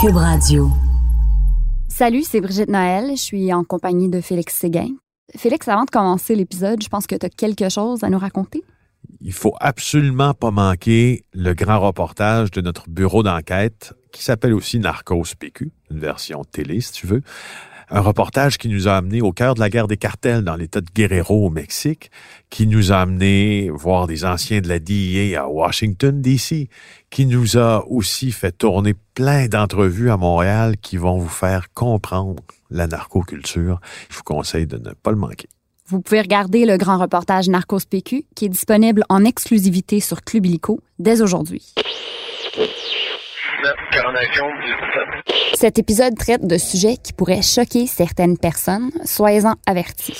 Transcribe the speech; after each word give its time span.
Cube 0.00 0.16
Radio. 0.16 0.68
Salut, 1.88 2.22
c'est 2.22 2.42
Brigitte 2.42 2.68
Noël. 2.68 3.12
Je 3.12 3.22
suis 3.22 3.50
en 3.54 3.64
compagnie 3.64 4.10
de 4.10 4.20
Félix 4.20 4.54
Séguin. 4.54 4.90
Félix, 5.34 5.68
avant 5.68 5.84
de 5.84 5.90
commencer 5.90 6.34
l'épisode, 6.34 6.82
je 6.82 6.88
pense 6.88 7.06
que 7.06 7.14
tu 7.14 7.24
as 7.24 7.30
quelque 7.30 7.70
chose 7.70 8.04
à 8.04 8.10
nous 8.10 8.18
raconter. 8.18 8.62
Il 9.22 9.32
faut 9.32 9.54
absolument 9.58 10.34
pas 10.34 10.50
manquer 10.50 11.22
le 11.32 11.54
grand 11.54 11.80
reportage 11.80 12.50
de 12.50 12.60
notre 12.60 12.90
bureau 12.90 13.22
d'enquête 13.22 13.94
qui 14.12 14.22
s'appelle 14.22 14.52
aussi 14.52 14.78
Narcos 14.80 15.34
PQ, 15.38 15.72
une 15.90 16.00
version 16.00 16.44
télé 16.44 16.82
si 16.82 16.92
tu 16.92 17.06
veux. 17.06 17.22
Un 17.88 18.00
reportage 18.00 18.58
qui 18.58 18.68
nous 18.68 18.88
a 18.88 18.96
amené 18.96 19.22
au 19.22 19.32
cœur 19.32 19.54
de 19.54 19.60
la 19.60 19.70
guerre 19.70 19.86
des 19.86 19.96
cartels 19.96 20.42
dans 20.42 20.56
l'État 20.56 20.80
de 20.80 20.90
Guerrero 20.92 21.46
au 21.46 21.50
Mexique, 21.50 22.10
qui 22.50 22.66
nous 22.66 22.92
a 22.92 22.96
amené 22.96 23.70
voir 23.70 24.08
des 24.08 24.24
anciens 24.24 24.60
de 24.60 24.68
la 24.68 24.80
DEA 24.80 25.36
à 25.36 25.46
Washington, 25.46 26.20
D.C., 26.20 26.68
qui 27.10 27.26
nous 27.26 27.56
a 27.56 27.84
aussi 27.86 28.32
fait 28.32 28.50
tourner 28.50 28.94
plein 29.14 29.46
d'entrevues 29.46 30.10
à 30.10 30.16
Montréal 30.16 30.76
qui 30.78 30.96
vont 30.96 31.16
vous 31.18 31.28
faire 31.28 31.72
comprendre 31.74 32.42
la 32.70 32.88
narcoculture. 32.88 33.80
Je 34.10 34.16
vous 34.16 34.24
conseille 34.24 34.66
de 34.66 34.78
ne 34.78 34.92
pas 34.92 35.12
le 35.12 35.16
manquer. 35.16 35.48
Vous 35.88 36.00
pouvez 36.00 36.20
regarder 36.20 36.66
le 36.66 36.78
grand 36.78 36.98
reportage 36.98 37.48
Narcos 37.48 37.86
PQ 37.88 38.24
qui 38.34 38.46
est 38.46 38.48
disponible 38.48 39.04
en 39.08 39.24
exclusivité 39.24 40.00
sur 40.00 40.22
Club 40.22 40.46
Illico 40.46 40.80
dès 40.98 41.22
aujourd'hui. 41.22 41.74
Cet 45.54 45.78
épisode 45.78 46.16
traite 46.16 46.46
de 46.46 46.58
sujets 46.58 46.96
qui 47.02 47.12
pourraient 47.12 47.42
choquer 47.42 47.86
certaines 47.86 48.36
personnes. 48.36 48.90
Soyez-en 49.04 49.54
avertis. 49.66 50.14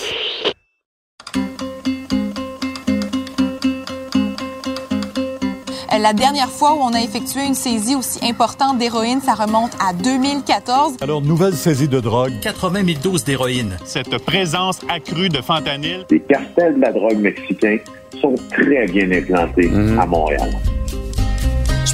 La 5.99 6.13
dernière 6.13 6.51
fois 6.51 6.75
où 6.75 6.79
on 6.81 6.93
a 6.93 7.01
effectué 7.01 7.45
une 7.47 7.55
saisie 7.55 7.95
aussi 7.95 8.19
importante 8.23 8.79
d'héroïne, 8.79 9.21
ça 9.21 9.35
remonte 9.35 9.73
à 9.81 9.93
2014. 9.95 10.99
Alors, 11.01 11.23
nouvelle 11.23 11.55
saisie 11.55 11.89
de 11.89 12.01
drogue. 12.01 12.35
80 12.43 12.85
000 12.85 12.99
doses 13.03 13.25
d'héroïne. 13.25 13.77
Cette 13.85 14.17
présence 14.19 14.81
accrue 14.91 15.31
de 15.31 15.41
fentanyl. 15.41 16.05
Les 16.11 16.21
cartels 16.21 16.77
de 16.77 16.81
la 16.83 16.93
drogue 16.93 17.19
mexicains 17.19 17.79
sont 18.21 18.35
très 18.51 18.87
bien 18.87 19.11
implantés 19.11 19.71
à 19.99 20.07
Montréal. 20.07 20.51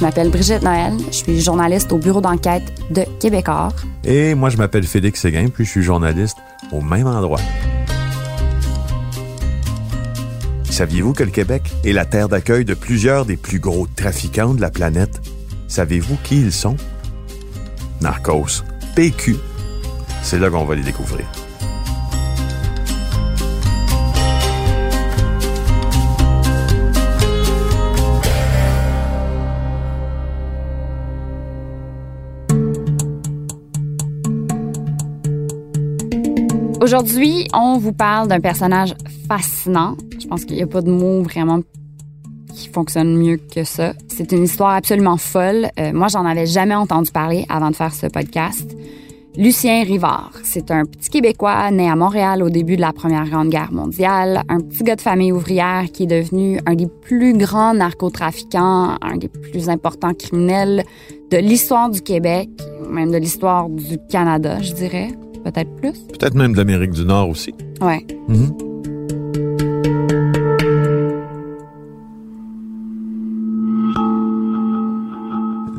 Je 0.03 0.07
m'appelle 0.09 0.31
Brigitte 0.31 0.63
Noël, 0.63 0.91
je 1.07 1.15
suis 1.15 1.39
journaliste 1.39 1.93
au 1.93 1.97
bureau 1.97 2.19
d'enquête 2.19 2.73
de 2.91 3.05
Québecor. 3.21 3.71
Et 4.03 4.35
moi, 4.35 4.49
je 4.49 4.57
m'appelle 4.57 4.83
Félix 4.83 5.21
Séguin, 5.21 5.47
puis 5.47 5.63
je 5.63 5.69
suis 5.69 5.81
journaliste 5.81 6.35
au 6.73 6.81
même 6.81 7.07
endroit. 7.07 7.39
Saviez-vous 10.69 11.13
que 11.13 11.23
le 11.23 11.31
Québec 11.31 11.71
est 11.85 11.93
la 11.93 12.03
terre 12.03 12.27
d'accueil 12.27 12.65
de 12.65 12.73
plusieurs 12.73 13.25
des 13.25 13.37
plus 13.37 13.59
gros 13.59 13.87
trafiquants 13.95 14.53
de 14.53 14.59
la 14.59 14.71
planète? 14.71 15.21
Savez-vous 15.69 16.17
qui 16.21 16.41
ils 16.41 16.51
sont? 16.51 16.75
Narcos, 18.01 18.65
PQ. 18.97 19.37
C'est 20.21 20.37
là 20.37 20.49
qu'on 20.49 20.65
va 20.65 20.75
les 20.75 20.83
découvrir. 20.83 21.25
Aujourd'hui, 36.83 37.47
on 37.53 37.77
vous 37.77 37.93
parle 37.93 38.27
d'un 38.27 38.41
personnage 38.41 38.93
fascinant. 39.29 39.95
Je 40.19 40.27
pense 40.27 40.43
qu'il 40.43 40.57
n'y 40.57 40.63
a 40.63 40.67
pas 40.67 40.81
de 40.81 40.91
mot 40.91 41.23
vraiment 41.23 41.61
qui 42.53 42.67
fonctionne 42.67 43.15
mieux 43.15 43.37
que 43.37 43.63
ça. 43.63 43.93
C'est 44.09 44.33
une 44.33 44.43
histoire 44.43 44.71
absolument 44.71 45.15
folle. 45.15 45.69
Euh, 45.79 45.93
moi, 45.93 46.09
j'en 46.09 46.25
avais 46.25 46.45
jamais 46.45 46.75
entendu 46.75 47.09
parler 47.09 47.45
avant 47.47 47.71
de 47.71 47.75
faire 47.77 47.93
ce 47.93 48.07
podcast. 48.07 48.75
Lucien 49.37 49.85
Rivard, 49.85 50.33
c'est 50.43 50.71
un 50.71 50.83
petit 50.83 51.09
Québécois 51.09 51.71
né 51.71 51.89
à 51.89 51.95
Montréal 51.95 52.43
au 52.43 52.49
début 52.49 52.75
de 52.75 52.81
la 52.81 52.91
Première 52.91 53.29
Grande 53.29 53.47
Guerre 53.47 53.71
mondiale, 53.71 54.43
un 54.49 54.59
petit 54.59 54.83
gars 54.83 54.97
de 54.97 55.01
famille 55.01 55.31
ouvrière 55.31 55.85
qui 55.85 56.03
est 56.03 56.07
devenu 56.07 56.59
un 56.65 56.75
des 56.75 56.87
plus 56.87 57.31
grands 57.37 57.73
narcotrafiquants, 57.73 58.97
un 59.01 59.15
des 59.15 59.29
plus 59.29 59.69
importants 59.69 60.13
criminels 60.13 60.83
de 61.31 61.37
l'histoire 61.37 61.89
du 61.89 62.01
Québec, 62.01 62.49
même 62.89 63.09
de 63.09 63.17
l'histoire 63.17 63.69
du 63.69 63.97
Canada, 64.09 64.61
je 64.61 64.73
dirais, 64.73 65.07
peut-être 65.43 65.75
plus. 65.75 65.93
Peut-être 66.07 66.35
même 66.35 66.53
de 66.53 66.57
l'Amérique 66.57 66.91
du 66.91 67.05
Nord 67.05 67.29
aussi. 67.29 67.53
Ouais. 67.81 68.05
Mhm. 68.27 68.51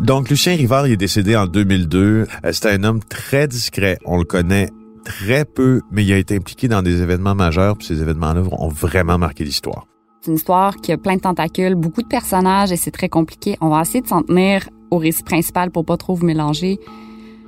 Donc, 0.05 0.29
Lucien 0.29 0.55
Rivard 0.55 0.87
il 0.87 0.93
est 0.93 0.97
décédé 0.99 1.35
en 1.35 1.47
2002. 1.47 2.27
Euh, 2.45 2.53
C'était 2.53 2.73
un 2.73 2.85
homme 2.85 3.01
très 3.03 3.49
discret. 3.49 3.99
On 4.05 4.19
le 4.19 4.25
connaît 4.25 4.69
très 5.05 5.45
peu, 5.47 5.81
mais 5.91 6.05
il 6.05 6.13
a 6.13 6.19
été 6.19 6.37
impliqué 6.37 6.69
dans 6.69 6.83
des 6.83 7.01
événements 7.01 7.35
majeurs, 7.35 7.77
puis 7.77 7.87
ces 7.87 8.03
événements-là 8.03 8.43
ont 8.53 8.69
vraiment 8.69 9.19
marqué 9.19 9.45
l'histoire. 9.45 9.87
C'est 10.21 10.31
une 10.31 10.37
histoire 10.37 10.77
qui 10.77 10.93
a 10.93 10.97
plein 10.99 11.17
de 11.17 11.21
tentacules, 11.21 11.75
beaucoup 11.75 12.03
de 12.03 12.09
personnages 12.09 12.73
et 12.73 12.77
c'est 12.77 12.91
très 12.91 13.11
compliqué. 13.11 13.57
On 13.61 13.69
va 13.69 13.83
essayer 13.83 14.01
de 14.01 14.07
s'en 14.07 14.23
tenir 14.23 14.69
au 14.91 14.97
récit 14.99 15.23
principal 15.23 15.71
pour 15.71 15.85
pas 15.85 15.97
trop 15.99 16.15
vous 16.15 16.25
mélanger. 16.25 16.79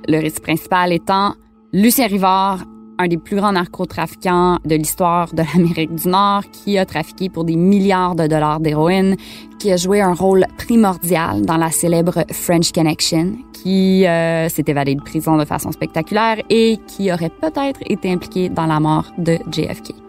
Le 0.07 0.19
récit 0.19 0.39
principal 0.41 0.93
étant 0.93 1.33
Lucien 1.73 2.07
Rivard, 2.07 2.63
un 2.97 3.09
des 3.09 3.17
plus 3.17 3.35
grands 3.35 3.51
narcotrafiquants 3.51 4.59
de 4.63 4.75
l'histoire 4.75 5.33
de 5.33 5.43
l'Amérique 5.43 5.93
du 5.93 6.07
Nord, 6.07 6.43
qui 6.51 6.77
a 6.77 6.85
trafiqué 6.85 7.27
pour 7.27 7.43
des 7.43 7.57
milliards 7.57 8.15
de 8.15 8.25
dollars 8.25 8.61
d'héroïne, 8.61 9.17
qui 9.59 9.73
a 9.73 9.75
joué 9.75 9.99
un 9.99 10.13
rôle 10.13 10.45
primordial 10.57 11.41
dans 11.41 11.57
la 11.57 11.69
célèbre 11.69 12.23
French 12.31 12.71
Connection, 12.71 13.33
qui 13.51 14.07
euh, 14.07 14.47
s'est 14.47 14.63
évadé 14.67 14.95
de 14.95 15.01
prison 15.01 15.35
de 15.35 15.43
façon 15.43 15.73
spectaculaire 15.73 16.41
et 16.49 16.77
qui 16.87 17.11
aurait 17.11 17.31
peut-être 17.41 17.81
été 17.85 18.09
impliqué 18.13 18.47
dans 18.47 18.65
la 18.65 18.79
mort 18.79 19.11
de 19.17 19.37
JFK. 19.51 20.06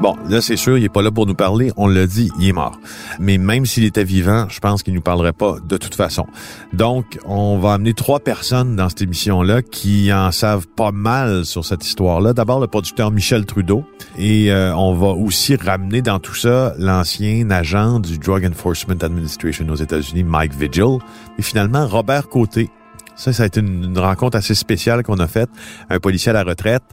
Bon, 0.00 0.16
là, 0.30 0.40
c'est 0.40 0.56
sûr, 0.56 0.78
il 0.78 0.84
est 0.84 0.88
pas 0.88 1.02
là 1.02 1.10
pour 1.10 1.26
nous 1.26 1.34
parler. 1.34 1.72
On 1.76 1.86
l'a 1.86 2.06
dit, 2.06 2.30
il 2.40 2.48
est 2.48 2.52
mort. 2.52 2.80
Mais 3.18 3.36
même 3.36 3.66
s'il 3.66 3.84
était 3.84 4.02
vivant, 4.02 4.46
je 4.48 4.58
pense 4.58 4.82
qu'il 4.82 4.94
nous 4.94 5.02
parlerait 5.02 5.34
pas 5.34 5.56
de 5.62 5.76
toute 5.76 5.94
façon. 5.94 6.26
Donc, 6.72 7.18
on 7.26 7.58
va 7.58 7.74
amener 7.74 7.92
trois 7.92 8.18
personnes 8.18 8.76
dans 8.76 8.88
cette 8.88 9.02
émission-là 9.02 9.60
qui 9.60 10.10
en 10.10 10.32
savent 10.32 10.66
pas 10.68 10.90
mal 10.90 11.44
sur 11.44 11.66
cette 11.66 11.84
histoire-là. 11.84 12.32
D'abord, 12.32 12.60
le 12.60 12.66
producteur 12.66 13.10
Michel 13.10 13.44
Trudeau. 13.44 13.84
Et 14.16 14.50
euh, 14.50 14.74
on 14.74 14.94
va 14.94 15.08
aussi 15.08 15.56
ramener 15.56 16.00
dans 16.00 16.18
tout 16.18 16.34
ça 16.34 16.72
l'ancien 16.78 17.50
agent 17.50 18.00
du 18.00 18.16
Drug 18.16 18.46
Enforcement 18.46 18.96
Administration 19.02 19.68
aux 19.68 19.76
États-Unis, 19.76 20.24
Mike 20.24 20.54
Vigil. 20.54 20.96
Et 21.38 21.42
finalement, 21.42 21.86
Robert 21.86 22.30
Côté, 22.30 22.70
ça, 23.16 23.34
ça 23.34 23.42
a 23.42 23.46
été 23.46 23.60
une, 23.60 23.98
rencontre 23.98 24.38
assez 24.38 24.54
spéciale 24.54 25.02
qu'on 25.02 25.18
a 25.18 25.26
faite. 25.26 25.50
Un 25.90 25.98
policier 25.98 26.30
à 26.30 26.32
la 26.32 26.42
retraite 26.42 26.84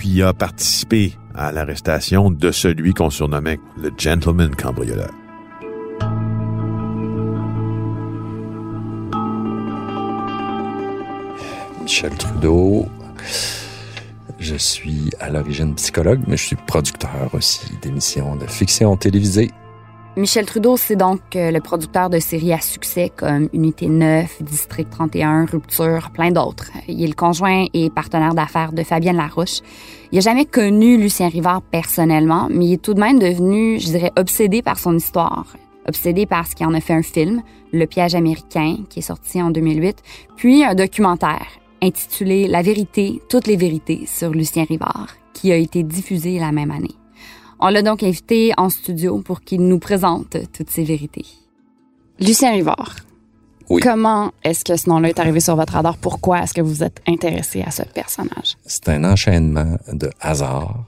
qui 0.00 0.22
a 0.22 0.32
participé 0.32 1.18
à 1.34 1.52
l'arrestation 1.52 2.30
de 2.30 2.50
celui 2.50 2.94
qu'on 2.94 3.10
surnommait 3.10 3.60
le 3.76 3.90
gentleman 3.96 4.54
cambrioleur. 4.54 5.10
Michel 11.82 12.12
Trudeau. 12.12 12.86
Je 14.38 14.56
suis 14.56 15.10
à 15.20 15.30
l'origine 15.30 15.74
psychologue, 15.74 16.20
mais 16.26 16.36
je 16.36 16.46
suis 16.46 16.56
producteur 16.56 17.30
aussi 17.32 17.60
d'émissions 17.82 18.36
de 18.36 18.46
fiction 18.46 18.96
télévisée. 18.96 19.50
Michel 20.16 20.46
Trudeau, 20.46 20.76
c'est 20.76 20.94
donc 20.94 21.34
euh, 21.34 21.50
le 21.50 21.60
producteur 21.60 22.08
de 22.08 22.20
séries 22.20 22.52
à 22.52 22.60
succès 22.60 23.10
comme 23.16 23.48
Unité 23.52 23.88
9, 23.88 24.44
District 24.44 24.88
31, 24.88 25.46
Rupture, 25.46 26.10
plein 26.12 26.30
d'autres. 26.30 26.70
Il 26.86 27.02
est 27.02 27.08
le 27.08 27.14
conjoint 27.14 27.66
et 27.74 27.90
partenaire 27.90 28.32
d'affaires 28.32 28.72
de 28.72 28.84
Fabienne 28.84 29.16
Larouche. 29.16 29.58
Il 30.12 30.16
n'a 30.16 30.20
jamais 30.20 30.44
connu 30.44 30.98
Lucien 30.98 31.28
Rivard 31.28 31.62
personnellement, 31.62 32.46
mais 32.48 32.66
il 32.66 32.72
est 32.74 32.82
tout 32.82 32.94
de 32.94 33.00
même 33.00 33.18
devenu, 33.18 33.80
je 33.80 33.86
dirais, 33.86 34.12
obsédé 34.16 34.62
par 34.62 34.78
son 34.78 34.96
histoire. 34.96 35.46
Obsédé 35.88 36.26
parce 36.26 36.54
qu'il 36.54 36.64
en 36.66 36.74
a 36.74 36.80
fait 36.80 36.94
un 36.94 37.02
film, 37.02 37.42
Le 37.72 37.86
piège 37.86 38.14
américain, 38.14 38.76
qui 38.88 39.00
est 39.00 39.02
sorti 39.02 39.42
en 39.42 39.50
2008, 39.50 39.96
puis 40.36 40.62
un 40.62 40.76
documentaire 40.76 41.48
intitulé 41.82 42.46
La 42.46 42.62
vérité, 42.62 43.20
toutes 43.28 43.48
les 43.48 43.56
vérités 43.56 44.04
sur 44.06 44.30
Lucien 44.30 44.62
Rivard, 44.62 45.08
qui 45.32 45.50
a 45.50 45.56
été 45.56 45.82
diffusé 45.82 46.38
la 46.38 46.52
même 46.52 46.70
année. 46.70 46.94
On 47.60 47.68
l'a 47.68 47.82
donc 47.82 48.02
invité 48.02 48.52
en 48.56 48.70
studio 48.70 49.20
pour 49.20 49.42
qu'il 49.42 49.66
nous 49.66 49.78
présente 49.78 50.36
toutes 50.52 50.70
ces 50.70 50.84
vérités. 50.84 51.26
Lucien 52.20 52.52
Rivard. 52.52 52.96
Oui. 53.70 53.80
Comment 53.80 54.32
est-ce 54.42 54.64
que 54.64 54.76
ce 54.76 54.88
nom-là 54.90 55.08
est 55.08 55.18
arrivé 55.18 55.40
sur 55.40 55.56
votre 55.56 55.72
radar? 55.72 55.96
Pourquoi 55.96 56.42
est-ce 56.42 56.52
que 56.52 56.60
vous 56.60 56.82
êtes 56.82 57.00
intéressé 57.06 57.62
à 57.62 57.70
ce 57.70 57.82
personnage? 57.82 58.56
C'est 58.66 58.88
un 58.90 59.04
enchaînement 59.04 59.76
de 59.92 60.10
hasard. 60.20 60.84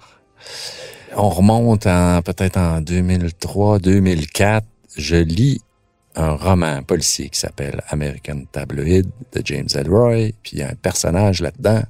On 1.16 1.30
remonte 1.30 1.86
en 1.86 2.20
peut-être 2.20 2.58
en 2.58 2.80
2003, 2.82 3.78
2004. 3.78 4.66
Je 4.96 5.16
lis 5.16 5.62
un 6.14 6.32
roman 6.32 6.82
policier 6.82 7.28
qui 7.30 7.38
s'appelle 7.38 7.82
American 7.88 8.42
Tabloid 8.52 9.06
de 9.32 9.42
James 9.44 9.68
Elroy. 9.74 10.32
Puis 10.42 10.52
il 10.52 10.58
y 10.58 10.62
a 10.62 10.68
un 10.68 10.74
personnage 10.74 11.40
là-dedans 11.40 11.82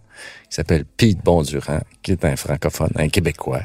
qui 0.48 0.56
s'appelle 0.56 0.84
Pete 0.84 1.22
Bondurant, 1.24 1.80
qui 2.02 2.12
est 2.12 2.24
un 2.24 2.36
francophone, 2.36 2.90
un 2.96 3.08
Québécois, 3.08 3.62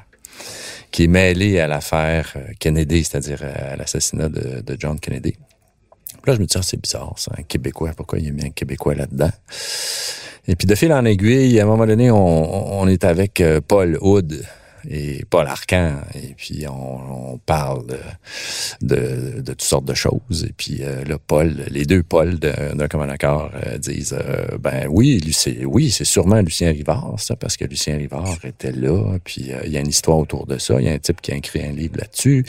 qui 0.91 1.05
est 1.05 1.07
mêlé 1.07 1.59
à 1.59 1.67
l'affaire 1.67 2.33
euh, 2.35 2.51
Kennedy, 2.59 3.03
c'est-à-dire 3.03 3.43
à 3.43 3.75
l'assassinat 3.75 4.29
de, 4.29 4.75
John 4.77 4.99
Kennedy. 4.99 5.35
Là, 6.25 6.35
je 6.35 6.39
me 6.39 6.45
dis, 6.45 6.55
ah, 6.57 6.61
c'est 6.61 6.79
bizarre, 6.79 7.13
c'est 7.17 7.31
un 7.31 7.43
Québécois. 7.43 7.91
Pourquoi 7.95 8.19
il 8.19 8.25
y 8.25 8.29
a 8.29 8.31
mis 8.31 8.45
un 8.45 8.49
Québécois 8.49 8.93
là-dedans? 8.93 9.31
Et 10.47 10.55
puis, 10.55 10.67
de 10.67 10.75
fil 10.75 10.91
en 10.93 11.05
aiguille, 11.05 11.59
à 11.59 11.63
un 11.63 11.65
moment 11.65 11.85
donné, 11.85 12.11
on, 12.11 12.79
on 12.81 12.87
est 12.87 13.03
avec 13.03 13.41
euh, 13.41 13.61
Paul 13.65 13.97
Hood 14.01 14.43
et 14.89 15.25
Paul 15.29 15.47
Arcan. 15.47 15.95
Et 16.15 16.33
puis, 16.35 16.65
on, 16.67 17.33
on 17.33 17.37
parle 17.37 17.85
de, 17.87 17.97
de, 18.81 19.41
de, 19.41 19.51
toutes 19.51 19.61
sortes 19.61 19.85
de 19.85 19.93
choses. 19.93 20.45
Et 20.47 20.53
puis, 20.55 20.79
euh, 20.81 21.03
là, 21.05 21.17
Paul, 21.19 21.55
les 21.69 21.85
deux 21.85 22.03
Paul 22.03 22.39
d'un 22.39 22.87
commun 22.87 23.09
accord 23.09 23.51
euh, 23.65 23.77
disent, 23.77 24.17
euh, 24.19 24.57
ben 24.59 24.87
oui, 24.89 25.19
Lucien, 25.19 25.53
oui, 25.65 25.91
c'est 25.91 26.05
sûrement 26.05 26.41
Lucien 26.41 26.71
Rivard, 26.71 27.15
ça, 27.17 27.35
parce 27.35 27.57
que 27.57 27.65
Lucien 27.65 27.97
Rivard 27.97 28.37
était 28.43 28.71
là. 28.71 29.17
Puis, 29.23 29.51
euh, 29.51 29.61
il 29.65 29.71
y 29.71 29.77
a 29.77 29.79
une 29.79 29.87
histoire 29.87 30.17
autour 30.17 30.45
de 30.45 30.57
ça. 30.57 30.75
Il 30.79 30.85
y 30.85 30.89
a 30.89 30.93
un 30.93 30.99
type 30.99 31.21
qui 31.21 31.31
a 31.31 31.35
écrit 31.35 31.63
un 31.63 31.71
livre 31.71 31.97
là-dessus. 31.97 32.45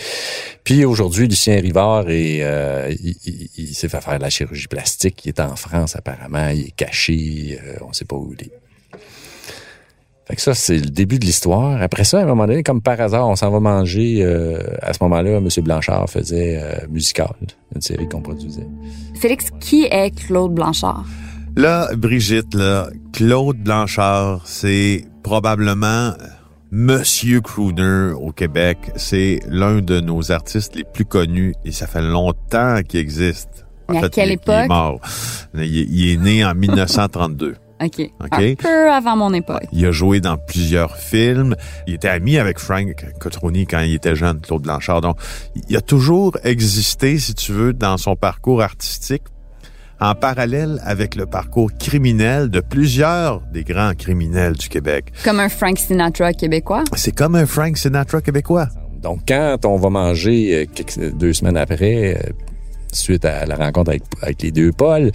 Puis, 0.65 0.85
aujourd'hui, 0.85 1.29
Lucien 1.29 1.61
Rivard, 1.61 2.09
est, 2.09 2.39
il, 3.01 3.15
il, 3.25 3.49
il 3.57 3.75
s'est 3.75 3.89
fait 3.89 4.01
faire 4.01 4.19
de 4.19 4.23
la 4.23 4.31
chirurgie 4.31 4.69
plastique. 4.69 5.25
Il 5.25 5.29
est 5.29 5.41
en 5.41 5.57
France, 5.57 5.97
apparemment. 5.97 6.49
Il 6.49 6.67
est 6.67 6.77
caché. 6.77 7.59
on 7.81 7.93
sait 7.93 8.05
pas 8.05 8.17
où 8.17 8.35
il 8.39 8.47
est. 8.47 8.62
Fait 10.33 10.37
que 10.37 10.43
ça, 10.43 10.55
c'est 10.55 10.79
le 10.79 10.89
début 10.89 11.19
de 11.19 11.27
l'histoire. 11.27 11.83
Après 11.83 12.05
ça, 12.05 12.19
à 12.19 12.23
un 12.23 12.25
moment 12.25 12.47
donné, 12.47 12.63
comme 12.63 12.81
par 12.81 12.99
hasard, 12.99 13.29
on 13.29 13.37
s'en 13.37 13.51
va 13.51 13.61
manger. 13.61 14.23
Euh, 14.23 14.63
à 14.81 14.95
ce 14.95 14.99
moment-là, 15.03 15.33
M. 15.33 15.49
Blanchard 15.59 16.09
faisait 16.09 16.59
euh, 16.59 16.87
Musical, 16.91 17.35
une 17.75 17.83
série 17.83 18.09
qu'on 18.09 18.23
produisait. 18.23 18.67
Félix, 19.21 19.51
qui 19.61 19.85
est 19.91 20.11
Claude 20.13 20.55
Blanchard? 20.55 21.05
Là, 21.55 21.91
Brigitte, 21.95 22.55
là, 22.55 22.89
Claude 23.13 23.59
Blanchard, 23.59 24.41
c'est 24.47 25.05
probablement 25.23 26.15
Monsieur 26.71 27.43
Crooner 27.43 28.15
au 28.19 28.33
Québec. 28.33 28.79
C'est 28.97 29.41
l'un 29.51 29.83
de 29.83 30.01
nos 30.01 30.33
artistes 30.33 30.77
les 30.77 30.85
plus 30.85 31.05
connus 31.05 31.53
et 31.67 31.73
ça 31.73 31.87
fait 31.87 32.01
longtemps 32.01 32.81
qu'il 32.89 33.01
existe. 33.01 33.67
Mais 33.91 34.03
à 34.03 34.09
quelle 34.09 34.31
il, 34.31 34.33
époque? 34.33 34.55
Il 34.61 34.65
est 34.65 34.69
mort. 34.69 34.99
Il, 35.57 35.65
il 35.67 36.13
est 36.15 36.17
né 36.17 36.43
en 36.43 36.55
1932. 36.55 37.57
OK. 37.83 38.11
OK. 38.21 38.39
Un 38.39 38.55
peu 38.55 38.91
avant 38.91 39.17
mon 39.17 39.33
époque. 39.35 39.65
Il 39.73 39.85
a 39.87 39.93
joué 39.93 40.21
dans 40.21 40.37
plusieurs 40.37 40.97
films. 40.97 41.57
Il 41.87 41.95
était 41.95 42.09
ami 42.09 42.39
avec 42.39 42.59
Frank 42.59 42.95
Cotroni 43.19 43.67
quand 43.67 43.81
il 43.81 43.95
était 43.95 44.15
jeune, 44.15 44.41
Claude 44.41 44.63
Blanchard. 44.63 45.01
Donc, 45.01 45.17
il 45.69 45.77
a 45.77 45.81
toujours 45.81 46.37
existé, 46.45 47.19
si 47.19 47.35
tu 47.35 47.53
veux, 47.53 47.73
dans 47.73 47.97
son 47.97 48.15
parcours 48.17 48.63
artistique, 48.63 49.23
en 50.01 50.15
parallèle 50.15 50.81
avec 50.85 51.15
le 51.15 51.27
parcours 51.27 51.71
criminel 51.79 52.51
de 52.51 52.61
plusieurs 52.61 53.41
des 53.53 53.63
grands 53.63 53.95
criminels 53.95 54.55
du 54.55 54.69
Québec. 54.69 55.13
Comme 55.25 55.41
un 55.41 55.49
Frank 55.49 55.79
Sinatra 55.79 56.33
québécois? 56.33 56.83
C'est 56.95 57.15
comme 57.15 57.37
un 57.37 57.47
Frank 57.47 57.77
Sinatra 57.77 58.21
québécois. 58.21 58.69
Donc, 59.01 59.21
quand 59.29 59.59
on 59.65 59.77
va 59.77 59.91
manger 59.91 60.55
euh, 60.55 60.67
quelques, 60.73 61.17
deux 61.17 61.33
semaines 61.33 61.57
après, 61.57 62.17
euh, 62.17 62.33
suite 62.93 63.25
à 63.25 63.47
la 63.47 63.57
rencontre 63.57 63.91
avec, 63.91 64.03
avec 64.23 64.43
les 64.43 64.53
deux 64.53 64.73
Paul, 64.73 65.11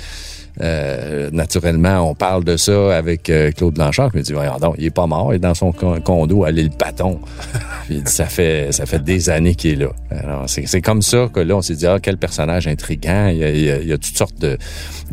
euh, 0.62 1.30
naturellement, 1.32 2.10
on 2.10 2.16
parle 2.16 2.44
de 2.44 2.58
ça 2.58 2.96
avec 2.98 3.30
euh, 3.30 3.52
Claude 3.52 3.76
Blanchard. 3.76 4.10
Il 4.14 4.18
me 4.18 4.24
dit, 4.24 4.34
voyons 4.34 4.58
donc, 4.58 4.76
il 4.78 4.86
est 4.86 4.90
pas 4.90 5.06
mort, 5.06 5.34
il 5.34 5.38
est 5.38 5.40
dans 5.40 5.54
son 5.54 5.72
condo 5.72 6.44
à 6.44 6.52
l'île 6.52 6.72
Paton. 6.72 7.20
Puis 7.86 7.96
il 7.96 8.04
dit, 8.04 8.12
ça 8.12 8.26
fait, 8.26 8.72
ça 8.72 8.86
fait 8.86 9.04
des 9.04 9.30
années 9.30 9.56
qu'il 9.56 9.74
est 9.74 9.76
là. 9.76 9.90
Alors, 10.10 10.46
c'est 10.48 10.82
comme 10.82 11.02
ça 11.02 11.30
que 11.32 11.40
là, 11.40 11.56
on 11.56 11.62
s'est 11.62 11.76
dit, 11.76 11.86
ah, 11.86 12.00
quel 12.02 12.18
personnage 12.18 12.68
intriguant. 12.68 13.28
Il 13.28 13.38
y 13.38 13.44
a, 13.44 13.50
il 13.50 13.64
y 13.64 13.72
a, 13.72 13.78
il 13.78 13.88
y 13.88 13.94
a 13.94 13.98
toutes 13.98 14.18
sortes 14.18 14.40
de, 14.40 14.58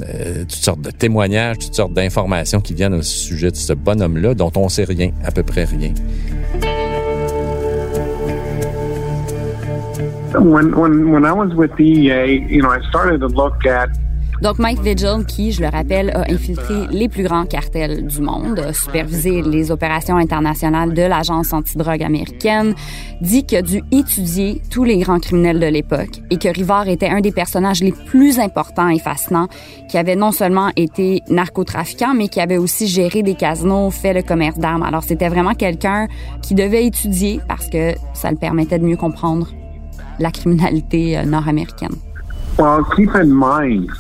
euh, 0.02 0.41
toutes 0.41 0.52
sortes 0.52 0.81
de 0.81 0.91
témoignages, 0.91 1.58
toutes 1.58 1.75
sortes 1.75 1.93
d'informations 1.93 2.61
qui 2.61 2.75
viennent 2.75 2.94
au 2.94 3.02
sujet 3.02 3.50
de 3.50 3.56
ce 3.56 3.75
bonhomme-là, 3.75 4.35
dont 4.35 4.52
on 4.56 4.69
sait 4.69 4.85
rien, 4.85 5.11
à 5.25 5.31
peu 5.31 5.43
près 5.43 5.64
rien. 5.64 5.93
When, 10.37 10.75
when, 10.75 11.11
when 11.11 11.25
I 11.25 11.32
was 11.32 11.55
with 11.55 11.76
DEA, 11.76 12.44
you 12.49 12.61
know, 12.61 12.70
I 12.70 12.81
started 12.88 13.20
to 13.20 13.29
look 13.29 13.64
at 13.67 13.88
donc, 14.42 14.58
Mike 14.58 14.81
Vigil, 14.81 15.25
qui, 15.26 15.52
je 15.52 15.62
le 15.62 15.69
rappelle, 15.69 16.10
a 16.10 16.31
infiltré 16.31 16.86
les 16.90 17.08
plus 17.08 17.22
grands 17.22 17.46
cartels 17.46 18.06
du 18.06 18.20
monde, 18.20 18.58
a 18.58 18.72
supervisé 18.72 19.42
les 19.42 19.70
opérations 19.70 20.16
internationales 20.16 20.92
de 20.92 21.02
l'agence 21.02 21.52
antidrogue 21.52 22.02
américaine, 22.02 22.75
dit 23.20 23.44
qu'il 23.44 23.58
a 23.58 23.62
dû 23.62 23.82
étudier 23.92 24.60
tous 24.70 24.84
les 24.84 24.98
grands 24.98 25.20
criminels 25.20 25.60
de 25.60 25.66
l'époque 25.66 26.20
et 26.31 26.36
que 26.36 26.48
Rivard 26.48 26.88
était 26.88 27.08
un 27.08 27.20
des 27.20 27.32
personnages 27.32 27.81
les 27.81 27.92
plus 27.92 28.38
importants 28.38 28.88
et 28.88 28.98
fascinants, 28.98 29.48
qui 29.88 29.98
avait 29.98 30.16
non 30.16 30.32
seulement 30.32 30.70
été 30.76 31.22
narcotrafiquant, 31.28 32.14
mais 32.14 32.28
qui 32.28 32.40
avait 32.40 32.58
aussi 32.58 32.86
géré 32.86 33.22
des 33.22 33.34
casinos, 33.34 33.90
fait 33.90 34.12
le 34.12 34.22
commerce 34.22 34.58
d'armes. 34.58 34.82
Alors, 34.82 35.04
c'était 35.04 35.28
vraiment 35.28 35.54
quelqu'un 35.54 36.08
qui 36.42 36.54
devait 36.54 36.84
étudier 36.84 37.40
parce 37.48 37.69
que 37.69 37.92
ça 38.12 38.31
le 38.31 38.36
permettait 38.36 38.78
de 38.78 38.84
mieux 38.84 38.96
comprendre 38.96 39.48
la 40.19 40.31
criminalité 40.31 41.25
nord-américaine. 41.25 41.94
Well, 42.58 42.84
keep 42.94 43.14
in 43.14 43.31
mind 43.34 43.90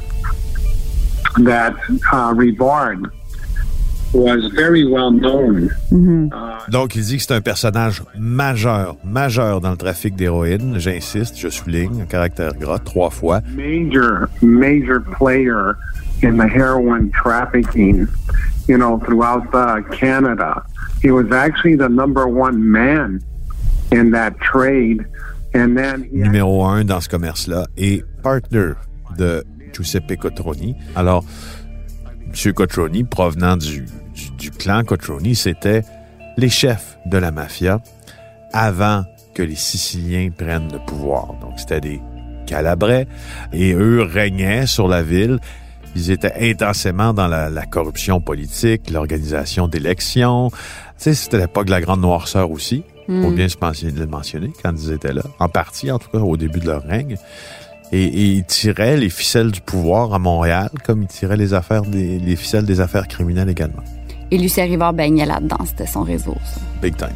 that 1.42 1.74
uh, 2.12 2.32
Rivard 2.32 3.10
was 4.12 4.46
very 4.54 4.84
well 4.86 5.10
known. 5.10 5.68
Mm-hmm. 5.90 6.28
Uh, 6.32 6.60
Donc, 6.70 6.94
il 6.94 7.02
dit 7.02 7.16
que 7.16 7.22
c'est 7.22 7.34
un 7.34 7.40
personnage 7.40 8.02
majeur, 8.16 8.96
majeur 9.04 9.60
dans 9.60 9.72
le 9.72 9.76
trafic 9.76 10.14
d'héroïne. 10.14 10.78
J'insiste, 10.78 11.36
je 11.36 11.48
souligne, 11.48 12.02
un 12.02 12.06
caractère 12.06 12.54
gras, 12.54 12.78
trois 12.78 13.10
fois. 13.10 13.40
major, 13.56 14.28
major 14.40 15.00
player 15.00 15.74
in 16.22 16.36
the 16.36 16.48
heroin 16.48 17.10
trafficking, 17.10 18.06
you 18.68 18.78
know, 18.78 18.98
throughout 19.04 19.44
uh, 19.52 19.82
Canada. 19.90 20.62
He 21.02 21.10
was 21.10 21.30
actually 21.32 21.76
the 21.76 21.88
number 21.88 22.26
one 22.28 22.70
man 22.70 23.20
in 23.90 24.12
that 24.12 24.38
trade. 24.40 25.04
And 25.54 25.76
then 25.76 26.04
he 26.04 26.18
Numéro 26.18 26.64
un 26.64 26.84
dans 26.84 27.00
ce 27.00 27.08
commerce-là 27.08 27.66
et 27.76 28.02
partner 28.22 28.72
de 29.18 29.44
Giuseppe 29.74 30.16
Cotroni. 30.16 30.74
Alors, 30.96 31.24
M. 32.26 32.52
Cotroni, 32.52 33.04
provenant 33.04 33.56
du, 33.56 33.86
du, 34.14 34.30
du 34.38 34.50
clan 34.50 34.84
Cotroni, 34.84 35.34
c'était 35.34 35.82
les 36.36 36.48
chefs 36.48 36.98
de 37.06 37.18
la 37.18 37.30
mafia 37.30 37.80
avant 38.52 39.04
que 39.34 39.42
les 39.42 39.56
Siciliens 39.56 40.30
prennent 40.30 40.72
le 40.72 40.78
pouvoir. 40.84 41.34
Donc, 41.40 41.58
c'était 41.58 41.80
des 41.80 42.00
Calabrais 42.46 43.06
et 43.52 43.72
eux 43.72 44.02
régnaient 44.02 44.66
sur 44.66 44.86
la 44.86 45.02
ville. 45.02 45.38
Ils 45.96 46.10
étaient 46.10 46.50
intensément 46.50 47.12
dans 47.14 47.28
la, 47.28 47.48
la 47.50 47.66
corruption 47.66 48.20
politique, 48.20 48.90
l'organisation 48.90 49.68
d'élections. 49.68 50.50
Tu 50.50 50.56
sais, 50.98 51.14
c'était 51.14 51.38
l'époque 51.38 51.66
de 51.66 51.70
la 51.70 51.80
Grande 51.80 52.00
Noirceur 52.00 52.50
aussi. 52.50 52.84
Il 53.08 53.22
faut 53.22 53.30
bien 53.30 53.48
se 53.48 53.56
mentionner, 53.60 53.98
le 54.00 54.06
mentionner 54.06 54.50
quand 54.62 54.72
ils 54.76 54.92
étaient 54.92 55.12
là. 55.12 55.22
En 55.38 55.48
partie, 55.48 55.90
en 55.90 55.98
tout 55.98 56.08
cas, 56.08 56.18
au 56.18 56.36
début 56.36 56.60
de 56.60 56.66
leur 56.66 56.82
règne. 56.82 57.16
Et, 57.96 58.06
et 58.06 58.24
ils 58.24 58.44
tiraient 58.44 58.96
les 58.96 59.08
ficelles 59.08 59.52
du 59.52 59.60
pouvoir 59.60 60.12
à 60.14 60.18
Montréal, 60.18 60.68
comme 60.84 61.02
ils 61.02 61.06
tiraient 61.06 61.36
les 61.36 61.54
affaires 61.54 61.82
des, 61.82 62.18
les 62.18 62.34
ficelles 62.34 62.64
des 62.64 62.80
affaires 62.80 63.06
criminelles 63.06 63.48
également. 63.48 63.84
Et 64.32 64.36
Lucien 64.36 64.64
Rivard 64.64 64.94
baignait 64.94 65.26
là-dedans, 65.26 65.58
c'était 65.64 65.86
son 65.86 66.02
réseau. 66.02 66.34
Ça. 66.44 66.60
Big 66.82 66.96
time. 66.96 67.10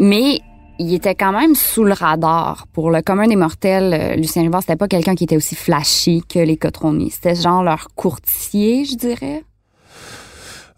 Mais 0.00 0.40
il 0.80 0.92
était 0.92 1.14
quand 1.14 1.30
même 1.30 1.54
sous 1.54 1.84
le 1.84 1.92
radar. 1.92 2.66
Pour 2.72 2.90
le 2.90 3.00
commun 3.02 3.28
des 3.28 3.36
mortels, 3.36 3.94
euh, 3.94 4.16
Lucien 4.16 4.42
Rivard, 4.42 4.62
c'était 4.62 4.74
pas 4.74 4.88
quelqu'un 4.88 5.14
qui 5.14 5.22
était 5.22 5.36
aussi 5.36 5.54
flashy 5.54 6.24
que 6.28 6.40
les 6.40 6.56
Cotroni. 6.56 7.12
C'était 7.12 7.36
genre 7.36 7.62
leur 7.62 7.86
courtier, 7.94 8.84
je 8.84 8.96
dirais. 8.96 9.44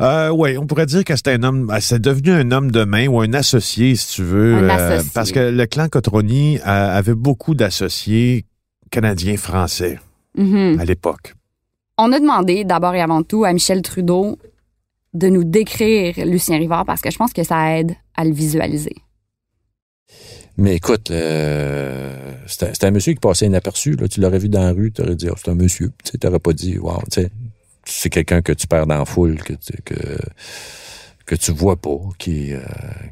Euh, 0.00 0.30
oui, 0.30 0.56
on 0.56 0.66
pourrait 0.66 0.86
dire 0.86 1.04
que 1.04 1.16
c'était 1.16 1.32
un 1.32 1.42
homme, 1.42 1.70
euh, 1.70 1.78
c'est 1.80 2.00
devenu 2.00 2.30
un 2.30 2.50
homme 2.52 2.70
de 2.70 2.84
main 2.84 3.08
ou 3.08 3.20
un 3.20 3.32
associé, 3.32 3.96
si 3.96 4.14
tu 4.14 4.22
veux. 4.22 4.54
Un 4.56 4.68
euh, 4.68 4.94
associé. 4.96 5.10
parce 5.14 5.32
que 5.32 5.40
le 5.40 5.66
clan 5.66 5.88
Cotroni 5.88 6.58
euh, 6.58 6.62
avait 6.64 7.14
beaucoup 7.14 7.54
d'associés 7.54 8.44
canadiens-français 8.90 9.98
Mhm. 10.36 10.78
à 10.78 10.84
l'époque. 10.84 11.34
On 11.96 12.12
a 12.12 12.20
demandé 12.20 12.64
d'abord 12.64 12.94
et 12.94 13.00
avant 13.00 13.22
tout 13.24 13.44
à 13.44 13.52
Michel 13.52 13.82
Trudeau 13.82 14.38
de 15.14 15.28
nous 15.28 15.42
décrire 15.42 16.14
Lucien 16.26 16.58
Rivard 16.58 16.84
parce 16.84 17.00
que 17.00 17.10
je 17.10 17.16
pense 17.16 17.32
que 17.32 17.42
ça 17.42 17.76
aide 17.78 17.96
à 18.16 18.24
le 18.24 18.32
visualiser. 18.32 18.94
Mais 20.56 20.76
écoute, 20.76 21.10
euh, 21.10 22.34
c'était 22.46 22.72
c'était 22.72 22.86
un 22.86 22.90
monsieur 22.92 23.14
qui 23.14 23.20
passait 23.20 23.46
inaperçu. 23.46 23.96
Là. 23.96 24.06
Tu 24.08 24.20
l'aurais 24.20 24.38
vu 24.38 24.48
dans 24.48 24.62
la 24.62 24.72
rue, 24.72 24.92
tu 24.92 25.02
aurais 25.02 25.16
dit, 25.16 25.28
oh, 25.30 25.34
c'est 25.36 25.50
un 25.50 25.54
monsieur. 25.54 25.90
Tu 26.04 26.16
n'aurais 26.22 26.38
pas 26.38 26.52
dit, 26.52 26.78
wow, 26.78 26.98
tu 27.10 27.22
sais, 27.22 27.30
c'est 27.90 28.10
quelqu'un 28.10 28.42
que 28.42 28.52
tu 28.52 28.66
perds 28.66 28.86
dans 28.86 28.98
la 28.98 29.04
foule, 29.04 29.42
que, 29.42 29.54
tu- 29.54 29.82
que 29.84 30.18
que 31.26 31.34
tu 31.34 31.52
vois 31.52 31.76
pas, 31.76 31.98
qui, 32.18 32.54
euh, 32.54 32.60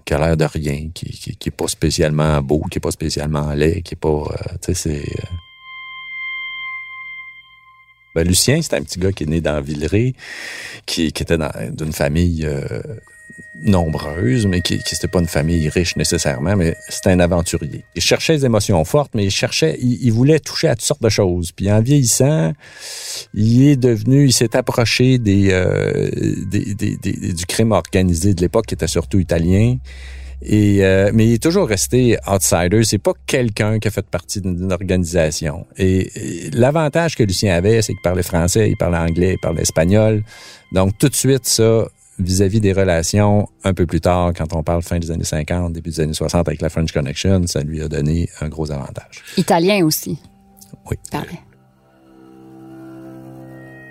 qui 0.06 0.14
a 0.14 0.18
l'air 0.18 0.36
de 0.38 0.44
rien, 0.46 0.88
qui, 0.94 1.10
qui, 1.10 1.36
qui 1.36 1.48
est 1.50 1.52
pas 1.52 1.68
spécialement 1.68 2.40
beau, 2.40 2.62
qui 2.70 2.78
est 2.78 2.80
pas 2.80 2.90
spécialement 2.90 3.52
laid, 3.52 3.82
qui 3.82 3.92
est 3.92 3.96
pas, 4.00 4.08
euh, 4.08 4.56
tu 4.62 4.72
sais, 4.72 4.74
c'est. 4.74 5.02
euh. 5.02 5.26
Ben, 8.14 8.26
Lucien, 8.26 8.62
c'est 8.62 8.74
un 8.74 8.82
petit 8.82 8.98
gars 8.98 9.12
qui 9.12 9.24
est 9.24 9.26
né 9.26 9.42
dans 9.42 9.60
Villeray, 9.60 10.14
qui, 10.86 11.12
qui 11.12 11.22
était 11.22 11.36
dans- 11.36 11.52
d'une 11.74 11.92
famille 11.92 12.46
euh, 12.46 12.80
nombreuse, 13.62 14.46
mais 14.46 14.60
qui, 14.60 14.78
qui 14.78 14.94
c'était 14.94 15.08
pas 15.08 15.20
une 15.20 15.26
famille 15.28 15.68
riche 15.68 15.96
nécessairement, 15.96 16.56
mais 16.56 16.76
c'était 16.88 17.10
un 17.10 17.20
aventurier. 17.20 17.84
Il 17.94 18.02
cherchait 18.02 18.36
des 18.36 18.44
émotions 18.46 18.84
fortes, 18.84 19.12
mais 19.14 19.24
il 19.24 19.30
cherchait, 19.30 19.78
il, 19.80 19.98
il 20.02 20.12
voulait 20.12 20.40
toucher 20.40 20.68
à 20.68 20.74
toutes 20.76 20.84
sortes 20.84 21.02
de 21.02 21.08
choses. 21.08 21.52
Puis 21.52 21.70
en 21.70 21.80
vieillissant, 21.80 22.52
il 23.34 23.68
est 23.68 23.76
devenu, 23.76 24.26
il 24.26 24.32
s'est 24.32 24.56
approché 24.56 25.18
des, 25.18 25.48
euh, 25.50 26.10
des, 26.46 26.74
des- 26.74 27.32
du 27.32 27.46
crime 27.46 27.72
organisé 27.72 28.34
de 28.34 28.40
l'époque, 28.40 28.66
qui 28.66 28.74
était 28.74 28.86
surtout 28.86 29.18
italien. 29.18 29.76
Et 30.42 30.84
euh, 30.84 31.10
mais 31.14 31.26
il 31.28 31.32
est 31.32 31.42
toujours 31.42 31.66
resté 31.66 32.18
outsider. 32.30 32.84
C'est 32.84 32.98
pas 32.98 33.14
quelqu'un 33.26 33.78
qui 33.78 33.88
a 33.88 33.90
fait 33.90 34.04
partie 34.04 34.42
d'une 34.42 34.70
organisation. 34.70 35.66
Et 35.78 36.10
l'avantage 36.52 37.16
que 37.16 37.22
Lucien 37.22 37.54
avait, 37.54 37.80
c'est 37.80 37.94
qu'il 37.94 38.02
parlait 38.02 38.22
français, 38.22 38.68
il 38.68 38.76
parlait 38.76 38.98
anglais, 38.98 39.32
il 39.32 39.38
parlait 39.40 39.62
espagnol. 39.62 40.22
Donc 40.72 40.98
tout 40.98 41.08
de 41.08 41.14
suite, 41.14 41.46
ça, 41.46 41.86
vis-à-vis 42.18 42.60
des 42.60 42.72
relations, 42.72 43.48
un 43.64 43.74
peu 43.74 43.86
plus 43.86 44.00
tard, 44.00 44.32
quand 44.36 44.54
on 44.54 44.62
parle 44.62 44.82
fin 44.82 44.98
des 44.98 45.10
années 45.10 45.24
50, 45.24 45.72
début 45.72 45.90
des 45.90 46.00
années 46.00 46.14
60 46.14 46.48
avec 46.48 46.60
la 46.60 46.68
French 46.68 46.92
Connection, 46.92 47.46
ça 47.46 47.62
lui 47.62 47.82
a 47.82 47.88
donné 47.88 48.28
un 48.40 48.48
gros 48.48 48.70
avantage. 48.70 49.22
Italien 49.36 49.84
aussi. 49.84 50.18
Oui. 50.90 50.96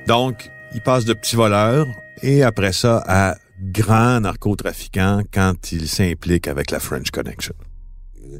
Donc, 0.08 0.50
il 0.74 0.82
passe 0.82 1.06
de 1.06 1.14
petit 1.14 1.36
voleur 1.36 1.86
et 2.22 2.44
après 2.44 2.74
ça 2.74 3.04
à 3.08 3.36
grand 3.62 4.20
narcotrafiquant 4.22 5.22
quand 5.34 5.72
il 5.72 5.88
s'implique 5.88 6.48
avec 6.48 6.72
la 6.72 6.80
French 6.80 7.12
Connection. 7.12 7.54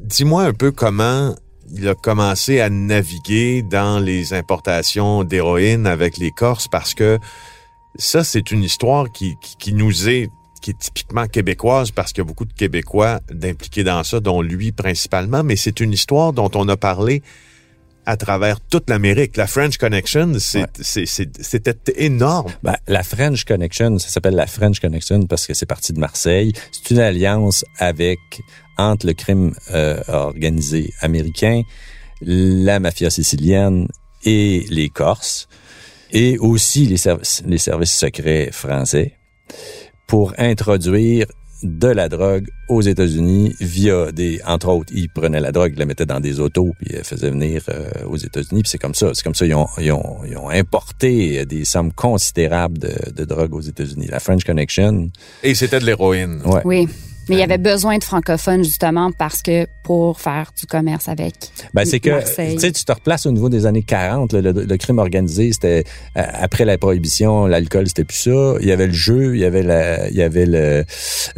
Dis-moi 0.02 0.44
un 0.44 0.52
peu 0.52 0.72
comment 0.72 1.34
il 1.72 1.88
a 1.88 1.94
commencé 1.94 2.60
à 2.60 2.70
naviguer 2.70 3.62
dans 3.62 3.98
les 3.98 4.32
importations 4.34 5.24
d'héroïne 5.24 5.86
avec 5.86 6.18
les 6.18 6.30
Corses 6.30 6.68
parce 6.68 6.94
que 6.94 7.18
ça, 7.98 8.24
c'est 8.24 8.50
une 8.50 8.62
histoire 8.64 9.10
qui, 9.12 9.34
qui, 9.42 9.56
qui 9.56 9.72
nous 9.72 10.08
est 10.08 10.28
qui 10.62 10.70
est 10.70 10.78
typiquement 10.78 11.26
québécoise 11.28 11.90
parce 11.92 12.12
qu'il 12.12 12.22
y 12.22 12.26
a 12.26 12.28
beaucoup 12.28 12.44
de 12.46 12.52
Québécois 12.52 13.20
d'impliqués 13.30 13.84
dans 13.84 14.02
ça, 14.02 14.18
dont 14.20 14.42
lui 14.42 14.72
principalement, 14.72 15.44
mais 15.44 15.54
c'est 15.54 15.78
une 15.80 15.92
histoire 15.92 16.32
dont 16.32 16.50
on 16.54 16.66
a 16.68 16.76
parlé 16.76 17.22
à 18.04 18.16
travers 18.16 18.60
toute 18.60 18.88
l'Amérique. 18.90 19.36
La 19.36 19.46
French 19.46 19.76
Connection, 19.78 20.32
Ouais. 20.32 20.66
c'était 20.80 21.76
énorme. 22.04 22.52
Ben, 22.62 22.76
la 22.88 23.02
French 23.02 23.44
Connection, 23.44 23.98
ça 23.98 24.08
s'appelle 24.08 24.34
la 24.34 24.46
French 24.46 24.80
Connection 24.80 25.22
parce 25.26 25.46
que 25.46 25.54
c'est 25.54 25.66
parti 25.66 25.92
de 25.92 26.00
Marseille. 26.00 26.52
C'est 26.72 26.90
une 26.94 27.00
alliance 27.00 27.64
avec 27.78 28.18
entre 28.78 29.06
le 29.06 29.12
crime 29.12 29.54
euh, 29.72 30.00
organisé 30.08 30.92
américain, 31.00 31.62
la 32.22 32.80
mafia 32.80 33.10
sicilienne 33.10 33.88
et 34.24 34.66
les 34.70 34.88
Corses, 34.88 35.48
et 36.12 36.38
aussi 36.38 36.86
les, 36.86 36.96
serv- 36.96 37.22
les 37.46 37.58
services 37.58 37.92
secrets 37.94 38.50
français, 38.52 39.12
pour 40.06 40.34
introduire 40.38 41.26
de 41.62 41.88
la 41.88 42.08
drogue 42.10 42.46
aux 42.68 42.82
États-Unis 42.82 43.54
via 43.60 44.12
des, 44.12 44.40
entre 44.46 44.68
autres, 44.68 44.92
ils 44.94 45.08
prenaient 45.08 45.40
la 45.40 45.52
drogue, 45.52 45.72
ils 45.74 45.78
la 45.78 45.86
mettaient 45.86 46.04
dans 46.06 46.20
des 46.20 46.38
autos, 46.38 46.72
puis 46.78 46.88
ils 46.90 46.96
la 46.96 47.02
faisaient 47.02 47.30
venir 47.30 47.62
euh, 47.70 47.88
aux 48.06 48.16
États-Unis. 48.18 48.62
Puis 48.62 48.70
c'est 48.70 48.78
comme 48.78 48.94
ça, 48.94 49.10
c'est 49.14 49.22
comme 49.24 49.34
ça 49.34 49.46
ils 49.46 49.54
ont, 49.54 49.66
ils 49.78 49.90
ont, 49.90 50.18
ils 50.28 50.36
ont 50.36 50.50
importé 50.50 51.46
des 51.46 51.64
sommes 51.64 51.92
considérables 51.92 52.78
de, 52.78 52.92
de 53.10 53.24
drogue 53.24 53.54
aux 53.54 53.62
États-Unis. 53.62 54.06
La 54.10 54.20
French 54.20 54.44
Connection, 54.44 55.10
Et 55.42 55.54
c'était 55.54 55.80
de 55.80 55.86
l'héroïne. 55.86 56.42
ouais. 56.44 56.60
Oui. 56.64 56.88
Mais 57.28 57.36
il 57.36 57.38
y 57.38 57.42
avait 57.42 57.58
besoin 57.58 57.98
de 57.98 58.04
francophones, 58.04 58.62
justement, 58.64 59.10
parce 59.12 59.42
que 59.42 59.66
pour 59.84 60.20
faire 60.20 60.52
du 60.58 60.66
commerce 60.66 61.08
avec 61.08 61.34
Ben, 61.74 61.84
c'est 61.84 62.00
que, 62.00 62.10
tu 62.54 62.58
sais, 62.60 62.72
tu 62.72 62.84
te 62.84 62.92
replaces 62.92 63.26
au 63.26 63.32
niveau 63.32 63.48
des 63.48 63.66
années 63.66 63.82
40, 63.82 64.32
là, 64.32 64.40
le, 64.40 64.52
le 64.52 64.76
crime 64.76 64.98
organisé, 64.98 65.52
c'était, 65.52 65.84
euh, 66.16 66.22
après 66.32 66.64
la 66.64 66.78
prohibition, 66.78 67.46
l'alcool, 67.46 67.88
c'était 67.88 68.04
plus 68.04 68.16
ça. 68.18 68.54
Il 68.60 68.66
y 68.66 68.72
avait 68.72 68.86
le 68.86 68.92
jeu, 68.92 69.34
il 69.36 69.40
y 69.40 69.44
avait 69.44 69.62
la, 69.62 70.08
il 70.08 70.16
y 70.16 70.22
avait 70.22 70.46
le, 70.46 70.84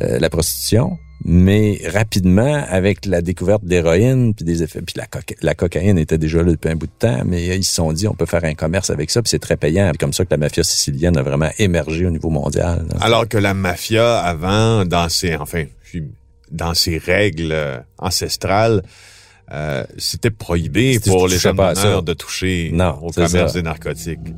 euh, 0.01 0.19
la 0.19 0.31
prostitution. 0.31 0.99
Mais 1.25 1.81
rapidement, 1.93 2.63
avec 2.71 3.05
la 3.05 3.23
découverte 3.23 3.65
d'héroïne, 3.65 4.35
puis 4.35 4.45
des 4.45 4.63
effets, 4.63 4.81
puis 4.83 4.95
la, 4.97 5.07
coca- 5.07 5.35
la 5.43 5.55
cocaïne 5.55 5.99
était 5.99 6.17
déjà 6.17 6.39
là 6.45 6.53
depuis 6.53 6.71
un 6.71 6.77
bout 6.77 6.87
de 6.87 6.93
temps, 6.97 7.23
mais 7.27 7.57
ils 7.57 7.65
se 7.65 7.75
sont 7.75 7.93
dit, 7.93 8.07
on 8.07 8.15
peut 8.15 8.25
faire 8.25 8.45
un 8.45 8.55
commerce 8.55 8.91
avec 8.91 9.11
ça, 9.11 9.21
puis 9.21 9.29
c'est 9.31 9.41
très 9.41 9.57
payant. 9.57 9.89
C'est 9.93 9.99
comme 9.99 10.13
ça 10.13 10.25
que 10.25 10.31
la 10.31 10.37
mafia 10.37 10.63
sicilienne 10.63 11.17
a 11.17 11.23
vraiment 11.23 11.51
émergé 11.59 12.07
au 12.07 12.11
niveau 12.11 12.31
mondial. 12.31 12.87
là. 12.89 12.97
Alors 13.01 13.27
que 13.27 13.37
la 13.37 13.53
mafia, 13.53 14.19
avant, 14.21 14.85
dans 14.85 15.09
ses, 15.09 15.35
enfin, 15.35 15.65
puis, 15.91 16.05
dans 16.51 16.75
ses 16.75 16.99
règles 16.99 17.53
euh, 17.53 17.79
ancestrales, 17.97 18.83
euh, 19.51 19.85
c'était 19.97 20.31
prohibé 20.31 21.01
pour 21.01 21.29
les 21.29 21.47
hommes 21.47 21.57
d'honneur 21.57 22.03
de 22.03 22.13
toucher 22.13 22.71
Non, 22.75 22.99
au 23.01 23.11
commerce 23.11 23.53
ça. 23.53 23.59
des 23.59 23.63
narcotiques. 23.63 24.35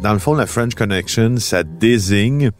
Dans 0.00 0.12
le 0.12 0.20
fond, 0.20 0.34
la 0.34 0.46
French 0.46 0.74
Connection, 0.74 1.38
ça 1.38 1.64
désigne 1.64 2.52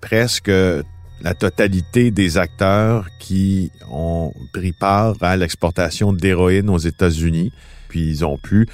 presque 0.00 0.50
la 0.50 1.34
totalité 1.34 2.10
des 2.10 2.36
acteurs 2.36 3.06
qui 3.20 3.70
ont 3.88 4.32
pris 4.52 4.72
part 4.72 5.14
à 5.20 5.36
l'exportation 5.36 6.12
d'héroïne 6.12 6.68
aux 6.68 6.78
États-Unis. 6.78 7.52
Puis 7.88 8.08
ils 8.08 8.24
ont 8.24 8.38
pu 8.38 8.66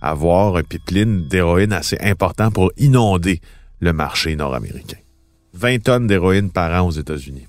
avoir 0.00 0.56
un 0.56 0.62
pipeline 0.62 1.26
d'héroïne 1.26 1.72
assez 1.72 1.98
important 2.00 2.52
pour 2.52 2.70
inonder 2.76 3.40
le 3.82 3.92
marché 3.92 4.34
nord-américain. 4.36 4.96
20 5.54 5.82
tonnes 5.82 6.06
d'héroïne 6.06 6.50
par 6.50 6.70
an 6.82 6.86
aux 6.86 6.92
États-Unis 6.92 7.46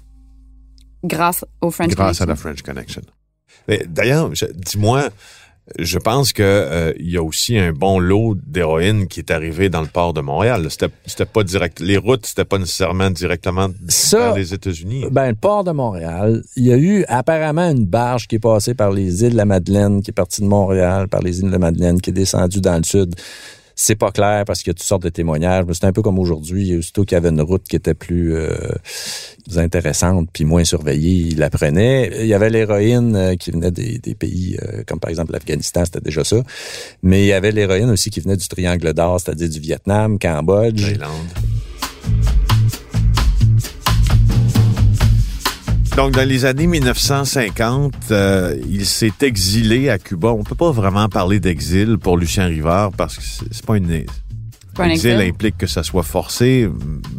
grâce 1.06 1.46
au 1.62 1.70
French 1.70 1.92
grâce 1.96 2.22
à 2.22 2.26
Connection. 2.26 2.28
la 2.28 2.36
French 2.36 2.62
Connection. 2.62 3.02
D'ailleurs, 3.88 4.34
je- 4.34 4.46
dis-moi, 4.54 5.10
je 5.80 5.98
pense 5.98 6.34
que 6.34 6.44
euh, 6.44 6.94
il 7.00 7.10
y 7.12 7.18
a 7.18 7.24
aussi 7.24 7.58
un 7.58 7.72
bon 7.72 8.00
lot 8.00 8.36
d'héroïne 8.46 9.08
qui 9.08 9.20
est 9.22 9.32
arrivé 9.32 9.70
dans 9.70 9.82
le 9.82 9.88
port 9.88 10.14
de 10.14 10.22
Montréal. 10.22 10.66
C'était 10.70 10.90
c'était 11.06 11.26
pas 11.26 11.44
direct. 11.44 11.80
Les 11.80 11.98
routes, 11.98 12.26
c'était 12.26 12.44
pas 12.46 12.58
nécessairement 12.58 13.10
directement 13.10 13.70
Ça, 13.88 14.18
vers 14.20 14.36
les 14.36 14.54
États-Unis. 14.54 15.06
Ben, 15.12 15.30
le 15.30 15.36
port 15.36 15.64
de 15.64 15.72
Montréal, 15.72 16.42
il 16.58 16.66
y 16.66 16.74
a 16.74 16.78
eu 16.78 17.06
apparemment 17.08 17.70
une 17.70 17.86
barge 17.86 18.28
qui 18.28 18.36
est 18.36 18.40
passée 18.40 18.74
par 18.74 18.92
les 18.92 19.24
îles 19.24 19.32
de 19.34 19.38
la 19.38 19.46
Madeleine, 19.46 20.02
qui 20.02 20.12
est 20.12 20.14
partie 20.14 20.42
de 20.42 20.48
Montréal, 20.48 21.08
par 21.08 21.22
les 21.22 21.40
îles 21.40 21.48
de 21.48 21.52
la 21.52 21.60
Madeleine, 21.60 22.02
qui 22.02 22.10
est 22.10 22.14
descendue 22.14 22.60
dans 22.62 22.78
le 22.78 22.84
sud. 22.84 23.16
C'est 23.76 23.96
pas 23.96 24.12
clair 24.12 24.44
parce 24.46 24.60
qu'il 24.62 24.70
y 24.70 24.72
a 24.72 24.74
toutes 24.76 24.84
sortes 24.84 25.04
de 25.04 25.10
témoignages, 25.10 25.66
mais 25.68 25.74
c'est 25.74 25.86
un 25.86 25.92
peu 25.92 26.02
comme 26.02 26.20
aujourd'hui. 26.20 26.78
Aussitôt 26.78 27.06
qu'il 27.06 27.16
y 27.16 27.18
avait 27.18 27.30
une 27.30 27.42
route 27.42 27.64
qui 27.64 27.76
était 27.76 27.94
plus 27.94 28.36
euh, 28.36 28.56
intéressante 29.56 30.30
puis 30.32 30.46
moins 30.46 30.64
surveillée, 30.64 31.30
il 31.32 31.40
la 31.40 31.50
prenait. 31.50 32.12
Il 32.22 32.28
y 32.28 32.34
avait 32.34 32.50
l'héroïne 32.50 33.16
euh, 33.16 33.36
qui 33.36 33.52
venait 33.52 33.72
des, 33.72 33.98
des 33.98 34.16
pays 34.16 34.58
euh, 34.62 34.84
comme 34.86 35.00
par 35.00 35.10
exemple 35.10 35.32
l'Afghanistan, 35.34 35.86
c'était 35.86 36.02
déjà 36.02 36.24
ça. 36.24 36.38
Mais 37.02 37.24
il 37.24 37.28
y 37.28 37.34
avait 37.34 37.52
l'héroïne 37.52 37.90
aussi 37.90 38.10
qui 38.10 38.20
venait 38.20 38.38
du 38.38 38.48
triangle 38.48 38.94
d'or, 38.94 39.20
c'est-à-dire 39.20 39.50
du 39.50 39.60
Vietnam, 39.60 40.20
Cambodge. 40.20 40.82
Thaïlande. 40.82 41.53
Donc, 45.96 46.12
dans 46.14 46.28
les 46.28 46.46
années 46.46 46.66
1950, 46.66 47.94
euh, 48.10 48.60
il 48.68 48.86
s'est 48.86 49.14
exilé 49.22 49.90
à 49.90 50.00
Cuba. 50.00 50.30
On 50.30 50.44
peut 50.44 50.56
pas 50.56 50.72
vraiment 50.72 51.08
parler 51.08 51.40
d'exil 51.40 52.00
pour 52.00 52.18
Lucien 52.18 52.48
Rivard 52.48 52.92
parce 52.94 53.18
que 53.18 53.24
c'est 53.24 53.66
pas 53.66 53.78
une... 53.78 54.06
L'exil 54.80 55.12
exil? 55.12 55.30
implique 55.30 55.58
que 55.58 55.68
ça 55.68 55.84
soit 55.84 56.02
forcé, 56.02 56.68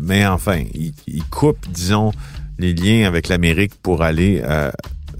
mais 0.00 0.26
enfin, 0.26 0.64
il, 0.75 0.93
il 1.07 1.23
coupe, 1.25 1.69
disons, 1.71 2.11
les 2.59 2.75
liens 2.75 3.07
avec 3.07 3.28
l'Amérique 3.28 3.75
pour 3.81 4.02
aller 4.02 4.43
euh, 4.43 4.73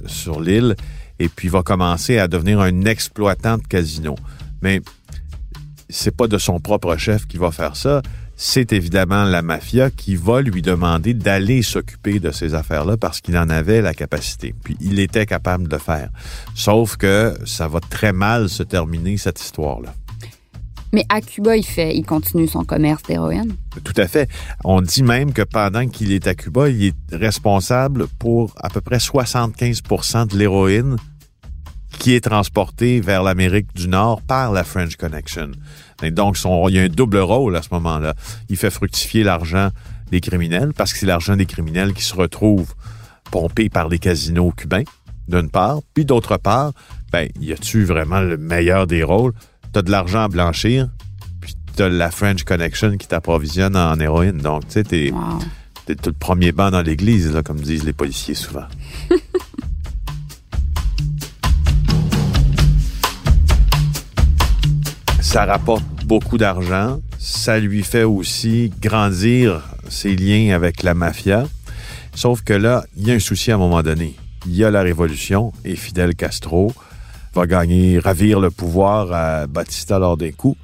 sur 0.07 0.41
l'île 0.41 0.75
et 1.21 1.29
puis 1.29 1.49
va 1.49 1.63
commencer 1.63 2.19
à 2.19 2.27
devenir 2.27 2.61
un 2.61 2.83
exploitant 2.87 3.59
de 3.59 3.63
casino. 3.63 4.17
Mais 4.63 4.81
c'est 5.89 6.17
pas 6.17 6.27
de 6.27 6.39
son 6.39 6.59
propre 6.59 6.97
chef 6.97 7.27
qui 7.27 7.37
va 7.37 7.53
faire 7.53 7.77
ça. 7.77 8.03
C'est 8.37 8.73
évidemment 8.73 9.25
la 9.25 9.43
mafia 9.43 9.91
qui 9.91 10.17
va 10.17 10.41
lui 10.41 10.61
demander 10.61 11.15
d'aller 11.15 11.63
s'occuper 11.63 12.19
de 12.19 12.31
ces 12.31 12.55
affaires-là 12.55 12.97
parce 12.97 13.21
qu'il 13.21 13.37
en 13.39 13.49
avait 13.49 13.81
la 13.81 13.95
capacité. 13.95 14.55
Puis 14.65 14.77
il 14.81 14.99
était 14.99 15.27
capable 15.27 15.69
de 15.69 15.75
le 15.75 15.79
faire. 15.79 16.11
Sauf 16.55 16.97
que 16.97 17.37
ça 17.47 17.69
va 17.69 17.81
très 17.81 18.13
mal 18.13 18.49
se 18.49 18.63
terminer, 18.63 19.17
cette 19.17 19.41
histoire-là. 19.41 19.95
Mais 20.93 21.05
à 21.09 21.21
Cuba, 21.21 21.57
il 21.57 21.65
fait, 21.65 21.97
il 21.97 22.05
continue 22.05 22.47
son 22.47 22.63
commerce 22.65 23.03
d'héroïne. 23.03 23.57
Tout 23.83 23.95
à 23.97 24.07
fait. 24.07 24.29
On 24.63 24.81
dit 24.81 25.03
même 25.03 25.33
que 25.33 25.43
pendant 25.43 25.89
qu'il 25.89 26.13
est 26.13 26.29
à 26.29 26.37
Cuba, 26.37 26.69
il 26.69 26.85
est 26.85 26.95
responsable 27.11 28.07
pour 28.21 28.55
à 28.57 28.71
peu 28.71 28.81
près 28.81 28.99
75% 28.99 30.29
de 30.29 30.39
l'héroïne 30.39 30.97
qui 31.99 32.15
est 32.15 32.21
transportée 32.25 33.01
vers 33.01 33.23
l'Amérique 33.23 33.69
du 33.75 33.89
Nord 33.89 34.21
par 34.23 34.53
la 34.53 34.65
French 34.65 34.97
Connection. 34.97 35.53
Et 36.03 36.11
donc, 36.11 36.37
son, 36.37 36.69
il 36.69 36.75
y 36.75 36.79
a 36.79 36.83
un 36.83 36.89
double 36.89 37.19
rôle 37.19 37.57
à 37.57 37.63
ce 37.63 37.69
moment-là. 37.73 38.15
Il 38.49 38.57
fait 38.57 38.71
fructifier 38.71 39.25
l'argent 39.25 39.71
des 40.11 40.21
criminels 40.21 40.73
parce 40.77 40.93
que 40.93 40.99
c'est 40.99 41.07
l'argent 41.07 41.37
des 41.37 41.47
criminels 41.47 41.95
qui 41.95 42.03
se 42.03 42.15
retrouve 42.15 42.75
pompé 43.31 43.69
par 43.69 43.89
les 43.89 43.99
casinos 43.99 44.53
cubains, 44.57 44.85
d'une 45.29 45.49
part. 45.49 45.79
Puis 45.95 46.05
d'autre 46.05 46.37
part, 46.37 46.73
ben, 47.11 47.29
y 47.41 47.53
a-tu 47.53 47.85
vraiment 47.85 48.21
le 48.21 48.37
meilleur 48.37 48.87
des 48.87 49.03
rôles? 49.03 49.33
T'as 49.73 49.83
de 49.83 49.91
l'argent 49.91 50.25
à 50.25 50.29
blanchir, 50.29 50.89
puis 51.41 51.55
t'as 51.75 51.89
la 51.89 52.11
French 52.11 52.45
Connection 52.45 52.97
qui 52.97 53.09
t'approvisionne 53.09 53.77
en 53.77 53.99
héroïne. 53.99 54.39
Donc, 54.39 54.67
tu 54.67 54.73
sais, 54.75 54.85
t'es, 54.85 55.11
Wow. 55.11 55.39
t'es 55.87 55.95
tout 55.95 56.11
le 56.11 56.17
premier 56.17 56.53
banc 56.53 56.71
dans 56.71 56.83
l'église, 56.83 57.33
là, 57.33 57.43
comme 57.43 57.61
disent 57.61 57.85
les 57.85 57.93
policiers 57.95 58.35
souvent. 58.35 58.67
ça 65.35 65.47
rapporte 65.47 65.83
beaucoup 66.07 66.39
d'argent. 66.39 67.01
Ça 67.19 67.59
lui 67.59 67.83
fait 67.83 68.05
aussi 68.05 68.73
grandir 68.81 69.63
ses 69.89 70.15
liens 70.15 70.55
avec 70.55 70.85
la 70.85 70.95
mafia. 70.95 71.49
Sauf 72.15 72.43
que 72.43 72.53
là, 72.53 72.85
il 72.97 73.09
y 73.09 73.11
a 73.11 73.15
un 73.15 73.19
souci 73.19 73.51
à 73.51 73.57
un 73.57 73.59
moment 73.59 73.83
donné. 73.83 74.15
Il 74.47 74.55
y 74.55 74.63
a 74.63 74.71
la 74.71 74.83
révolution 74.83 75.53
et 75.65 75.75
Fidel 75.75 76.15
Castro 76.15 76.73
va 77.35 77.49
gagner, 77.49 77.99
ravir 77.99 78.39
le 78.39 78.53
pouvoir 78.53 79.13
à 79.13 79.49
Batista 79.49 79.99
lors 79.99 80.17
des 80.17 80.31
coups. 80.31 80.57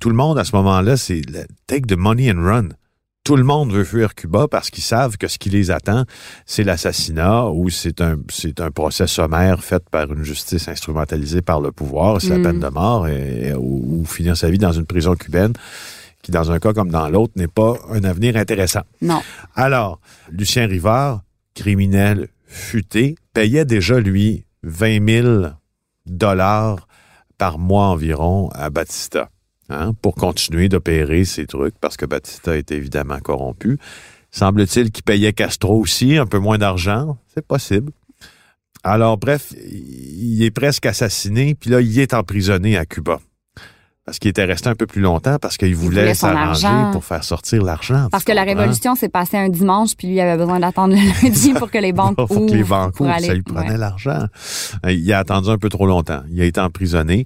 Tout 0.00 0.08
le 0.08 0.16
monde, 0.16 0.38
à 0.38 0.44
ce 0.44 0.56
moment-là, 0.56 0.96
c'est 0.96 1.20
take 1.66 1.82
the 1.82 1.98
money 1.98 2.32
and 2.32 2.42
run. 2.42 2.68
Tout 3.26 3.36
le 3.36 3.42
monde 3.44 3.72
veut 3.72 3.84
fuir 3.84 4.14
Cuba 4.14 4.46
parce 4.48 4.70
qu'ils 4.70 4.84
savent 4.84 5.16
que 5.18 5.26
ce 5.28 5.36
qui 5.38 5.50
les 5.50 5.70
attend, 5.70 6.04
c'est 6.46 6.62
l'assassinat 6.62 7.46
ou 7.50 7.68
c'est 7.70 8.00
un, 8.00 8.16
c'est 8.30 8.60
un 8.60 8.70
procès 8.70 9.06
sommaire 9.06 9.64
fait 9.64 9.82
par 9.90 10.12
une 10.12 10.22
justice 10.22 10.68
instrumentalisée 10.68 11.42
par 11.42 11.60
le 11.60 11.72
pouvoir, 11.72 12.20
c'est 12.20 12.28
Mm. 12.30 12.42
la 12.42 12.48
peine 12.50 12.60
de 12.60 12.68
mort 12.68 13.08
et, 13.08 13.48
et- 13.48 13.54
ou, 13.54 14.00
ou 14.00 14.04
finir 14.06 14.36
sa 14.36 14.48
vie 14.48 14.58
dans 14.58 14.72
une 14.72 14.86
prison 14.86 15.14
cubaine 15.16 15.52
qui, 16.22 16.30
dans 16.30 16.50
un 16.52 16.58
cas 16.60 16.72
comme 16.72 16.90
dans 16.90 17.08
l'autre, 17.08 17.32
n'est 17.36 17.48
pas 17.48 17.74
un 17.90 18.02
avenir 18.04 18.36
intéressant. 18.36 18.82
Non. 19.02 19.20
Alors, 19.54 20.00
Lucien 20.30 20.66
Rivard, 20.66 21.22
criminel 21.54 22.28
futé, 22.46 23.16
payait 23.34 23.64
déjà, 23.64 23.98
lui, 24.00 24.44
20 24.62 25.04
000 25.22 25.46
dollars 26.06 26.86
par 27.38 27.58
mois 27.58 27.86
environ 27.88 28.48
à 28.54 28.70
Batista 28.70 29.28
hein, 29.68 29.92
pour 30.02 30.14
continuer 30.14 30.68
d'opérer 30.68 31.24
ces 31.24 31.46
trucs 31.46 31.78
parce 31.80 31.96
que 31.96 32.06
Batista 32.06 32.56
est 32.56 32.70
évidemment 32.72 33.18
corrompu. 33.20 33.78
Semble-t-il 34.30 34.90
qu'il 34.90 35.04
payait 35.04 35.32
Castro 35.32 35.80
aussi 35.80 36.16
un 36.16 36.26
peu 36.26 36.38
moins 36.38 36.58
d'argent. 36.58 37.16
C'est 37.34 37.46
possible. 37.46 37.92
Alors, 38.84 39.16
bref, 39.16 39.52
il 39.58 40.44
est 40.44 40.50
presque 40.50 40.86
assassiné, 40.86 41.54
puis 41.54 41.70
là, 41.70 41.80
il 41.80 41.98
est 41.98 42.14
emprisonné 42.14 42.76
à 42.76 42.86
Cuba. 42.86 43.18
Parce 44.06 44.20
qu'il 44.20 44.28
était 44.30 44.44
resté 44.44 44.68
un 44.68 44.76
peu 44.76 44.86
plus 44.86 45.00
longtemps, 45.02 45.36
parce 45.40 45.56
qu'il 45.56 45.74
voulait 45.74 46.14
s'arranger 46.14 46.68
pour 46.92 47.04
faire 47.04 47.24
sortir 47.24 47.64
l'argent. 47.64 48.06
Parce 48.12 48.22
que 48.22 48.30
la 48.30 48.44
révolution 48.44 48.94
s'est 48.94 49.08
passée 49.08 49.36
un 49.36 49.48
dimanche, 49.48 49.96
puis 49.98 50.06
lui 50.06 50.20
avait 50.20 50.36
besoin 50.38 50.60
d'attendre 50.60 50.94
le 50.94 51.22
lundi 51.24 51.52
pour 51.54 51.72
que 51.72 51.78
les 51.78 51.92
banques 51.92 52.14
Faut 52.16 52.32
ouvrent. 52.36 52.46
que 52.46 52.54
les 52.56 52.62
banques 52.62 52.94
pour 52.94 53.06
ouvrent, 53.06 53.16
aller- 53.16 53.26
ça 53.26 53.34
lui 53.34 53.42
prenait 53.42 53.70
ouais. 53.72 53.76
l'argent. 53.76 54.26
Euh, 54.86 54.92
Il 54.92 55.12
a 55.12 55.18
attendu 55.18 55.50
un 55.50 55.58
peu 55.58 55.68
trop 55.68 55.86
longtemps. 55.88 56.22
Il 56.30 56.40
a 56.40 56.44
été 56.44 56.60
emprisonné. 56.60 57.24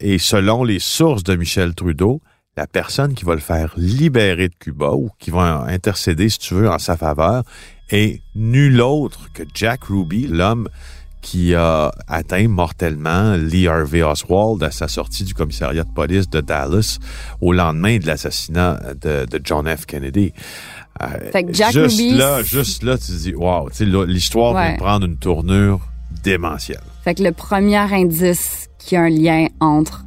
Et 0.00 0.18
selon 0.18 0.64
les 0.64 0.80
sources 0.80 1.22
de 1.24 1.34
Michel 1.34 1.74
Trudeau, 1.74 2.20
la 2.58 2.66
personne 2.66 3.14
qui 3.14 3.24
va 3.24 3.32
le 3.34 3.40
faire 3.40 3.72
libérer 3.78 4.48
de 4.48 4.54
Cuba 4.54 4.90
ou 4.92 5.08
qui 5.18 5.30
va 5.30 5.64
intercéder, 5.68 6.28
si 6.28 6.38
tu 6.40 6.52
veux, 6.52 6.68
en 6.68 6.78
sa 6.78 6.98
faveur, 6.98 7.42
est 7.90 8.20
nul 8.34 8.82
autre 8.82 9.30
que 9.32 9.44
Jack 9.54 9.84
Ruby, 9.84 10.26
l'homme 10.26 10.68
qui 11.30 11.54
a 11.54 11.92
atteint 12.06 12.48
mortellement 12.48 13.34
Lee 13.36 13.68
Harvey 13.68 14.02
Oswald 14.02 14.62
à 14.62 14.70
sa 14.70 14.88
sortie 14.88 15.24
du 15.24 15.34
commissariat 15.34 15.84
de 15.84 15.92
police 15.92 16.30
de 16.30 16.40
Dallas 16.40 16.98
au 17.42 17.52
lendemain 17.52 17.98
de 17.98 18.06
l'assassinat 18.06 18.80
de, 19.02 19.26
de 19.26 19.40
John 19.44 19.66
F. 19.68 19.84
Kennedy. 19.84 20.32
Euh, 21.02 21.06
Fait 21.30 21.44
que 21.44 21.52
Jack 21.52 21.72
juste 21.72 21.98
Ruby- 22.00 22.16
là, 22.16 22.42
juste 22.42 22.82
là, 22.82 22.96
tu 22.96 23.06
te 23.08 23.12
dis, 23.12 23.34
wow, 23.34 23.68
l'histoire 24.06 24.52
vient 24.54 24.70
Ouais. 24.72 24.76
prendre 24.78 25.04
une 25.06 25.18
tournure 25.18 25.80
démentielle. 26.24 26.80
Fait 27.04 27.14
que 27.14 27.22
le 27.22 27.32
premier 27.32 27.76
indice 27.76 28.68
qui 28.78 28.96
a 28.96 29.02
un 29.02 29.10
lien 29.10 29.46
entre 29.60 30.04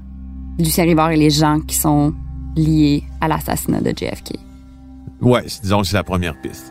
Lucien 0.58 0.86
Rivard 0.86 1.12
et 1.12 1.18
les 1.18 1.30
gens 1.30 1.60
qui 1.60 1.76
sont 1.76 2.14
liés 2.56 3.04
à 3.22 3.28
l'assassinat 3.28 3.82
de 3.82 3.92
JFK. 3.92 4.38
Ouais, 5.22 5.44
disons 5.62 5.82
que 5.82 5.88
c'est 5.88 5.96
la 5.98 6.04
première 6.04 6.40
piste. 6.42 6.71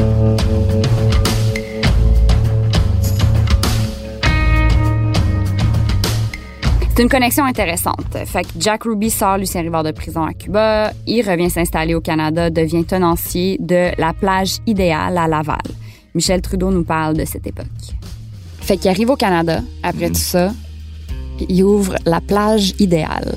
C'est 7.01 7.05
une 7.05 7.09
connexion 7.09 7.45
intéressante. 7.45 8.15
Fait 8.27 8.43
que 8.43 8.49
Jack 8.59 8.83
Ruby 8.83 9.09
sort 9.09 9.39
Lucien 9.39 9.61
Rivard 9.61 9.81
de 9.83 9.89
prison 9.89 10.23
à 10.23 10.33
Cuba. 10.35 10.93
Il 11.07 11.27
revient 11.27 11.49
s'installer 11.49 11.95
au 11.95 11.99
Canada, 11.99 12.51
devient 12.51 12.83
tenancier 12.85 13.57
de 13.59 13.89
la 13.99 14.13
plage 14.13 14.57
idéale 14.67 15.17
à 15.17 15.27
Laval. 15.27 15.57
Michel 16.13 16.43
Trudeau 16.43 16.69
nous 16.69 16.83
parle 16.83 17.17
de 17.17 17.25
cette 17.25 17.47
époque. 17.47 17.65
Fait 18.59 18.77
qu'il 18.77 18.91
arrive 18.91 19.09
au 19.09 19.15
Canada, 19.15 19.61
après 19.81 20.09
tout 20.09 20.13
ça, 20.13 20.53
il 21.49 21.63
ouvre 21.63 21.95
la 22.05 22.21
plage 22.21 22.75
idéale. 22.77 23.33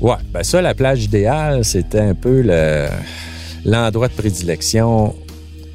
Ouais, 0.00 0.14
ben 0.32 0.42
ça, 0.42 0.62
la 0.62 0.72
plage 0.72 1.04
idéale, 1.04 1.66
c'était 1.66 2.00
un 2.00 2.14
peu 2.14 2.40
le- 2.40 2.88
l'endroit 3.66 4.08
de 4.08 4.14
prédilection 4.14 5.14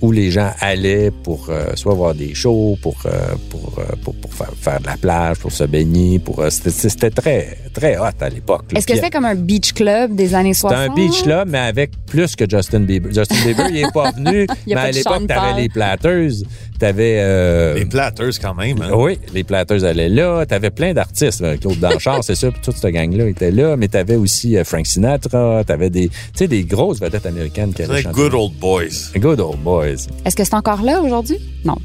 où 0.02 0.12
les 0.12 0.30
gens 0.32 0.52
allaient 0.60 1.12
pour 1.24 1.48
euh, 1.50 1.76
soit 1.76 1.94
voir 1.94 2.14
des 2.16 2.34
shows, 2.34 2.78
pour, 2.82 2.96
euh, 3.06 3.10
pour, 3.50 3.80
euh, 3.80 3.84
pour, 4.04 4.14
pour 4.16 4.34
faire, 4.34 4.52
faire 4.60 4.80
de 4.82 4.86
la 4.88 4.98
plage, 4.98 5.38
pour 5.40 5.52
se 5.52 5.64
baigner. 5.64 6.20
Pour, 6.20 6.40
euh, 6.40 6.50
c'était, 6.50 7.10
très, 7.10 7.58
très 7.74 7.98
hot 7.98 8.04
à 8.20 8.30
l'époque. 8.30 8.64
Est-ce 8.76 8.86
que 8.88 8.96
c'est 8.98 9.10
comme 9.10 9.26
un 9.26 9.36
beach 9.36 9.74
club 9.74 10.16
des 10.16 10.36
années 10.36 10.54
C'était 10.54 10.74
60? 10.76 10.90
un 10.92 10.94
beach 10.94 11.24
club, 11.24 11.48
mais 11.50 11.58
avec 11.60 11.92
plus 12.06 12.36
que 12.36 12.46
Justin 12.50 12.82
Bieber. 12.82 13.12
Justin 13.14 13.36
Bieber, 13.46 13.68
il 13.70 13.78
est 13.78 13.94
pas 13.94 14.12
venu, 14.16 14.48
Il 14.66 14.72
y 14.72 14.74
a 14.74 14.76
mais 14.76 14.76
pas 14.76 14.82
à 14.82 14.92
l'époque, 14.92 15.14
chanteur. 15.14 15.42
t'avais 15.44 15.62
les 15.62 15.70
Platters, 15.70 16.32
t'avais... 16.80 17.18
euh, 17.20 17.74
Les 17.76 17.86
platters, 17.86 18.40
quand 18.42 18.54
même. 18.56 18.82
hein? 18.82 18.92
oui, 18.96 19.18
les 19.34 19.44
Platters 19.44 19.84
allaient 19.84 20.10
là. 20.10 20.46
T'avais 20.46 20.70
plein 20.72 20.94
d'artistes. 20.94 21.42
là. 21.42 21.58
Claude 21.58 21.80
Danchard, 21.80 22.24
c'est 22.24 22.36
ça, 22.36 22.52
puis 22.52 22.62
toute 22.62 22.76
cette 22.78 22.94
gang-là 22.94 23.28
était 23.28 23.52
là. 23.52 23.76
Mais 23.78 23.88
t'avais 23.88 24.16
aussi 24.16 24.58
euh, 24.58 24.64
Frank 24.64 24.86
Sinatra. 24.86 25.64
T'avais 25.66 25.90
des, 25.90 26.10
tu 26.10 26.16
sais, 26.36 26.48
des 26.48 26.64
grosses 26.64 27.00
vedettes 27.00 27.26
américaines 27.26 27.74
qui 27.74 27.84
allaient 27.84 28.02
chanter. 28.02 28.16
good 28.16 28.34
old 28.34 28.54
boys. 28.60 29.12
Good 29.16 29.40
old 29.40 29.60
boys. 29.62 29.85
Est-ce 29.86 30.36
que 30.36 30.44
c'est 30.44 30.54
encore 30.56 30.82
là 30.82 31.02
aujourd'hui? 31.02 31.38
Non. 31.64 31.78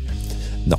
Non. 0.66 0.76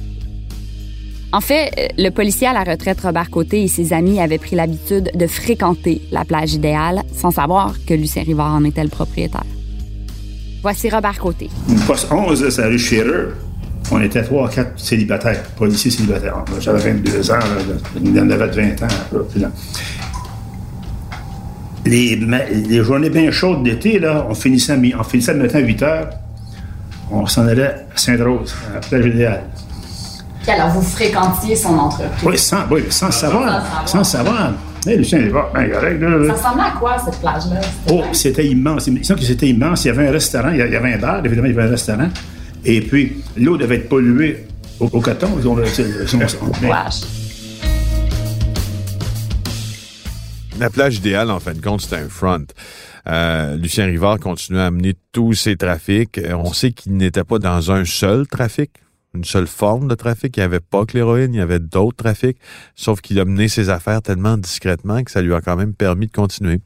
En 1.32 1.42
fait, 1.42 1.94
le 1.98 2.10
policier 2.10 2.48
à 2.48 2.54
la 2.54 2.64
retraite 2.64 3.00
Robert 3.02 3.30
Côté 3.30 3.64
et 3.64 3.68
ses 3.68 3.94
amis 3.94 4.20
avaient 4.20 4.38
pris 4.38 4.56
l'habitude 4.56 5.12
de 5.16 5.28
fréquenter 5.28 6.02
la 6.12 6.26
plage 6.26 6.54
idéale 6.54 7.04
sans 7.16 7.32
savoir 7.32 7.76
que 7.86 7.94
Lucien 7.94 8.24
Rivard 8.24 8.54
en 8.54 8.64
était 8.66 8.84
le 8.84 8.90
propriétaire. 8.90 9.46
Voici 10.62 10.90
Robert 10.90 11.20
Côté. 11.20 11.50
Poste 11.88 12.12
11, 12.12 12.50
ça 12.50 12.68
rue 12.68 12.78
Scherer. 12.78 13.30
On 13.92 14.02
était 14.02 14.24
trois, 14.24 14.48
quatre 14.50 14.80
célibataires, 14.80 15.44
policiers 15.58 15.92
célibataires. 15.92 16.46
J'avais 16.60 16.94
22 16.94 17.32
ans, 17.32 17.34
là, 17.36 17.76
il 18.02 18.20
en 18.20 18.30
avait 18.30 18.48
20 18.48 18.84
ans. 18.84 18.88
là. 19.38 19.52
Les, 21.86 22.84
journées 22.84 23.10
bien 23.10 23.32
chaudes 23.32 23.64
d'été, 23.64 24.00
là, 24.00 24.28
on 24.30 24.36
finissait, 24.36 24.78
on 24.98 25.04
finissait 25.04 25.34
le 25.34 25.40
matin 25.40 25.58
à 25.58 25.62
8 25.62 25.84
heures. 25.84 26.10
On 27.12 27.26
s'en 27.26 27.46
allait 27.48 27.66
à 27.68 27.76
Sainte-Rose, 27.96 28.56
à 28.70 28.76
la 28.76 28.80
plage 28.80 29.06
idéale. 29.06 29.44
Alors, 30.48 30.70
vous 30.70 30.82
fréquentiez 30.82 31.56
son 31.56 31.78
entreprise. 31.78 32.10
Oui, 32.24 32.38
sans, 32.38 32.64
oui, 32.72 32.84
sans 32.90 33.12
savoir. 33.12 33.64
Sans 33.86 34.04
savoir. 34.04 34.54
Lucien, 34.88 35.20
il 35.20 35.30
ben, 35.32 35.70
correct, 35.70 36.02
là, 36.02 36.10
là. 36.10 36.34
ressemblait 36.34 36.64
à 36.64 36.72
quoi, 36.80 36.98
cette 37.06 37.20
plage-là? 37.20 37.62
Oh, 37.92 38.02
c'était 38.14 38.48
immense. 38.48 38.88
Il 38.88 38.94
me 38.98 39.04
semble 39.04 39.20
que 39.20 39.26
c'était 39.26 39.48
immense. 39.50 39.86
Il 39.86 39.90
y 39.90 39.92
avait 39.92 40.08
un 40.08 40.12
restaurant, 40.12 40.50
il 40.50 40.58
y 40.58 40.62
avait 40.62 40.94
un 40.94 40.98
bar, 40.98 41.24
évidemment, 41.24 41.48
il 41.48 41.54
y 41.54 41.58
avait 41.60 41.68
un 41.68 41.72
restaurant. 41.72 42.08
Et 42.66 42.82
puis, 42.82 43.22
l'eau 43.38 43.58
devait 43.58 43.76
être 43.76 43.90
polluée 43.90 44.48
au, 44.80 44.86
au 44.86 45.00
coton. 45.00 45.28
Ils 45.40 45.48
ont- 45.48 45.58
ils 45.60 46.16
ont- 46.16 46.20
mais- 46.64 46.70
La 50.62 50.70
plage 50.70 50.98
idéale, 50.98 51.32
en 51.32 51.40
fin 51.40 51.56
de 51.56 51.60
compte, 51.60 51.82
c'était 51.82 51.96
un 51.96 52.08
front. 52.08 52.46
Euh, 53.08 53.58
Lucien 53.58 53.88
Rivard 53.88 54.20
continuait 54.20 54.62
à 54.62 54.68
amener 54.68 54.94
tous 55.12 55.34
ses 55.34 55.58
trafics. 55.58 56.20
Euh, 56.20 56.36
On 56.36 56.54
sait 56.54 56.72
qu'il 56.72 56.96
n'était 56.98 57.24
pas 57.24 57.40
dans 57.40 57.72
un 57.72 57.84
seul 57.84 58.28
trafic, 58.28 58.70
une 59.16 59.24
seule 59.24 59.48
forme 59.48 59.88
de 59.88 59.96
trafic. 59.96 60.38
Il 60.38 60.42
n'y 60.42 60.44
avait 60.44 60.60
pas 60.60 60.86
que 60.86 60.94
l'héroïne, 60.94 61.34
il 61.34 61.38
y 61.38 61.42
avait 61.42 61.58
d'autres 61.58 61.98
trafics. 61.98 62.38
Sauf 62.76 63.02
qu'il 63.02 63.20
a 63.20 63.26
mené 63.26 63.48
ses 63.48 63.72
affaires 63.72 64.04
tellement 64.04 64.38
discrètement 64.38 65.04
que 65.04 65.10
ça 65.10 65.24
lui 65.24 65.34
a 65.34 65.42
quand 65.42 65.56
même 65.56 65.74
permis 65.74 66.06
de 66.06 66.12
continuer. 66.12 66.60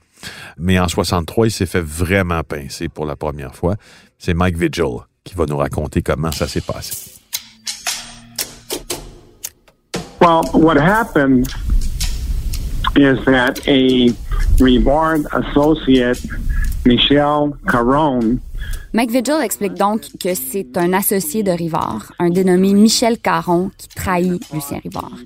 Mais 0.57 0.77
en 0.77 0.89
63, 0.89 1.47
il 1.47 1.51
s'est 1.51 1.65
fait 1.65 1.79
vraiment 1.79 2.43
pincer 2.43 2.89
pour 2.89 3.05
la 3.05 3.15
première 3.15 3.55
fois. 3.55 3.77
C'est 4.19 4.33
Mike 4.33 4.57
Vigil 4.57 5.05
qui 5.23 5.35
va 5.35 5.45
nous 5.45 5.55
raconter 5.55 6.01
comment 6.01 6.33
ça 6.33 6.49
s'est 6.49 6.59
passé. 6.59 7.13
Well, 10.19 10.43
what 10.53 10.75
happened 10.75 11.47
is 12.95 13.23
that 13.25 13.67
a 13.67 14.09
Rivard 14.57 15.25
associate, 15.33 16.23
Michel 16.85 17.57
Caron, 17.67 18.41
Mike 18.95 19.11
Vigil 19.11 19.41
explique 19.43 19.73
donc 19.73 20.03
que 20.21 20.33
c'est 20.33 20.77
un 20.77 20.93
associé 20.93 21.43
de 21.43 21.51
Rivard, 21.51 22.13
un 22.17 22.29
dénommé 22.29 22.73
Michel 22.73 23.17
Caron, 23.17 23.69
qui 23.77 23.89
trahit 23.89 24.41
Lucien 24.53 24.79
Rivard. 24.81 25.17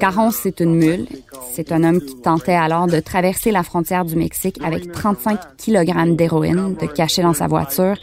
Caron, 0.00 0.30
c'est 0.30 0.60
une 0.60 0.74
mule. 0.74 1.06
C'est 1.52 1.70
un 1.70 1.84
homme 1.84 2.00
qui 2.00 2.16
tentait 2.22 2.54
alors 2.54 2.86
de 2.86 3.00
traverser 3.00 3.50
la 3.50 3.62
frontière 3.62 4.06
du 4.06 4.16
Mexique 4.16 4.58
avec 4.64 4.92
35 4.92 5.40
kg 5.58 6.16
d'héroïne 6.16 6.74
de 6.80 6.86
caché 6.86 7.20
dans 7.20 7.34
sa 7.34 7.48
voiture. 7.48 7.96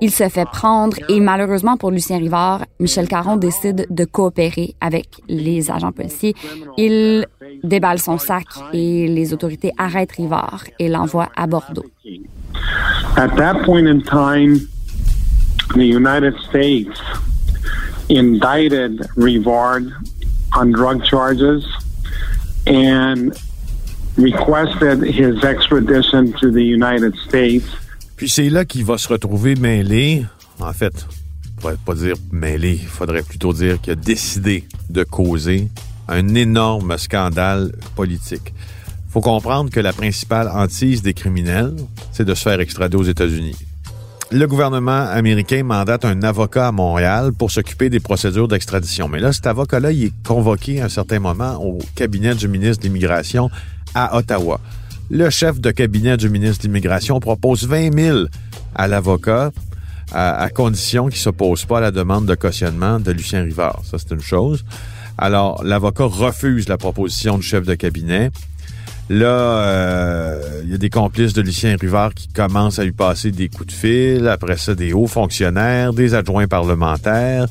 Il 0.00 0.12
se 0.12 0.28
fait 0.28 0.44
prendre 0.44 0.96
et 1.08 1.18
malheureusement 1.18 1.76
pour 1.76 1.90
Lucien 1.90 2.18
Rivard, 2.18 2.64
Michel 2.78 3.08
Caron 3.08 3.36
décide 3.36 3.88
de 3.90 4.04
coopérer 4.04 4.76
avec 4.80 5.08
les 5.26 5.72
agents 5.72 5.90
policiers. 5.90 6.36
Il 6.76 7.26
déballe 7.62 7.98
son 7.98 8.18
sac 8.18 8.46
et 8.72 9.08
les 9.08 9.32
autorités 9.32 9.72
arrêtent 9.78 10.12
Rivard 10.12 10.64
et 10.78 10.88
l'envoient 10.88 11.30
à 11.36 11.46
Bordeaux. 11.46 11.86
At 13.16 13.36
that 13.36 13.64
point 13.64 13.86
in 13.86 14.00
time, 14.00 14.60
the 15.74 15.84
United 15.84 16.34
States 16.48 17.00
indicted 18.10 19.06
Rivard 19.16 19.82
on 20.56 20.72
drug 20.72 21.04
charges 21.04 21.64
and 22.66 23.32
requested 24.16 25.02
his 25.02 25.44
extradition 25.44 26.32
to 26.40 26.50
the 26.50 26.62
United 26.62 27.14
States. 27.26 27.66
Puis 28.16 28.28
c'est 28.28 28.48
là 28.48 28.64
qu'il 28.64 28.84
va 28.84 28.98
se 28.98 29.08
retrouver 29.08 29.54
mêlé. 29.54 30.24
En 30.60 30.72
fait, 30.72 31.06
on 31.56 31.60
pourrait 31.60 31.76
pas 31.84 31.94
dire 31.94 32.16
mêlé, 32.32 32.78
il 32.80 32.88
faudrait 32.88 33.22
plutôt 33.22 33.52
dire 33.52 33.80
qu'il 33.80 33.92
a 33.92 33.96
décidé 33.96 34.64
de 34.90 35.04
causer 35.04 35.68
un 36.08 36.34
énorme 36.34 36.96
scandale 36.98 37.72
politique. 37.94 38.54
faut 39.10 39.20
comprendre 39.20 39.70
que 39.70 39.80
la 39.80 39.92
principale 39.92 40.48
hantise 40.48 41.02
des 41.02 41.14
criminels, 41.14 41.74
c'est 42.12 42.24
de 42.24 42.34
se 42.34 42.42
faire 42.42 42.60
extrader 42.60 42.96
aux 42.96 43.04
États-Unis. 43.04 43.56
Le 44.30 44.46
gouvernement 44.46 45.06
américain 45.08 45.62
mandate 45.62 46.04
un 46.04 46.22
avocat 46.22 46.68
à 46.68 46.72
Montréal 46.72 47.32
pour 47.32 47.50
s'occuper 47.50 47.88
des 47.88 48.00
procédures 48.00 48.46
d'extradition. 48.46 49.08
Mais 49.08 49.20
là, 49.20 49.32
cet 49.32 49.46
avocat-là, 49.46 49.90
il 49.92 50.04
est 50.04 50.12
convoqué 50.26 50.82
à 50.82 50.84
un 50.84 50.88
certain 50.90 51.18
moment 51.18 51.56
au 51.64 51.78
cabinet 51.94 52.34
du 52.34 52.46
ministre 52.46 52.82
de 52.82 52.88
l'Immigration 52.88 53.50
à 53.94 54.18
Ottawa. 54.18 54.60
Le 55.10 55.30
chef 55.30 55.58
de 55.58 55.70
cabinet 55.70 56.18
du 56.18 56.28
ministre 56.28 56.64
de 56.64 56.68
l'Immigration 56.68 57.18
propose 57.20 57.66
20 57.66 57.94
000 57.98 58.18
à 58.74 58.86
l'avocat 58.86 59.50
à, 60.12 60.42
à, 60.42 60.50
condition 60.50 61.04
qu'il 61.04 61.18
ne 61.18 61.22
s'oppose 61.22 61.64
pas 61.64 61.78
à 61.78 61.80
la 61.80 61.90
demande 61.90 62.26
de 62.26 62.34
cautionnement 62.34 63.00
de 63.00 63.12
Lucien 63.12 63.42
Rivard. 63.42 63.80
Ça, 63.84 63.96
c'est 63.98 64.12
une 64.12 64.20
chose. 64.20 64.62
Alors, 65.18 65.64
l'avocat 65.64 66.04
refuse 66.04 66.68
la 66.68 66.78
proposition 66.78 67.38
du 67.38 67.42
chef 67.42 67.66
de 67.66 67.74
cabinet. 67.74 68.30
Là, 69.10 69.26
euh, 69.26 70.60
il 70.64 70.70
y 70.70 70.74
a 70.74 70.78
des 70.78 70.90
complices 70.90 71.32
de 71.32 71.42
Lucien 71.42 71.76
Rivard 71.80 72.14
qui 72.14 72.28
commencent 72.28 72.78
à 72.78 72.84
lui 72.84 72.92
passer 72.92 73.32
des 73.32 73.48
coups 73.48 73.66
de 73.66 73.72
fil. 73.72 74.28
Après 74.28 74.56
ça, 74.56 74.74
des 74.74 74.92
hauts 74.92 75.06
fonctionnaires, 75.06 75.92
des 75.92 76.14
adjoints 76.14 76.46
parlementaires 76.46 77.46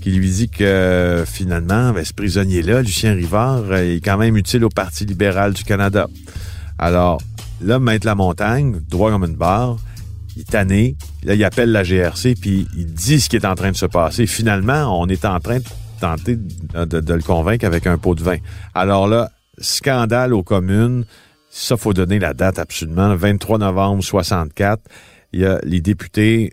qui 0.00 0.10
lui 0.10 0.28
dit 0.28 0.48
que 0.48 1.24
finalement, 1.26 1.92
ben, 1.92 2.04
ce 2.04 2.12
prisonnier-là, 2.12 2.82
Lucien 2.82 3.14
Rivard, 3.14 3.74
est 3.74 4.04
quand 4.04 4.18
même 4.18 4.36
utile 4.36 4.64
au 4.64 4.68
Parti 4.68 5.06
libéral 5.06 5.54
du 5.54 5.64
Canada. 5.64 6.08
Alors, 6.78 7.22
là, 7.62 7.78
Maître 7.78 8.06
La 8.06 8.14
Montagne, 8.14 8.80
droit 8.90 9.10
comme 9.10 9.24
une 9.24 9.36
barre, 9.36 9.76
il 10.36 10.42
est 10.42 10.50
tanné. 10.50 10.96
Là, 11.22 11.34
il 11.34 11.44
appelle 11.44 11.70
la 11.70 11.84
GRC, 11.84 12.34
puis 12.34 12.66
il 12.76 12.92
dit 12.92 13.20
ce 13.20 13.28
qui 13.28 13.36
est 13.36 13.46
en 13.46 13.54
train 13.54 13.70
de 13.70 13.76
se 13.76 13.86
passer. 13.86 14.26
Finalement, 14.26 15.00
on 15.00 15.06
est 15.06 15.24
en 15.24 15.40
train 15.40 15.58
de 15.58 15.64
de, 16.24 17.14
le 17.14 17.22
convaincre 17.22 17.64
avec 17.64 17.86
un 17.86 17.98
pot 17.98 18.14
de 18.14 18.22
vin. 18.22 18.36
Alors 18.74 19.08
là, 19.08 19.30
scandale 19.58 20.32
aux 20.34 20.42
communes. 20.42 21.04
Ça, 21.50 21.76
faut 21.76 21.92
donner 21.92 22.18
la 22.18 22.34
date 22.34 22.58
absolument. 22.58 23.08
Le 23.08 23.14
23 23.14 23.58
novembre 23.58 24.02
64, 24.02 24.82
il 25.32 25.40
y 25.40 25.46
a 25.46 25.60
les 25.62 25.80
députés 25.80 26.52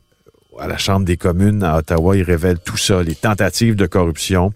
à 0.60 0.68
la 0.68 0.78
Chambre 0.78 1.06
des 1.06 1.18
communes 1.18 1.64
à 1.64 1.78
Ottawa, 1.78 2.16
ils 2.16 2.24
révèlent 2.24 2.60
tout 2.60 2.78
ça, 2.78 3.02
les 3.02 3.16
tentatives 3.16 3.76
de 3.76 3.88
corruption 3.88 4.54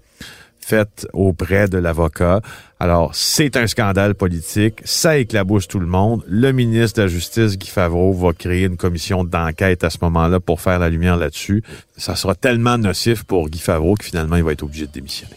faites 0.66 1.08
auprès 1.14 1.68
de 1.68 1.78
l'avocat. 1.78 2.42
Alors, 2.80 3.14
c'est 3.14 3.56
un 3.56 3.68
scandale 3.68 4.16
politique, 4.16 4.82
ça 4.84 5.18
éclabousse 5.18 5.68
tout 5.68 5.80
le 5.80 5.86
monde. 5.86 6.24
Le 6.28 6.52
ministre 6.52 6.98
de 6.98 7.04
la 7.04 7.08
Justice, 7.08 7.56
Guy 7.56 7.68
Favreau, 7.68 8.14
va 8.14 8.34
créer 8.34 8.66
une 8.66 8.76
commission 8.76 9.24
d'enquête 9.24 9.84
à 9.84 9.92
ce 9.92 10.00
moment-là 10.02 10.40
pour 10.40 10.62
faire 10.62 10.80
la 10.80 10.90
lumière 10.90 11.18
là-dessus. 11.18 11.64
Ça 11.98 12.16
sera 12.16 12.34
tellement 12.34 12.80
nocif 12.80 13.24
pour 13.24 13.50
Guy 13.50 13.60
Favreau 13.60 13.94
que 13.94 14.06
finalement, 14.06 14.38
il 14.38 14.44
va 14.44 14.54
être 14.54 14.64
obligé 14.64 14.88
de 14.88 14.92
démissionner. 14.92 15.36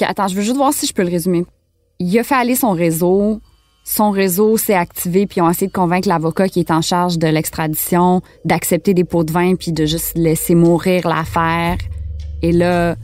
Attends, 0.00 0.28
je 0.28 0.34
veux 0.34 0.42
juste 0.42 0.56
voir 0.56 0.72
si 0.72 0.86
je 0.86 0.94
peux 0.94 1.02
le 1.02 1.10
résumer. 1.10 1.44
Il 1.98 2.18
a 2.18 2.24
fait 2.24 2.34
aller 2.34 2.54
son 2.54 2.72
réseau. 2.72 3.40
Son 3.84 4.10
réseau 4.10 4.56
s'est 4.56 4.74
activé, 4.74 5.26
puis 5.26 5.38
ils 5.38 5.42
ont 5.42 5.50
essayé 5.50 5.66
de 5.66 5.72
convaincre 5.72 6.08
l'avocat 6.08 6.48
qui 6.48 6.60
est 6.60 6.70
en 6.70 6.80
charge 6.80 7.18
de 7.18 7.26
l'extradition 7.26 8.22
d'accepter 8.44 8.94
des 8.94 9.04
pots 9.04 9.24
de 9.24 9.32
vin, 9.32 9.54
puis 9.54 9.72
de 9.72 9.84
juste 9.84 10.16
laisser 10.16 10.54
mourir 10.54 11.06
l'affaire. 11.06 11.76
Et 12.42 12.52
là, 12.52 12.96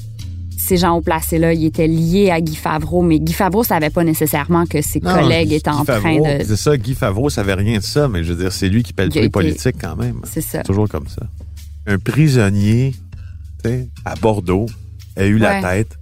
ces 0.64 0.78
gens 0.78 0.96
au 0.96 1.00
placé 1.02 1.38
là, 1.38 1.52
ils 1.52 1.66
étaient 1.66 1.86
liés 1.86 2.30
à 2.30 2.40
Guy 2.40 2.56
Favreau, 2.56 3.02
mais 3.02 3.20
Guy 3.20 3.34
Favreau 3.34 3.62
savait 3.64 3.90
pas 3.90 4.02
nécessairement 4.02 4.64
que 4.64 4.80
ses 4.80 5.00
non, 5.00 5.14
collègues 5.14 5.48
Guy 5.48 5.54
étaient 5.56 5.68
en 5.68 5.84
Favreau, 5.84 6.00
train 6.22 6.38
de. 6.38 6.44
C'est 6.44 6.56
ça, 6.56 6.76
Guy 6.76 6.94
Favreau 6.94 7.28
savait 7.28 7.54
rien 7.54 7.78
de 7.78 7.84
ça, 7.84 8.08
mais 8.08 8.24
je 8.24 8.32
veux 8.32 8.42
dire, 8.42 8.52
c'est 8.52 8.68
lui 8.68 8.82
qui 8.82 8.92
paie 8.94 9.04
le 9.04 9.10
prix 9.10 9.28
politique 9.28 9.76
quand 9.80 9.94
même. 9.96 10.20
C'est 10.24 10.40
ça. 10.40 10.62
Toujours 10.62 10.88
comme 10.88 11.06
ça. 11.06 11.22
Un 11.86 11.98
prisonnier, 11.98 12.94
tu 13.62 13.68
sais, 13.70 13.88
à 14.06 14.14
Bordeaux, 14.14 14.66
a 15.16 15.26
eu 15.26 15.34
Ouais. 15.34 15.40
la 15.40 15.60
tête 15.62 15.98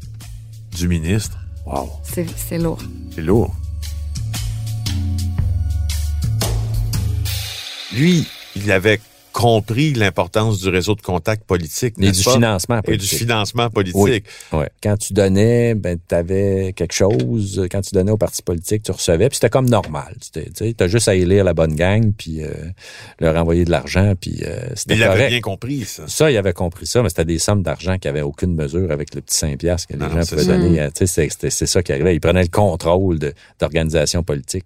du 0.79 0.87
ministre. 0.87 1.37
Wow. 1.67 1.91
C'est 2.05 2.59
lourd. 2.59 2.79
C'est 3.15 3.23
lourd. 3.23 3.55
Lui, 7.95 8.27
il 8.57 8.71
avait 8.73 9.01
compris 9.33 9.93
l'importance 9.95 10.61
du 10.61 10.69
réseau 10.69 10.95
de 10.95 11.01
contacts 11.03 11.45
politiques. 11.45 11.95
Et 12.01 12.11
du 12.13 12.23
pas? 12.23 12.35
financement 12.35 12.79
Et 12.79 12.83
politique. 12.83 13.11
du 13.11 13.17
financement 13.17 13.71
politique. 13.71 13.97
Oui. 13.97 14.23
Ouais. 14.53 14.69
Quand 14.83 14.97
tu 14.97 15.13
donnais, 15.13 15.75
ben, 15.75 15.99
tu 16.09 16.15
avais 16.15 16.73
quelque 16.77 16.93
chose. 16.95 17.67
Quand 17.71 17.81
tu 17.81 17.95
donnais 17.95 18.13
au 18.13 18.17
parti 18.17 18.43
politique, 18.43 18.83
tu 18.83 18.93
recevais. 18.93 19.29
Puis 19.29 19.37
c'était 19.37 19.49
comme 19.51 19.69
normal. 19.69 20.15
Tu 20.33 20.75
as 20.79 20.89
juste 20.89 21.09
à 21.09 21.15
élire 21.15 21.45
la 21.45 21.55
bonne 21.55 21.75
gang, 21.75 22.13
puis 22.17 22.43
euh, 22.43 22.49
leur 23.21 23.37
envoyer 23.37 23.65
de 23.65 23.71
l'argent, 23.71 24.13
puis 24.21 24.41
euh, 24.45 24.57
Mais 24.71 24.77
c'était 24.77 24.95
il 24.97 25.03
avait 25.03 25.29
bien 25.29 25.41
compris, 25.41 25.85
ça. 25.85 26.05
Ça, 26.07 26.31
il 26.31 26.37
avait 26.37 26.53
compris 26.53 26.87
ça, 26.87 27.03
mais 27.03 27.09
c'était 27.09 27.25
des 27.25 27.39
sommes 27.39 27.63
d'argent 27.63 27.99
qui 27.99 28.09
avaient 28.09 28.21
aucune 28.23 28.55
mesure 28.55 28.91
avec 28.91 29.15
le 29.15 29.21
petit 29.21 29.37
5 29.37 29.59
piastres 29.59 29.89
que 29.89 29.93
les 29.95 29.99
Non, 29.99 30.11
gens 30.11 30.27
pouvaient 30.27 30.43
ça. 30.45 30.57
donner. 30.59 30.89
sais, 30.95 31.29
C'est 31.51 31.67
ça 31.67 31.83
qui 31.83 31.93
arrivait. 31.93 32.15
Ils 32.15 32.21
prenaient 32.21 32.43
le 32.43 32.49
contrôle 32.49 33.19
de- 33.19 33.33
d'organisation 33.61 34.23
politique. 34.23 34.65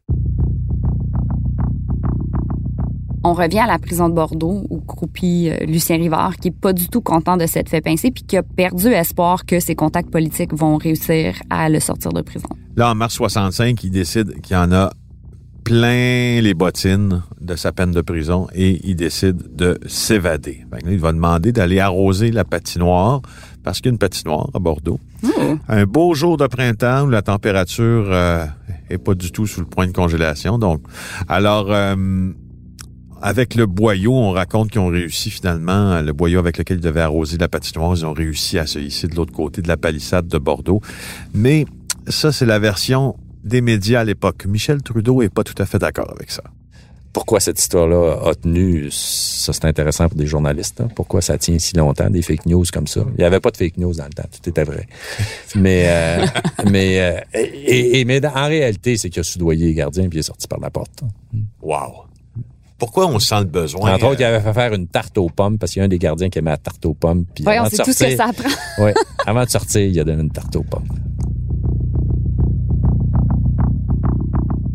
On 3.28 3.32
revient 3.32 3.58
à 3.58 3.66
la 3.66 3.80
prison 3.80 4.08
de 4.08 4.14
Bordeaux 4.14 4.62
où 4.70 4.78
croupit 4.78 5.50
euh, 5.50 5.56
Lucien 5.66 5.96
Rivard, 5.96 6.36
qui 6.36 6.48
est 6.48 6.56
pas 6.56 6.72
du 6.72 6.86
tout 6.86 7.00
content 7.00 7.36
de 7.36 7.44
s'être 7.46 7.68
fait 7.68 7.80
pincer, 7.80 8.12
puis 8.12 8.22
qui 8.22 8.36
a 8.36 8.44
perdu 8.44 8.86
espoir 8.86 9.44
que 9.44 9.58
ses 9.58 9.74
contacts 9.74 10.10
politiques 10.10 10.54
vont 10.54 10.76
réussir 10.76 11.34
à 11.50 11.68
le 11.68 11.80
sortir 11.80 12.12
de 12.12 12.22
prison. 12.22 12.48
Là, 12.76 12.92
en 12.92 12.94
mars 12.94 13.14
65, 13.14 13.82
il 13.82 13.90
décide 13.90 14.40
qu'il 14.42 14.54
y 14.54 14.56
en 14.56 14.70
a 14.70 14.90
plein 15.64 16.40
les 16.40 16.54
bottines 16.54 17.24
de 17.40 17.56
sa 17.56 17.72
peine 17.72 17.90
de 17.90 18.00
prison 18.00 18.46
et 18.54 18.80
il 18.88 18.94
décide 18.94 19.56
de 19.56 19.76
s'évader. 19.88 20.64
Il 20.88 21.00
va 21.00 21.10
demander 21.10 21.50
d'aller 21.50 21.80
arroser 21.80 22.30
la 22.30 22.44
patinoire 22.44 23.22
parce 23.64 23.78
qu'il 23.78 23.86
y 23.86 23.88
a 23.88 23.94
une 23.94 23.98
patinoire 23.98 24.50
à 24.54 24.60
Bordeaux. 24.60 25.00
Un 25.68 25.84
beau 25.84 26.14
jour 26.14 26.36
de 26.36 26.46
printemps 26.46 27.06
où 27.06 27.10
la 27.10 27.22
température 27.22 28.06
euh, 28.08 28.46
est 28.88 28.98
pas 28.98 29.14
du 29.14 29.32
tout 29.32 29.48
sous 29.48 29.58
le 29.58 29.66
point 29.66 29.88
de 29.88 29.92
congélation. 29.92 30.58
Donc, 30.58 30.82
alors, 31.26 31.72
euh, 31.72 31.96
avec 33.22 33.54
le 33.54 33.66
boyau, 33.66 34.12
on 34.14 34.30
raconte 34.32 34.70
qu'ils 34.70 34.80
ont 34.80 34.88
réussi 34.88 35.30
finalement, 35.30 36.00
le 36.00 36.12
boyau 36.12 36.38
avec 36.38 36.58
lequel 36.58 36.78
ils 36.78 36.82
devaient 36.82 37.00
arroser 37.00 37.38
la 37.38 37.48
patinoire, 37.48 37.94
ils 37.96 38.04
ont 38.06 38.12
réussi 38.12 38.58
à 38.58 38.66
se 38.66 38.78
hisser 38.78 39.08
de 39.08 39.14
l'autre 39.16 39.32
côté 39.32 39.62
de 39.62 39.68
la 39.68 39.76
palissade 39.76 40.28
de 40.28 40.38
Bordeaux. 40.38 40.80
Mais 41.34 41.64
ça, 42.08 42.32
c'est 42.32 42.46
la 42.46 42.58
version 42.58 43.16
des 43.44 43.60
médias 43.60 44.00
à 44.00 44.04
l'époque. 44.04 44.44
Michel 44.46 44.82
Trudeau 44.82 45.22
est 45.22 45.28
pas 45.32 45.44
tout 45.44 45.60
à 45.60 45.66
fait 45.66 45.78
d'accord 45.78 46.10
avec 46.14 46.30
ça. 46.30 46.42
Pourquoi 47.12 47.40
cette 47.40 47.58
histoire-là 47.58 48.18
a 48.28 48.34
tenu, 48.34 48.88
ça 48.90 49.54
c'est 49.54 49.64
intéressant 49.64 50.06
pour 50.06 50.18
des 50.18 50.26
journalistes. 50.26 50.82
hein. 50.82 50.88
Pourquoi 50.94 51.22
ça 51.22 51.38
tient 51.38 51.58
si 51.58 51.74
longtemps, 51.74 52.10
des 52.10 52.20
fake 52.20 52.44
news 52.44 52.64
comme 52.70 52.86
ça? 52.86 53.00
Il 53.16 53.20
n'y 53.20 53.24
avait 53.24 53.40
pas 53.40 53.50
de 53.50 53.56
fake 53.56 53.78
news 53.78 53.94
dans 53.94 54.04
le 54.04 54.10
temps, 54.10 54.28
tout 54.30 54.46
était 54.50 54.64
vrai. 54.64 54.86
mais 55.54 55.84
euh, 55.88 56.26
mais, 56.70 57.00
euh, 57.00 57.18
et, 57.32 58.00
et- 58.00 58.04
mais 58.04 58.20
en 58.26 58.46
réalité, 58.48 58.98
c'est 58.98 59.08
qu'il 59.08 59.20
a 59.20 59.24
soudoyé 59.24 59.64
les 59.68 59.72
gardiens 59.74 60.10
puis 60.10 60.18
il 60.18 60.20
est 60.20 60.24
sorti 60.24 60.46
par 60.46 60.60
la 60.60 60.68
porte. 60.68 61.04
Wow. 61.62 62.04
Pourquoi 62.78 63.06
on 63.06 63.18
sent 63.18 63.38
le 63.38 63.44
besoin? 63.44 63.94
Entre 63.94 64.04
autres, 64.04 64.20
il 64.20 64.24
euh, 64.24 64.36
avait 64.36 64.40
fait 64.44 64.52
faire 64.52 64.72
une 64.74 64.86
tarte 64.86 65.16
aux 65.18 65.28
pommes 65.30 65.56
parce 65.58 65.72
qu'il 65.72 65.80
y 65.80 65.82
a 65.82 65.86
un 65.86 65.88
des 65.88 65.98
gardiens 65.98 66.28
qui 66.28 66.38
aimait 66.38 66.50
la 66.50 66.56
tarte 66.58 66.84
aux 66.84 66.92
pommes. 66.94 67.24
Puis 67.34 67.42
Voyons, 67.44 67.62
avant 67.62 67.70
de 67.70 67.74
c'est 67.74 67.82
tout 67.82 67.92
ce 67.92 68.04
que 68.04 68.16
sortir- 68.16 68.26
ça 68.26 68.32
prend. 68.32 68.50
Ouais, 68.84 68.94
avant 69.26 69.44
de 69.44 69.48
sortir, 69.50 69.80
il 69.80 69.98
a 69.98 70.04
donné 70.04 70.22
une 70.22 70.30
tarte 70.30 70.54
aux 70.56 70.62
pommes. 70.62 70.84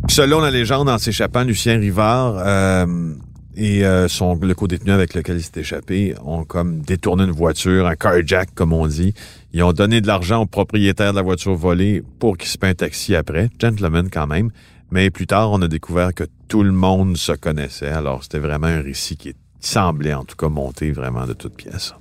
Selon 0.10 0.42
la 0.42 0.52
légende, 0.52 0.90
en 0.90 0.98
s'échappant, 0.98 1.44
Lucien 1.44 1.78
Rivard, 1.80 2.36
euh, 2.46 3.14
et 3.56 3.86
euh, 3.86 4.08
son, 4.08 4.36
le 4.42 4.54
co-détenu 4.54 4.92
avec 4.92 5.14
lequel 5.14 5.38
il 5.38 5.44
s'est 5.44 5.60
échappé 5.60 6.16
ont 6.26 6.44
comme 6.44 6.82
détourné 6.82 7.24
une 7.24 7.32
voiture, 7.32 7.86
un 7.88 7.96
carjack, 7.96 8.50
comme 8.54 8.74
on 8.74 8.88
dit. 8.88 9.14
Ils 9.54 9.64
ont 9.64 9.74
donné 9.74 10.02
de 10.02 10.08
l'argent 10.08 10.42
au 10.42 10.46
propriétaire 10.46 11.12
de 11.12 11.18
la 11.18 11.22
voiture 11.22 11.56
volée 11.56 12.04
pour 12.20 12.38
qu'il 12.38 12.50
se 12.50 12.58
paie 12.58 12.68
un 12.68 12.74
taxi 12.74 13.16
après. 13.16 13.50
Gentleman 13.60 14.10
quand 14.12 14.28
même. 14.28 14.50
Mais 14.92 15.10
plus 15.10 15.26
tard, 15.26 15.52
on 15.52 15.62
a 15.62 15.68
découvert 15.68 16.14
que 16.14 16.26
tout 16.48 16.64
le 16.64 16.74
monde 16.74 17.16
se 17.18 17.32
connaissait. 17.32 17.88
Alors, 17.88 18.24
c'était 18.24 18.40
vraiment 18.40 18.68
un 18.68 18.82
récit 18.82 19.16
qui 19.16 19.34
semblait, 19.62 20.14
en 20.14 20.26
tout 20.26 20.36
cas, 20.36 20.50
monter 20.50 20.92
vraiment 20.92 21.26
de 21.26 21.34
toutes 21.34 21.56
pièces. 21.56 21.94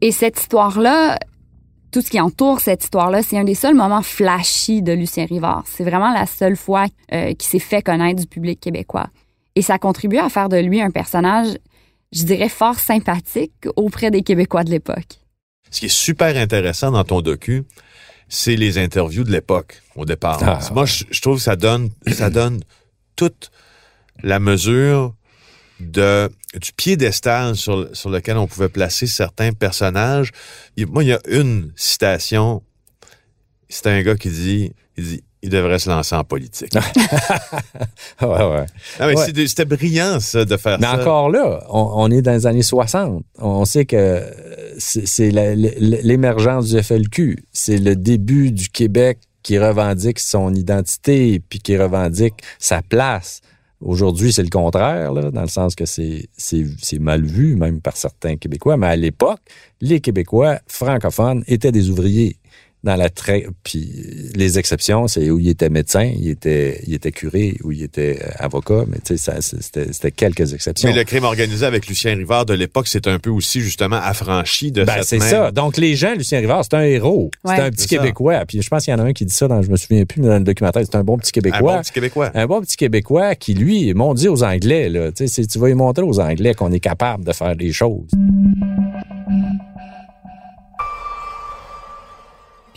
Et 0.00 0.10
cette 0.10 0.40
histoire-là, 0.40 1.18
tout 1.92 2.00
ce 2.00 2.10
qui 2.10 2.18
entoure 2.18 2.60
cette 2.60 2.82
histoire-là, 2.82 3.22
c'est 3.22 3.36
un 3.36 3.44
des 3.44 3.54
seuls 3.54 3.74
moments 3.74 4.02
flashy 4.02 4.80
de 4.80 4.92
Lucien 4.92 5.26
Rivard. 5.26 5.64
C'est 5.66 5.84
vraiment 5.84 6.12
la 6.12 6.26
seule 6.26 6.56
fois 6.56 6.86
euh, 7.12 7.34
qu'il 7.34 7.48
s'est 7.48 7.58
fait 7.58 7.82
connaître 7.82 8.20
du 8.20 8.26
public 8.26 8.58
québécois. 8.58 9.08
Et 9.54 9.62
ça 9.62 9.78
contribue 9.78 10.18
à 10.18 10.28
faire 10.28 10.48
de 10.48 10.56
lui 10.56 10.80
un 10.80 10.90
personnage, 10.90 11.58
je 12.12 12.22
dirais, 12.22 12.48
fort 12.48 12.78
sympathique 12.78 13.66
auprès 13.76 14.10
des 14.10 14.22
Québécois 14.22 14.64
de 14.64 14.70
l'époque. 14.70 15.20
Ce 15.70 15.80
qui 15.80 15.86
est 15.86 15.94
super 15.94 16.36
intéressant 16.36 16.90
dans 16.90 17.04
ton 17.04 17.20
docu, 17.20 17.64
c'est 18.30 18.56
les 18.56 18.78
interviews 18.78 19.24
de 19.24 19.30
l'époque, 19.32 19.82
au 19.96 20.06
départ. 20.06 20.40
Ah. 20.42 20.60
Moi, 20.72 20.86
je, 20.86 21.04
je 21.10 21.20
trouve 21.20 21.36
que 21.36 21.42
ça 21.42 21.56
donne, 21.56 21.90
ça 22.10 22.30
donne 22.40 22.60
toute 23.16 23.50
la 24.22 24.38
mesure 24.38 25.14
de, 25.80 26.30
du 26.60 26.72
piédestal 26.72 27.56
sur, 27.56 27.88
sur 27.94 28.08
lequel 28.08 28.36
on 28.38 28.46
pouvait 28.46 28.68
placer 28.68 29.06
certains 29.06 29.52
personnages. 29.52 30.30
Il- 30.76 30.86
moi, 30.86 31.02
il 31.04 31.08
y 31.08 31.12
a 31.12 31.20
une 31.28 31.72
citation. 31.76 32.62
C'est 33.68 33.86
un 33.88 34.00
gars 34.02 34.14
qui 34.16 34.30
dit, 34.30 34.72
il 34.96 35.04
dit, 35.04 35.24
il 35.42 35.48
devrait 35.48 35.78
se 35.78 35.88
lancer 35.88 36.14
en 36.14 36.22
politique. 36.24 36.72
ouais, 38.20 38.26
ouais. 38.28 38.66
Mais 39.00 39.16
Ouais. 39.16 39.26
c'était- 39.44 39.64
brillant, 39.64 40.20
ça, 40.20 40.44
de 40.44 40.56
faire 40.56 40.78
Mais 40.78 40.86
ça. 40.86 41.00
encore 41.00 41.30
là, 41.30 41.64
on, 41.70 41.92
on 41.94 42.10
est 42.10 42.20
dans 42.22 42.32
les 42.32 42.46
années 42.46 42.62
60. 42.62 43.24
On 43.38 43.64
sait 43.64 43.86
que 43.86 44.22
c'est 44.80 45.30
l'émergence 45.30 46.70
du 46.70 46.82
FLQ. 46.82 47.44
C'est 47.52 47.78
le 47.78 47.94
début 47.94 48.50
du 48.50 48.68
Québec 48.68 49.18
qui 49.42 49.58
revendique 49.58 50.18
son 50.18 50.54
identité 50.54 51.40
puis 51.48 51.60
qui 51.60 51.76
revendique 51.76 52.34
sa 52.58 52.82
place. 52.82 53.40
Aujourd'hui, 53.80 54.32
c'est 54.32 54.42
le 54.42 54.50
contraire, 54.50 55.12
là, 55.12 55.30
dans 55.30 55.40
le 55.40 55.48
sens 55.48 55.74
que 55.74 55.84
c'est 55.86 56.98
mal 56.98 57.24
vu, 57.24 57.56
même 57.56 57.80
par 57.80 57.96
certains 57.96 58.36
Québécois. 58.36 58.76
Mais 58.76 58.88
à 58.88 58.96
l'époque, 58.96 59.40
les 59.80 60.00
Québécois 60.00 60.58
francophones 60.66 61.44
étaient 61.46 61.72
des 61.72 61.88
ouvriers 61.88 62.36
dans 62.84 62.96
la 62.96 63.10
trai- 63.10 63.46
puis 63.62 63.88
les 64.34 64.58
exceptions 64.58 65.06
c'est 65.08 65.28
où 65.30 65.38
il 65.38 65.48
était 65.48 65.68
médecin 65.68 66.04
il 66.04 66.28
était 66.28 66.80
il 66.86 66.94
était 66.94 67.12
curé 67.12 67.56
ou 67.62 67.72
il 67.72 67.82
était 67.82 68.18
euh, 68.22 68.30
avocat 68.38 68.84
mais 68.88 68.98
tu 69.04 69.16
sais 69.18 69.32
c'était 69.40 69.92
c'était 69.92 70.10
quelques 70.10 70.52
exceptions 70.54 70.88
Mais 70.88 70.94
le 70.96 71.04
crime 71.04 71.24
organisé 71.24 71.66
avec 71.66 71.86
Lucien 71.86 72.14
Rivard 72.14 72.46
de 72.46 72.54
l'époque, 72.54 72.88
c'est 72.88 73.06
un 73.06 73.18
peu 73.18 73.30
aussi 73.30 73.60
justement 73.60 73.96
affranchi 74.02 74.72
de 74.72 74.84
ben, 74.84 74.94
cette 74.98 75.04
c'est 75.04 75.18
même- 75.18 75.28
ça. 75.28 75.50
Donc, 75.52 75.76
les 75.76 75.94
gens, 75.96 76.14
Lucien 76.14 76.38
Rivard, 76.40 76.64
c'est 76.64 76.74
un 76.74 76.82
héros. 76.82 77.30
Ouais. 77.44 77.56
C'est 77.56 77.62
un 77.62 77.70
petit. 77.70 77.86
Québécois. 77.86 78.44
Puis 78.46 78.62
je 78.62 78.68
pense 78.68 78.84
qu'il 78.84 78.92
y 78.92 78.94
en 78.94 78.98
a 79.00 79.04
un 79.04 79.12
qui 79.12 79.24
dit 79.24 79.34
ça 79.34 79.48
dans, 79.48 79.60
je 79.62 79.70
me 79.70 79.76
souviens 79.76 80.04
plus, 80.04 80.20
mais 80.22 80.28
dans 80.28 80.38
le 80.38 80.44
documentaire, 80.44 80.82
c'est 80.84 80.96
un 80.96 81.04
bon 81.04 81.18
petit 81.18 81.30
Un 81.30 81.40
Québécois. 81.40 81.76
bon 81.76 81.80
petit 81.82 81.92
Québécois. 81.92 82.30
Un 82.34 82.46
bon 82.46 82.60
petit 82.60 82.76
Québécois 82.76 83.34
qui, 83.34 83.54
lui, 83.54 83.92
m'ont 83.94 84.14
dit 84.14 84.28
aux 84.28 84.42
Anglais, 84.42 84.88
là, 84.88 85.12
tu 85.12 85.26
sais, 85.28 85.46
tu 85.46 85.58
vas 85.58 85.68
lui 85.68 85.74
montrer 85.74 86.02
aux 86.04 86.18
Anglais 86.20 86.54
qu'on 86.54 86.72
est 86.72 86.80
capable 86.80 87.24
de 87.24 87.32
faire 87.32 87.56
des 87.56 87.72
choses. 87.72 88.08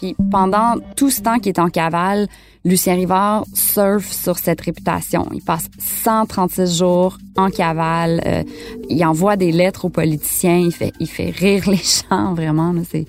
Puis 0.04 0.18
pendant 0.32 0.76
tout 0.98 1.10
ce 1.10 1.22
temps 1.22 1.40
qu'il 1.40 1.48
est 1.54 1.60
en 1.60 1.70
cavale, 1.70 2.28
Lucien 2.66 2.96
Rivard 2.96 3.46
surfe 3.54 4.12
sur 4.12 4.38
cette 4.38 4.60
réputation. 4.60 5.30
Il 5.34 5.42
passe 5.42 5.70
136 5.80 6.78
jours 6.78 7.18
en 7.38 7.50
cavale. 7.50 8.22
euh, 8.26 8.44
il 8.90 9.06
envoie 9.06 9.38
des 9.38 9.54
lettres 9.54 9.86
aux 9.86 9.90
politiciens. 9.90 10.58
Il 10.58 10.74
fait, 10.74 10.92
il 11.00 11.08
fait 11.08 11.30
rire 11.30 11.64
les 11.70 11.78
gens, 11.78 12.34
vraiment. 12.34 12.74
là, 12.74 12.82
c'est... 12.90 13.06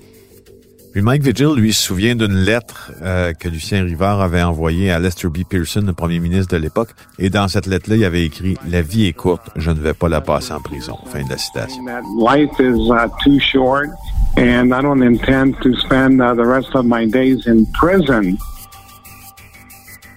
Puis 0.92 1.02
Mike 1.02 1.24
Vigil, 1.24 1.57
lui, 1.57 1.72
se 1.72 1.83
souvient 1.83 2.14
d'une 2.14 2.37
lettre 2.37 2.92
euh, 3.02 3.33
que 3.33 3.48
Lucien 3.48 3.83
Rivard 3.83 4.20
avait 4.20 4.44
envoyée 4.44 4.92
à 4.92 5.00
Lester 5.00 5.26
B. 5.26 5.38
Pearson, 5.42 5.83
le 5.85 5.94
premier 5.94 6.20
ministre 6.20 6.54
de 6.57 6.62
l'époque. 6.62 6.90
Et 7.18 7.28
dans 7.28 7.48
cette 7.48 7.66
lettre-là, 7.66 7.96
il 7.96 8.04
avait 8.04 8.24
écrit 8.24 8.57
«La 8.70 8.83
vie 8.83 9.07
est 9.07 9.12
courte, 9.12 9.50
je 9.57 9.72
ne 9.72 9.80
vais 9.80 9.94
pas 9.94 10.09
la 10.09 10.20
passer 10.20 10.52
en 10.52 10.61
prison». 10.61 10.96
Fin 11.07 11.24
de 11.24 11.30
la 11.30 11.38
citation. 11.38 11.83
life 12.16 12.52
is 12.61 12.78
uh, 12.92 13.09
too 13.24 13.40
short, 13.40 13.88
and 14.37 14.73
I 14.73 14.81
don't 14.83 15.03
intend 15.03 15.61
to 15.62 15.75
spend 15.77 16.20
uh, 16.20 16.35
the 16.35 16.47
rest 16.47 16.75
of 16.75 16.85
my 16.85 17.07
days 17.07 17.47
in 17.47 17.66
prison. 17.73 18.37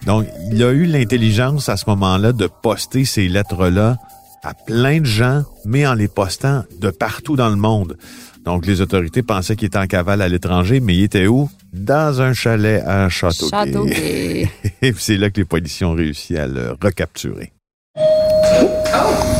Donc, 0.05 0.25
il 0.51 0.63
a 0.63 0.71
eu 0.71 0.85
l'intelligence 0.85 1.69
à 1.69 1.75
ce 1.75 1.83
moment-là 1.89 2.31
de 2.31 2.47
poster 2.47 3.03
ces 3.03 3.27
lettres-là 3.27 3.97
à 4.43 4.53
plein 4.53 4.99
de 5.01 5.05
gens, 5.05 5.43
mais 5.65 5.85
en 5.85 5.93
les 5.93 6.07
postant 6.07 6.63
de 6.79 6.89
partout 6.89 7.35
dans 7.35 7.49
le 7.49 7.57
monde. 7.57 7.97
Donc, 8.45 8.65
les 8.65 8.79
autorités 8.79 9.23
pensaient 9.23 9.57
qu'il 9.57 9.67
était 9.67 9.77
en 9.77 9.87
cavale 9.87 10.21
à 10.21 10.29
l'étranger, 10.29 10.79
mais 10.79 10.95
il 10.95 11.03
était 11.03 11.27
où? 11.27 11.49
Dans 11.73 12.21
un 12.21 12.33
chalet 12.33 12.81
à 12.87 13.09
Châteauguay. 13.09 13.51
Châteauguay. 13.51 14.49
Et 14.81 14.93
puis 14.93 15.03
c'est 15.03 15.17
là 15.17 15.29
que 15.29 15.41
les 15.41 15.45
policiers 15.45 15.85
ont 15.85 15.93
réussi 15.93 16.37
à 16.37 16.47
le 16.47 16.77
recapturer. 16.81 17.51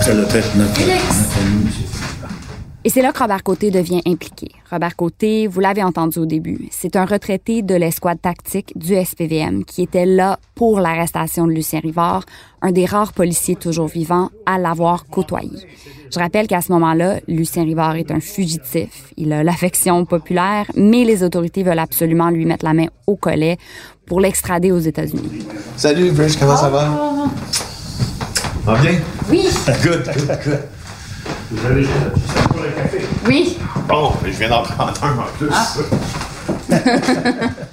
Ça 0.01 0.13
doit 0.13 0.35
être 0.35 0.55
notre, 0.57 0.79
monsieur. 1.63 1.96
Et 2.83 2.89
c'est 2.89 3.01
là 3.01 3.11
que 3.11 3.19
Robert 3.19 3.43
Côté 3.43 3.69
devient 3.71 4.01
impliqué. 4.05 4.49
Robert 4.71 4.95
Côté, 4.95 5.47
vous 5.47 5.59
l'avez 5.59 5.83
entendu 5.83 6.19
au 6.19 6.25
début, 6.25 6.69
c'est 6.71 6.95
un 6.95 7.05
retraité 7.05 7.61
de 7.61 7.75
l'escouade 7.75 8.21
tactique 8.21 8.71
du 8.77 8.95
SPVM 8.95 9.65
qui 9.65 9.81
était 9.81 10.05
là 10.05 10.39
pour 10.55 10.79
l'arrestation 10.79 11.47
de 11.47 11.51
Lucien 11.51 11.79
Rivard, 11.79 12.23
un 12.61 12.71
des 12.71 12.85
rares 12.85 13.13
policiers 13.13 13.55
toujours 13.55 13.87
vivants 13.87 14.29
à 14.45 14.57
l'avoir 14.57 15.07
côtoyé. 15.07 15.57
Je 16.13 16.19
rappelle 16.19 16.47
qu'à 16.47 16.61
ce 16.61 16.71
moment-là, 16.71 17.19
Lucien 17.27 17.63
Rivard 17.63 17.95
est 17.95 18.11
un 18.11 18.21
fugitif. 18.21 19.11
Il 19.17 19.33
a 19.33 19.43
l'affection 19.43 20.05
populaire, 20.05 20.65
mais 20.75 21.03
les 21.03 21.23
autorités 21.23 21.63
veulent 21.63 21.79
absolument 21.79 22.29
lui 22.29 22.45
mettre 22.45 22.63
la 22.63 22.73
main 22.73 22.87
au 23.07 23.15
collet 23.15 23.57
pour 24.05 24.21
l'extrader 24.21 24.71
aux 24.71 24.79
États-Unis. 24.79 25.45
Salut, 25.75 26.11
Bridge, 26.11 26.37
comment 26.39 26.55
ça 26.55 26.69
va? 26.69 26.89
Va 28.65 28.79
bien? 28.79 28.99
Oui, 29.29 29.43
Good, 29.83 30.03
good, 30.05 30.39
good. 30.45 30.76
Vous 31.51 31.65
avez 31.65 31.83
ça 31.83 32.47
pour 32.49 32.61
le 32.61 32.69
café. 32.69 32.99
oui. 33.27 33.57
Bon, 33.87 34.11
je 34.25 34.29
viens 34.31 34.49
d'en 34.49 34.63
prendre 34.63 34.93
un 35.03 35.17
en 35.17 35.25
plus. 35.37 35.49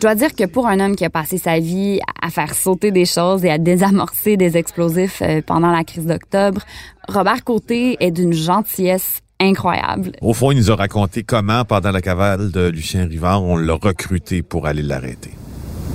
Je 0.00 0.06
dois 0.06 0.14
dire 0.14 0.34
que 0.34 0.46
pour 0.46 0.66
un 0.66 0.80
homme 0.80 0.96
qui 0.96 1.04
a 1.04 1.10
passé 1.10 1.36
sa 1.36 1.58
vie 1.58 2.00
à 2.22 2.30
faire 2.30 2.54
sauter 2.54 2.90
des 2.90 3.04
choses 3.04 3.44
et 3.44 3.50
à 3.50 3.58
désamorcer 3.58 4.38
des 4.38 4.56
explosifs 4.56 5.20
euh, 5.20 5.42
pendant 5.44 5.70
la 5.70 5.84
crise 5.84 6.06
d'octobre, 6.06 6.62
Robert 7.06 7.44
Côté 7.44 7.98
est 8.00 8.10
d'une 8.10 8.32
gentillesse 8.32 9.20
incroyable. 9.38 10.12
Au 10.22 10.32
fond, 10.32 10.52
il 10.52 10.56
nous 10.56 10.70
a 10.70 10.76
raconté 10.76 11.22
comment, 11.22 11.66
pendant 11.66 11.90
la 11.90 12.00
cavale 12.00 12.50
de 12.50 12.68
Lucien 12.68 13.06
Rivard, 13.06 13.42
on 13.44 13.58
l'a 13.58 13.74
recruté 13.74 14.40
pour 14.40 14.66
aller 14.66 14.82
l'arrêter. 14.82 15.32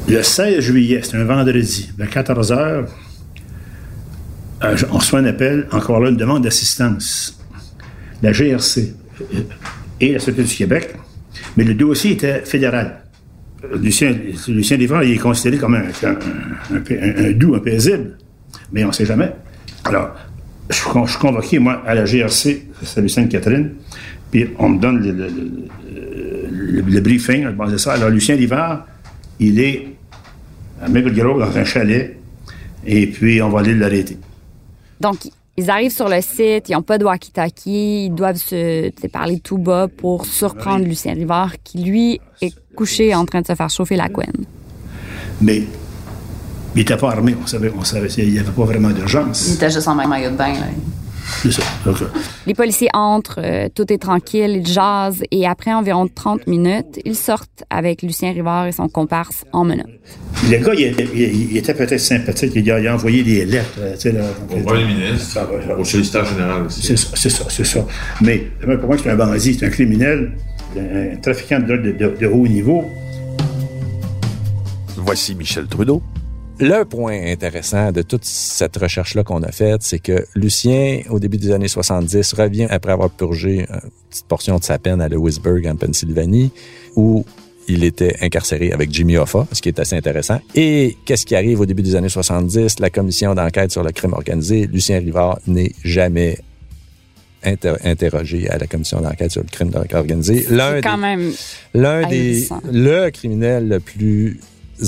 Le 0.07 0.21
16 0.21 0.59
juillet, 0.59 1.01
c'est 1.01 1.17
un 1.17 1.23
vendredi, 1.23 1.89
vers 1.97 2.09
14 2.11 2.51
heures, 2.51 2.85
euh, 4.63 4.75
on 4.91 4.97
reçoit 4.97 5.19
un 5.19 5.25
appel, 5.25 5.67
encore 5.71 5.99
là, 5.99 6.09
une 6.09 6.17
demande 6.17 6.43
d'assistance. 6.43 7.39
La 8.21 8.31
GRC 8.31 8.93
et 9.99 10.13
la 10.13 10.19
Sûreté 10.19 10.43
du 10.43 10.55
Québec, 10.55 10.95
mais 11.57 11.63
le 11.63 11.73
dossier 11.73 12.11
était 12.11 12.41
fédéral. 12.41 13.01
Euh, 13.63 13.77
Lucien, 13.77 14.15
Lucien 14.47 14.77
il 15.03 15.11
est 15.11 15.17
considéré 15.17 15.57
comme 15.57 15.75
un, 15.75 15.83
un- 15.83 17.31
doux, 17.33 17.55
un 17.55 17.59
paisible, 17.59 18.17
mais 18.71 18.83
on 18.83 18.87
ne 18.87 18.93
sait 18.93 19.05
jamais. 19.05 19.31
Alors, 19.83 20.15
je 20.69 20.75
suis 20.75 21.19
convoqué, 21.19 21.59
moi, 21.59 21.83
à 21.85 21.93
la 21.93 22.05
GRC, 22.05 22.67
c'est 22.83 23.01
Sainte-Catherine, 23.07 23.71
puis 24.31 24.47
on 24.57 24.69
me 24.69 24.79
donne 24.79 24.99
le, 24.99 25.11
le- 25.11 25.29
le- 26.51 26.81
le- 26.81 27.01
briefing, 27.01 27.43
je 27.43 27.51
ça. 27.77 27.93
Alors, 27.93 28.09
Lucien 28.09 28.35
Livard, 28.35 28.87
il 29.39 29.59
est 29.59 29.87
à 30.81 30.89
Maple 30.89 31.11
Grove, 31.13 31.39
dans 31.39 31.55
un 31.57 31.65
chalet, 31.65 32.17
et 32.85 33.07
puis 33.07 33.41
on 33.41 33.49
va 33.49 33.59
aller 33.59 33.75
l'arrêter. 33.75 34.17
Donc, 34.99 35.17
ils 35.57 35.69
arrivent 35.69 35.93
sur 35.93 36.09
le 36.09 36.21
site, 36.21 36.69
ils 36.69 36.73
n'ont 36.73 36.81
pas 36.81 36.97
de 36.97 37.05
walkie-talkie, 37.05 38.05
ils 38.05 38.13
doivent 38.13 38.35
se 38.35 38.89
parler 39.07 39.39
tout 39.39 39.57
bas 39.57 39.87
pour 39.87 40.25
surprendre 40.25 40.85
Lucien 40.85 41.13
Rivard, 41.13 41.53
qui, 41.63 41.79
lui, 41.79 42.19
est 42.41 42.53
couché 42.75 43.15
en 43.15 43.25
train 43.25 43.41
de 43.41 43.47
se 43.47 43.55
faire 43.55 43.69
chauffer 43.69 43.95
la 43.95 44.09
couenne. 44.09 44.45
Mais 45.41 45.57
il 45.57 46.79
n'était 46.79 46.97
pas 46.97 47.11
armé, 47.11 47.35
on 47.41 47.47
savait, 47.47 47.71
on 47.77 47.83
savait, 47.85 48.09
il 48.17 48.33
n'y 48.33 48.39
avait 48.39 48.51
pas 48.51 48.65
vraiment 48.65 48.89
d'urgence. 48.89 49.47
Il 49.47 49.53
était 49.55 49.69
juste 49.69 49.87
en 49.87 49.95
maillot 49.95 50.31
de 50.31 50.35
bain, 50.35 50.53
là. 50.53 50.67
C'est 51.41 51.51
ça. 51.51 51.63
Euh, 51.87 51.93
Les 52.45 52.53
policiers 52.53 52.89
entrent, 52.93 53.39
euh, 53.43 53.67
tout 53.73 53.91
est 53.91 53.97
tranquille, 53.97 54.61
ils 54.63 54.67
jasent 54.67 55.23
et 55.31 55.47
après 55.47 55.73
environ 55.73 56.07
30 56.07 56.45
minutes, 56.47 56.99
ils 57.03 57.15
sortent 57.15 57.63
avec 57.69 58.01
Lucien 58.03 58.31
Rivard 58.31 58.67
et 58.67 58.71
son 58.71 58.87
comparse 58.87 59.43
en 59.51 59.63
menottes. 59.65 59.87
le 60.49 60.57
gars, 60.57 60.73
il, 60.75 60.83
était- 60.85 61.07
il- 61.15 61.51
il 61.51 61.57
était 61.57 61.73
peut-être 61.73 61.99
sympathique, 61.99 62.51
il 62.55 62.69
a, 62.71 62.79
il 62.79 62.87
a 62.87 62.93
envoyé 62.93 63.23
des 63.23 63.43
lettres. 63.45 63.69
euh, 63.79 63.93
tu 63.95 64.01
sais, 64.01 64.11
là, 64.11 64.21
Au 64.51 64.59
premier 64.61 64.85
ministre, 64.85 65.39
au 65.79 65.83
solliciteur 65.83 66.25
général 66.25 66.63
aussi. 66.67 66.81
C'est 66.83 66.97
ça, 66.97 67.07
c'est 67.15 67.29
ça, 67.29 67.45
c'est 67.49 67.65
ça. 67.65 67.85
Mais 68.21 68.47
pour 68.79 68.87
moi, 68.87 68.97
c'est 69.01 69.09
un 69.09 69.15
bandit, 69.15 69.55
c'est 69.55 69.65
un 69.65 69.69
criminel, 69.69 70.31
un 70.77 71.15
trafiquant 71.17 71.59
de 71.59 71.65
drogue 71.65 71.83
de, 71.83 71.91
de- 71.91 72.17
de 72.21 72.27
haut 72.27 72.47
niveau. 72.47 72.85
Voici 74.97 75.35
Michel 75.35 75.65
Trudeau. 75.67 76.01
Le 76.59 76.83
point 76.83 77.19
intéressant 77.31 77.91
de 77.91 78.01
toute 78.01 78.25
cette 78.25 78.77
recherche-là 78.77 79.23
qu'on 79.23 79.43
a 79.43 79.51
faite, 79.51 79.81
c'est 79.83 79.99
que 79.99 80.25
Lucien, 80.35 81.01
au 81.09 81.19
début 81.19 81.37
des 81.37 81.51
années 81.51 81.67
70, 81.67 82.33
revient 82.33 82.67
après 82.69 82.91
avoir 82.91 83.09
purgé 83.09 83.61
une 83.61 83.89
petite 84.09 84.25
portion 84.27 84.57
de 84.57 84.63
sa 84.63 84.79
peine 84.79 85.01
à 85.01 85.09
Lewisburg, 85.09 85.65
en 85.67 85.75
Pennsylvanie, 85.75 86.51
où 86.95 87.25
il 87.67 87.83
était 87.83 88.15
incarcéré 88.21 88.71
avec 88.71 88.91
Jimmy 88.91 89.17
Hoffa, 89.17 89.47
ce 89.51 89.61
qui 89.61 89.69
est 89.69 89.79
assez 89.79 89.95
intéressant. 89.95 90.39
Et 90.53 90.97
qu'est-ce 91.05 91.25
qui 91.25 91.35
arrive 91.35 91.59
au 91.59 91.65
début 91.65 91.81
des 91.81 91.95
années 91.95 92.09
70? 92.09 92.79
La 92.79 92.89
commission 92.89 93.33
d'enquête 93.33 93.71
sur 93.71 93.83
le 93.83 93.91
crime 93.91 94.13
organisé, 94.13 94.67
Lucien 94.67 94.99
Rivard 94.99 95.39
n'est 95.47 95.71
jamais 95.83 96.37
interrogé 97.83 98.49
à 98.49 98.57
la 98.57 98.65
commission 98.65 99.01
d'enquête 99.01 99.31
sur 99.31 99.41
le 99.41 99.47
crime 99.49 99.71
organisé. 99.93 100.47
L'un 100.49 100.81
quand 100.81 100.97
même 100.97 101.31
l'un 101.75 102.07
des 102.07 102.47
le 102.71 103.09
criminel 103.11 103.67
le 103.67 103.79
plus 103.79 104.39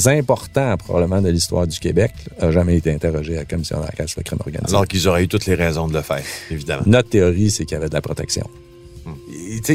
important 0.05 0.77
probablement 0.77 1.21
de 1.21 1.29
l'histoire 1.29 1.67
du 1.67 1.79
Québec 1.79 2.13
a 2.39 2.51
jamais 2.51 2.77
été 2.77 2.91
interrogé 2.91 3.35
à 3.35 3.39
la 3.39 3.45
commission 3.45 3.79
d'enquête 3.79 4.09
sur 4.09 4.19
le 4.19 4.23
crime 4.23 4.39
organisé. 4.39 4.69
Alors 4.69 4.87
qu'ils 4.87 5.07
auraient 5.07 5.23
eu 5.23 5.27
toutes 5.27 5.45
les 5.45 5.55
raisons 5.55 5.87
de 5.87 5.93
le 5.93 6.01
faire, 6.01 6.23
évidemment. 6.51 6.83
Notre 6.85 7.09
théorie, 7.09 7.51
c'est 7.51 7.65
qu'il 7.65 7.75
y 7.75 7.77
avait 7.77 7.89
de 7.89 7.93
la 7.93 8.01
protection. 8.01 8.47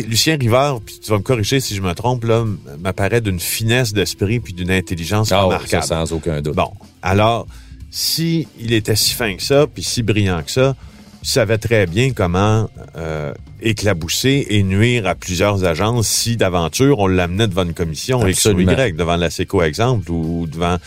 Lucien 0.07 0.37
Rivard, 0.39 0.81
puis 0.81 0.99
tu 1.03 1.11
vas 1.11 1.19
me 1.19 1.23
corriger 1.23 1.61
si 1.61 1.75
je 1.75 1.81
me 1.81 1.95
trompe, 1.95 2.25
là, 2.25 2.45
m'apparaît 2.81 3.21
d'une 3.21 3.41
finesse 3.41 3.93
d'esprit 3.93 4.41
puis 4.41 4.53
d'une 4.53 4.71
intelligence 4.71 5.33
oh, 5.33 5.47
remarquable. 5.47 5.85
sans 5.85 6.13
aucun 6.13 6.43
doute. 6.43 6.55
Bon, 6.55 6.71
alors, 7.01 7.47
si 7.91 8.47
il 8.61 8.73
était 8.73 8.97
si 8.97 9.15
fin 9.15 9.37
que 9.37 9.43
ça, 9.43 9.67
puis 9.67 9.83
si 9.83 10.03
brillant 10.03 10.43
que 10.43 10.51
ça, 10.51 10.77
savait 11.23 11.59
très 11.59 11.87
bien 11.87 12.13
comment 12.13 12.69
euh, 12.97 13.33
éclabousser 13.61 14.47
et 14.51 14.63
nuire 14.63 15.07
à 15.07 15.15
plusieurs 15.15 15.65
agences 15.65 16.09
si 16.09 16.37
d'aventure 16.37 16.99
on 16.99 17.07
l'amenait 17.07 17.47
devant 17.47 17.65
une 17.65 17.75
commission 17.75 18.27
X 18.27 18.47
ou 18.47 18.59
Y, 18.59 18.97
devant 18.97 19.17
la 19.17 19.31
SECO 19.31 19.63
exemple 19.63 20.11
ou 20.11 20.47
devant 20.47 20.79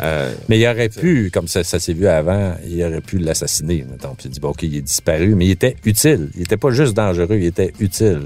euh, 0.00 0.34
mais 0.48 0.58
il 0.58 0.66
aurait 0.66 0.88
pu, 0.88 1.30
comme 1.32 1.48
ça, 1.48 1.62
ça 1.62 1.78
s'est 1.78 1.92
vu 1.92 2.06
avant, 2.06 2.54
il 2.66 2.82
aurait 2.82 3.00
pu 3.00 3.18
l'assassiner. 3.18 3.84
Puis 3.84 4.24
il 4.24 4.30
dit, 4.30 4.40
bon, 4.40 4.50
OK, 4.50 4.62
il 4.62 4.76
est 4.76 4.82
disparu, 4.82 5.34
mais 5.34 5.46
il 5.46 5.50
était 5.52 5.76
utile. 5.84 6.30
Il 6.34 6.42
était 6.42 6.56
pas 6.56 6.70
juste 6.70 6.94
dangereux, 6.94 7.36
il 7.36 7.46
était 7.46 7.72
utile. 7.78 8.22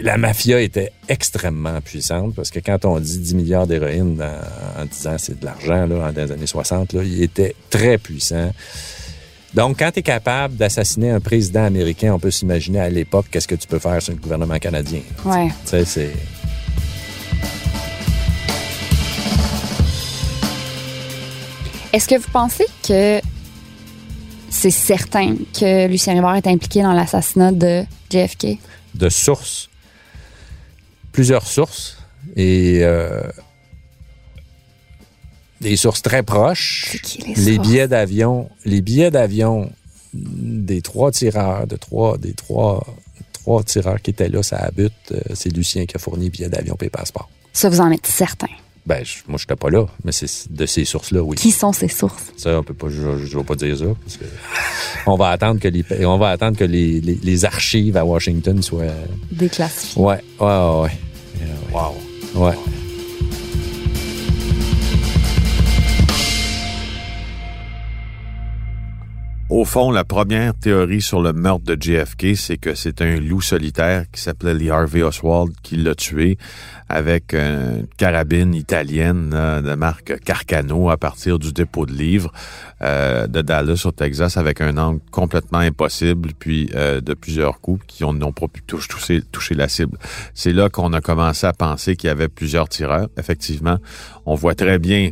La 0.00 0.16
mafia 0.16 0.60
était 0.60 0.90
extrêmement 1.08 1.80
puissante 1.80 2.34
parce 2.34 2.50
que 2.50 2.58
quand 2.58 2.84
on 2.84 2.98
dit 2.98 3.18
10 3.18 3.34
milliards 3.34 3.66
d'héroïne 3.66 4.20
en, 4.76 4.84
disant 4.86 5.16
c'est 5.18 5.38
de 5.38 5.44
l'argent 5.44 5.86
là, 5.86 6.10
dans 6.10 6.24
les 6.24 6.32
années 6.32 6.46
60, 6.48 6.94
là, 6.94 7.02
il 7.04 7.22
était 7.22 7.54
très 7.70 7.96
puissant. 7.96 8.50
Donc, 9.58 9.80
quand 9.80 9.90
tu 9.90 9.98
es 9.98 10.02
capable 10.02 10.54
d'assassiner 10.54 11.10
un 11.10 11.18
président 11.18 11.64
américain, 11.64 12.14
on 12.14 12.20
peut 12.20 12.30
s'imaginer 12.30 12.78
à 12.78 12.88
l'époque 12.88 13.26
qu'est-ce 13.28 13.48
que 13.48 13.56
tu 13.56 13.66
peux 13.66 13.80
faire 13.80 14.00
sur 14.00 14.14
le 14.14 14.20
gouvernement 14.20 14.56
canadien. 14.60 15.00
Ouais. 15.24 15.48
Tu 15.64 15.70
sais, 15.70 15.84
c'est... 15.84 16.12
Est-ce 21.92 22.06
que 22.06 22.14
vous 22.14 22.30
pensez 22.32 22.66
que 22.86 23.20
c'est 24.48 24.70
certain 24.70 25.34
que 25.52 25.88
Lucien 25.88 26.12
Rivard 26.12 26.36
est 26.36 26.46
impliqué 26.46 26.82
dans 26.82 26.92
l'assassinat 26.92 27.50
de 27.50 27.82
JFK? 28.12 28.58
De 28.94 29.08
sources. 29.08 29.68
Plusieurs 31.10 31.44
sources. 31.44 31.98
Et 32.36 32.78
euh, 32.82 33.22
des 35.60 35.76
sources 35.76 36.02
très 36.02 36.22
proches. 36.22 36.98
Qui, 37.02 37.22
les, 37.22 37.34
les 37.34 37.58
billets 37.58 37.88
d'avion, 37.88 38.48
les 38.64 38.80
billets 38.80 39.10
d'avion 39.10 39.70
des 40.14 40.82
trois 40.82 41.10
tireurs, 41.10 41.66
de 41.66 41.76
trois, 41.76 42.16
des 42.18 42.32
trois, 42.32 42.86
trois 43.32 43.62
tireurs 43.62 44.00
qui 44.00 44.10
étaient 44.10 44.28
là, 44.28 44.42
ça 44.42 44.56
habite, 44.56 44.92
euh, 45.12 45.20
c'est 45.34 45.54
Lucien 45.54 45.86
qui 45.86 45.96
a 45.96 45.98
fourni 45.98 46.24
les 46.24 46.30
billets 46.30 46.48
d'avion 46.48 46.76
et 46.80 46.84
les 46.84 46.90
passeports. 46.90 47.28
Ça, 47.52 47.68
vous 47.68 47.80
en 47.80 47.90
êtes 47.90 48.06
certain? 48.06 48.48
Ben, 48.86 49.04
moi, 49.26 49.36
je 49.36 49.44
n'étais 49.44 49.56
pas 49.56 49.68
là, 49.68 49.86
mais 50.02 50.12
c'est 50.12 50.50
de 50.50 50.64
ces 50.64 50.86
sources-là, 50.86 51.20
oui. 51.20 51.36
Qui 51.36 51.50
sont 51.50 51.74
ces 51.74 51.88
sources? 51.88 52.32
Ça, 52.38 52.58
on 52.58 52.62
peut 52.62 52.72
pas, 52.72 52.88
je 52.88 53.02
ne 53.02 53.16
vais 53.16 53.44
pas 53.44 53.54
dire 53.54 53.76
ça. 53.76 53.84
Parce 53.84 54.16
que 54.16 54.24
on 55.04 55.16
va 55.16 55.28
attendre 55.28 55.60
que 55.60 55.68
les, 55.68 55.84
on 56.06 56.16
va 56.16 56.30
attendre 56.30 56.56
que 56.56 56.64
les, 56.64 56.98
les, 57.02 57.16
les 57.16 57.44
archives 57.44 57.98
à 57.98 58.04
Washington 58.06 58.62
soient. 58.62 58.86
Déclassifiées. 59.30 60.02
Ouais, 60.02 60.24
ouais, 60.40 60.46
ouais. 60.46 60.80
ouais. 60.80 60.90
Wow. 61.70 62.46
Ouais. 62.46 62.54
Au 69.50 69.64
fond, 69.64 69.90
la 69.90 70.04
première 70.04 70.52
théorie 70.52 71.00
sur 71.00 71.22
le 71.22 71.32
meurtre 71.32 71.64
de 71.64 71.74
JFK, 71.80 72.36
c'est 72.36 72.58
que 72.58 72.74
c'est 72.74 73.00
un 73.00 73.18
loup 73.18 73.40
solitaire 73.40 74.04
qui 74.12 74.20
s'appelait 74.20 74.52
Lee 74.52 74.68
Harvey 74.68 75.02
Oswald 75.02 75.54
qui 75.62 75.76
l'a 75.76 75.94
tué 75.94 76.36
avec 76.90 77.32
une 77.32 77.86
carabine 77.96 78.54
italienne 78.54 79.30
de 79.30 79.74
marque 79.74 80.20
Carcano 80.20 80.90
à 80.90 80.98
partir 80.98 81.38
du 81.38 81.54
dépôt 81.54 81.86
de 81.86 81.94
livres 81.94 82.30
euh, 82.82 83.26
de 83.26 83.40
Dallas 83.40 83.84
au 83.86 83.90
Texas 83.90 84.36
avec 84.36 84.60
un 84.60 84.76
angle 84.76 85.00
complètement 85.10 85.60
impossible 85.60 86.32
puis 86.38 86.68
euh, 86.74 87.00
de 87.00 87.14
plusieurs 87.14 87.62
coups 87.62 87.82
qui 87.86 88.04
n'ont 88.04 88.32
pas 88.32 88.48
pu 88.48 88.60
toucher 88.62 89.54
la 89.54 89.68
cible. 89.68 89.96
C'est 90.34 90.52
là 90.52 90.68
qu'on 90.68 90.92
a 90.92 91.00
commencé 91.00 91.46
à 91.46 91.54
penser 91.54 91.96
qu'il 91.96 92.08
y 92.08 92.10
avait 92.10 92.28
plusieurs 92.28 92.68
tireurs. 92.68 93.08
Effectivement, 93.16 93.78
on 94.26 94.34
voit 94.34 94.54
très 94.54 94.78
bien 94.78 95.10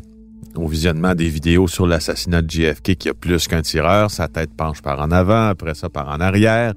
au 0.58 0.66
visionnement 0.66 1.14
des 1.14 1.28
vidéos 1.28 1.68
sur 1.68 1.86
l'assassinat 1.86 2.42
de 2.42 2.50
JFK 2.50 2.96
qu'il 2.96 3.06
y 3.06 3.08
a 3.08 3.14
plus 3.14 3.48
qu'un 3.48 3.62
tireur. 3.62 4.10
Sa 4.10 4.28
tête 4.28 4.50
penche 4.56 4.82
par 4.82 5.00
en 5.00 5.10
avant, 5.10 5.48
après 5.48 5.74
ça 5.74 5.88
par 5.88 6.08
en 6.08 6.20
arrière. 6.20 6.74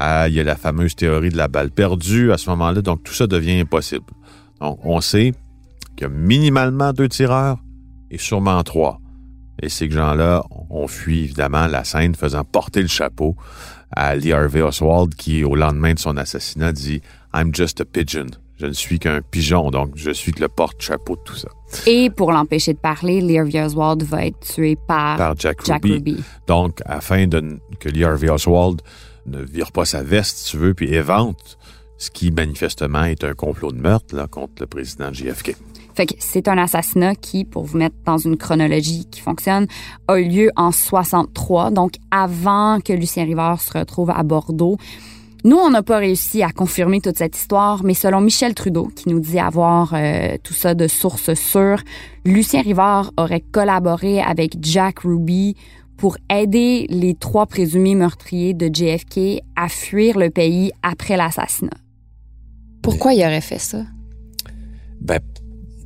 Euh, 0.00 0.26
il 0.28 0.34
y 0.34 0.40
a 0.40 0.44
la 0.44 0.56
fameuse 0.56 0.94
théorie 0.94 1.30
de 1.30 1.36
la 1.36 1.48
balle 1.48 1.70
perdue 1.70 2.32
à 2.32 2.38
ce 2.38 2.50
moment-là. 2.50 2.82
Donc, 2.82 3.02
tout 3.02 3.14
ça 3.14 3.26
devient 3.26 3.60
impossible. 3.60 4.06
Donc, 4.60 4.78
on 4.84 5.00
sait 5.00 5.32
qu'il 5.96 6.06
y 6.06 6.10
a 6.10 6.12
minimalement 6.12 6.92
deux 6.92 7.08
tireurs 7.08 7.58
et 8.10 8.18
sûrement 8.18 8.62
trois. 8.62 9.00
Et 9.62 9.68
ces 9.68 9.90
gens-là 9.90 10.44
ont 10.70 10.88
fui 10.88 11.24
évidemment 11.24 11.66
la 11.66 11.84
scène 11.84 12.14
faisant 12.14 12.44
porter 12.44 12.82
le 12.82 12.88
chapeau 12.88 13.36
à 13.94 14.16
Lee 14.16 14.32
Harvey 14.32 14.62
Oswald 14.62 15.14
qui, 15.14 15.44
au 15.44 15.54
lendemain 15.54 15.94
de 15.94 15.98
son 15.98 16.16
assassinat, 16.16 16.72
dit 16.72 17.00
«I'm 17.34 17.54
just 17.54 17.80
a 17.80 17.84
pigeon». 17.84 18.26
Je 18.56 18.66
ne 18.66 18.72
suis 18.72 18.98
qu'un 18.98 19.20
pigeon, 19.20 19.70
donc 19.70 19.90
je 19.96 20.10
suis 20.10 20.32
que 20.32 20.40
le 20.40 20.48
porte-chapeau 20.48 21.16
de 21.16 21.20
tout 21.22 21.34
ça. 21.34 21.48
Et 21.86 22.08
pour 22.10 22.30
l'empêcher 22.30 22.72
de 22.72 22.78
parler, 22.78 23.20
Lee 23.20 23.60
Oswald 23.60 24.02
va 24.04 24.26
être 24.26 24.38
tué 24.40 24.76
par, 24.76 25.36
Jack, 25.36 25.60
Ruby. 25.62 26.22
Donc, 26.46 26.80
afin 26.86 27.26
de, 27.26 27.58
que 27.80 27.88
Lee 27.88 28.04
Harvey 28.04 28.30
Oswald 28.30 28.80
ne 29.26 29.42
vire 29.42 29.72
pas 29.72 29.84
sa 29.84 30.02
veste, 30.02 30.38
si 30.38 30.52
tu 30.52 30.58
veux, 30.58 30.74
puis 30.74 30.94
évente 30.94 31.58
ce 31.96 32.10
qui 32.10 32.30
manifestement 32.30 33.04
est 33.04 33.24
un 33.24 33.34
complot 33.34 33.72
de 33.72 33.80
meurtre 33.80 34.14
là, 34.14 34.26
contre 34.26 34.54
le 34.60 34.66
président 34.66 35.12
JFK. 35.12 35.56
Fait 35.94 36.06
que 36.06 36.14
c'est 36.18 36.48
un 36.48 36.58
assassinat 36.58 37.14
qui, 37.14 37.44
pour 37.44 37.64
vous 37.64 37.78
mettre 37.78 37.94
dans 38.04 38.18
une 38.18 38.36
chronologie 38.36 39.06
qui 39.10 39.20
fonctionne, 39.20 39.68
a 40.08 40.18
eu 40.18 40.28
lieu 40.28 40.50
en 40.56 40.72
63, 40.72 41.70
donc 41.70 41.92
avant 42.10 42.80
que 42.80 42.92
Lucien 42.92 43.24
Rivard 43.24 43.60
se 43.60 43.78
retrouve 43.78 44.10
à 44.10 44.22
Bordeaux. 44.24 44.76
Nous, 45.44 45.56
on 45.58 45.68
n'a 45.68 45.82
pas 45.82 45.98
réussi 45.98 46.42
à 46.42 46.50
confirmer 46.50 47.02
toute 47.02 47.18
cette 47.18 47.36
histoire, 47.36 47.84
mais 47.84 47.92
selon 47.92 48.22
Michel 48.22 48.54
Trudeau, 48.54 48.86
qui 48.86 49.10
nous 49.10 49.20
dit 49.20 49.38
avoir 49.38 49.92
euh, 49.92 50.38
tout 50.42 50.54
ça 50.54 50.74
de 50.74 50.88
sources 50.88 51.34
sûres, 51.34 51.82
Lucien 52.24 52.62
Rivard 52.62 53.12
aurait 53.18 53.42
collaboré 53.52 54.22
avec 54.22 54.56
Jack 54.62 55.00
Ruby 55.00 55.54
pour 55.98 56.16
aider 56.30 56.86
les 56.88 57.14
trois 57.14 57.44
présumés 57.44 57.94
meurtriers 57.94 58.54
de 58.54 58.70
JFK 58.72 59.42
à 59.54 59.68
fuir 59.68 60.18
le 60.18 60.30
pays 60.30 60.72
après 60.82 61.18
l'assassinat. 61.18 61.76
Pourquoi 62.82 63.12
il 63.12 63.20
aurait 63.20 63.42
fait 63.42 63.58
ça? 63.58 63.84
Ben, 65.02 65.20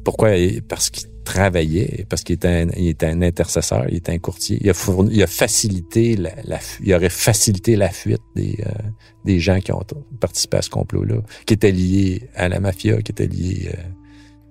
pourquoi? 0.04 0.30
Parce 0.68 0.88
qu'il 0.90 1.08
travaillait, 1.28 2.06
parce 2.08 2.22
qu'il 2.24 2.36
était, 2.36 2.48
un, 2.48 2.68
il 2.76 2.88
était 2.88 3.06
un 3.06 3.20
intercesseur, 3.20 3.84
il 3.88 3.96
était 3.96 4.12
un 4.12 4.18
courtier. 4.18 4.58
Il 4.62 4.70
a, 4.70 4.74
il 5.10 5.22
a 5.22 5.26
facilité 5.26 6.16
la, 6.16 6.32
la, 6.44 6.58
il 6.82 6.94
aurait 6.94 7.10
facilité 7.10 7.76
la 7.76 7.90
fuite 7.90 8.22
des, 8.34 8.56
euh, 8.66 8.70
des 9.24 9.38
gens 9.38 9.60
qui 9.60 9.70
ont 9.72 9.84
participé 10.20 10.56
à 10.56 10.62
ce 10.62 10.70
complot-là, 10.70 11.20
qui 11.44 11.54
étaient 11.54 11.70
liés 11.70 12.22
à 12.34 12.48
la 12.48 12.60
mafia, 12.60 13.02
qui 13.02 13.12
étaient 13.12 13.26
liés 13.26 13.70
euh, 13.74 13.82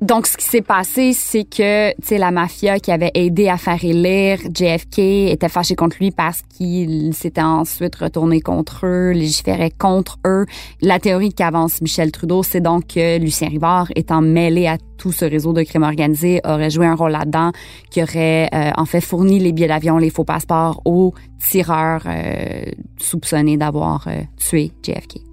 donc, 0.01 0.27
ce 0.27 0.37
qui 0.37 0.45
s'est 0.45 0.61
passé, 0.61 1.11
c'est 1.13 1.43
que, 1.43 1.89
tu 1.89 2.07
sais, 2.07 2.17
la 2.19 2.29
mafia 2.29 2.79
qui 2.79 2.91
avait 2.91 3.09
aidé 3.15 3.47
à 3.49 3.57
faire 3.57 3.83
élire 3.83 4.37
JFK 4.53 4.99
était 4.99 5.49
fâchée 5.49 5.75
contre 5.75 5.97
lui 5.99 6.11
parce 6.11 6.43
qu'il 6.43 7.15
s'était 7.15 7.41
ensuite 7.41 7.95
retourné 7.95 8.39
contre 8.39 8.85
eux, 8.85 9.11
légiférait 9.11 9.71
contre 9.71 10.19
eux. 10.27 10.45
La 10.81 10.99
théorie 10.99 11.33
qu'avance 11.33 11.81
Michel 11.81 12.11
Trudeau, 12.11 12.43
c'est 12.43 12.61
donc 12.61 12.85
que 12.93 13.17
Lucien 13.17 13.49
Rivard, 13.49 13.87
étant 13.95 14.21
mêlé 14.21 14.67
à 14.67 14.77
tout 14.99 15.11
ce 15.11 15.25
réseau 15.25 15.51
de 15.51 15.63
crimes 15.63 15.83
organisés, 15.83 16.41
aurait 16.45 16.69
joué 16.69 16.85
un 16.85 16.95
rôle 16.95 17.11
là-dedans, 17.11 17.51
qui 17.89 18.03
aurait 18.03 18.49
euh, 18.53 18.71
en 18.77 18.85
fait 18.85 19.01
fourni 19.01 19.39
les 19.39 19.51
billets 19.51 19.67
d'avion, 19.67 19.97
les 19.97 20.11
faux 20.11 20.25
passeports 20.25 20.79
aux 20.85 21.15
tireurs 21.49 22.03
euh, 22.05 22.65
soupçonnés 22.97 23.57
d'avoir 23.57 24.07
euh, 24.07 24.21
tué 24.37 24.71
JFK. 24.83 25.26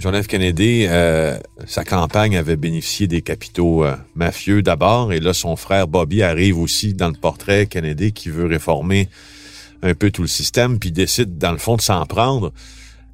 John 0.00 0.20
F. 0.20 0.28
Kennedy, 0.28 0.86
euh, 0.88 1.36
sa 1.66 1.84
campagne 1.84 2.34
avait 2.34 2.56
bénéficié 2.56 3.06
des 3.06 3.20
capitaux 3.20 3.84
euh, 3.84 3.94
mafieux 4.14 4.62
d'abord, 4.62 5.12
et 5.12 5.20
là, 5.20 5.34
son 5.34 5.56
frère 5.56 5.88
Bobby 5.88 6.22
arrive 6.22 6.58
aussi 6.58 6.94
dans 6.94 7.08
le 7.08 7.14
portrait 7.14 7.66
Kennedy 7.66 8.12
qui 8.12 8.30
veut 8.30 8.46
réformer 8.46 9.10
un 9.82 9.92
peu 9.92 10.10
tout 10.10 10.22
le 10.22 10.28
système, 10.28 10.78
puis 10.78 10.90
décide, 10.90 11.36
dans 11.36 11.52
le 11.52 11.58
fond, 11.58 11.76
de 11.76 11.82
s'en 11.82 12.06
prendre 12.06 12.50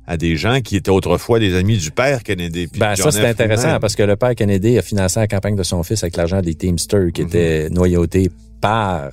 à 0.06 0.16
des 0.16 0.36
gens 0.36 0.60
qui 0.60 0.76
étaient 0.76 0.92
autrefois 0.92 1.40
des 1.40 1.56
amis 1.56 1.76
du 1.76 1.90
père 1.90 2.22
Kennedy. 2.22 2.68
Ben, 2.78 2.94
ça, 2.94 3.10
c'est 3.10 3.26
intéressant 3.26 3.80
parce 3.80 3.96
que 3.96 4.04
le 4.04 4.14
père 4.14 4.36
Kennedy 4.36 4.78
a 4.78 4.82
financé 4.82 5.18
la 5.18 5.26
campagne 5.26 5.56
de 5.56 5.64
son 5.64 5.82
fils 5.82 6.04
avec 6.04 6.16
l'argent 6.16 6.40
des 6.40 6.54
Teamsters 6.54 7.10
qui 7.12 7.22
étaient 7.22 7.68
noyautés 7.68 8.30
par, 8.60 9.10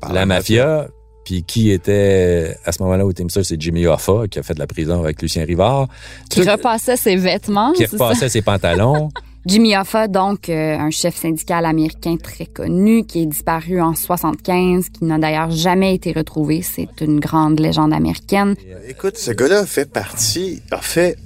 Par 0.00 0.12
la, 0.12 0.20
la 0.20 0.26
mafia. 0.26 0.86
Puis 1.28 1.42
qui 1.42 1.70
était, 1.70 2.56
à 2.64 2.72
ce 2.72 2.82
moment-là, 2.82 3.04
au 3.04 3.12
Teamsters, 3.12 3.44
c'est 3.44 3.60
Jimmy 3.60 3.86
Hoffa, 3.86 4.26
qui 4.30 4.38
a 4.38 4.42
fait 4.42 4.54
de 4.54 4.58
la 4.60 4.66
prison 4.66 4.98
avec 5.02 5.20
Lucien 5.20 5.44
Rivard, 5.44 5.86
Qui 6.30 6.40
Tout- 6.40 6.50
repassait 6.50 6.96
ses 6.96 7.16
vêtements. 7.16 7.74
qui 7.74 7.86
ça? 7.86 7.90
repassait 7.92 8.30
ses 8.30 8.40
pantalons. 8.40 9.10
Jimmy 9.44 9.76
Hoffa, 9.76 10.08
donc 10.08 10.48
euh, 10.48 10.78
un 10.78 10.88
chef 10.90 11.16
syndical 11.16 11.66
américain 11.66 12.16
très 12.16 12.46
connu 12.46 13.04
qui 13.04 13.20
est 13.24 13.26
disparu 13.26 13.78
en 13.82 13.94
75, 13.94 14.88
qui 14.88 15.04
n'a 15.04 15.18
d'ailleurs 15.18 15.50
jamais 15.50 15.94
été 15.94 16.12
retrouvé. 16.12 16.62
C'est 16.62 17.02
une 17.02 17.20
grande 17.20 17.60
légende 17.60 17.92
américaine. 17.92 18.54
Écoute, 18.88 19.18
ce 19.18 19.30
gars-là 19.32 19.66
fait 19.66 19.90
partie, 19.90 20.62
a 20.70 20.78
fait. 20.78 21.18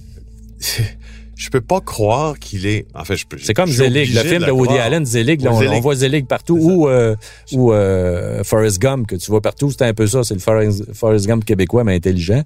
Je 1.43 1.51
peux 1.51 1.61
pas 1.61 1.81
croire 1.81 2.39
qu'il 2.39 2.67
est. 2.67 2.87
En 2.95 3.05
fait, 3.05 3.17
je 3.17 3.27
peux. 3.27 3.37
C'est 3.39 3.53
comme 3.53 3.69
Zelig, 3.69 4.15
le 4.15 4.21
film 4.21 4.45
de 4.45 4.51
Woody. 4.53 4.79
Allen, 4.79 5.05
Zelig, 5.05 5.43
là, 5.43 5.51
on, 5.53 5.59
Zelig. 5.59 5.73
on 5.75 5.81
voit 5.81 5.97
Zelig 5.97 6.27
partout, 6.27 6.57
ou, 6.57 6.89
euh, 6.89 7.17
ou 7.53 7.73
euh, 7.73 8.45
Forrest 8.45 8.79
Gump, 8.81 9.09
que 9.09 9.17
tu 9.17 9.31
vois 9.31 9.41
partout, 9.41 9.71
c'est 9.71 9.83
un 9.83 9.93
peu 9.93 10.07
ça, 10.07 10.23
c'est 10.23 10.35
le 10.35 10.41
Forrest, 10.41 10.93
Forrest 10.95 11.27
Gump 11.27 11.45
québécois, 11.45 11.83
mais 11.83 11.97
intelligent. 11.97 12.43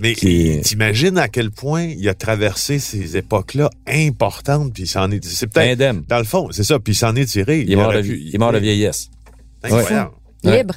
Mais 0.00 0.14
qui- 0.14 0.60
t'imagines 0.62 1.16
à 1.18 1.28
quel 1.28 1.50
point 1.52 1.84
il 1.84 2.08
a 2.08 2.14
traversé 2.14 2.78
ces 2.80 3.16
époques-là 3.16 3.70
importantes, 3.86 4.72
puis 4.72 4.82
il 4.82 4.88
s'en 4.88 5.10
est. 5.12 5.24
C'est 5.24 5.46
peut-être. 5.46 5.72
Indemne. 5.74 6.02
Dans 6.08 6.18
le 6.18 6.24
fond, 6.24 6.48
c'est 6.50 6.64
ça, 6.64 6.78
puis 6.80 6.92
il 6.94 6.96
s'en 6.96 7.14
est 7.14 7.26
tiré. 7.26 7.60
Il 7.60 7.72
est 7.72 7.76
mort, 7.76 7.92
de, 7.92 8.02
pu- 8.02 8.20
il 8.20 8.34
est 8.34 8.38
mort 8.38 8.52
de 8.52 8.58
vieillesse. 8.58 9.10
Incroyable. 9.62 10.10
Ouais. 10.44 10.58
Libre. 10.58 10.74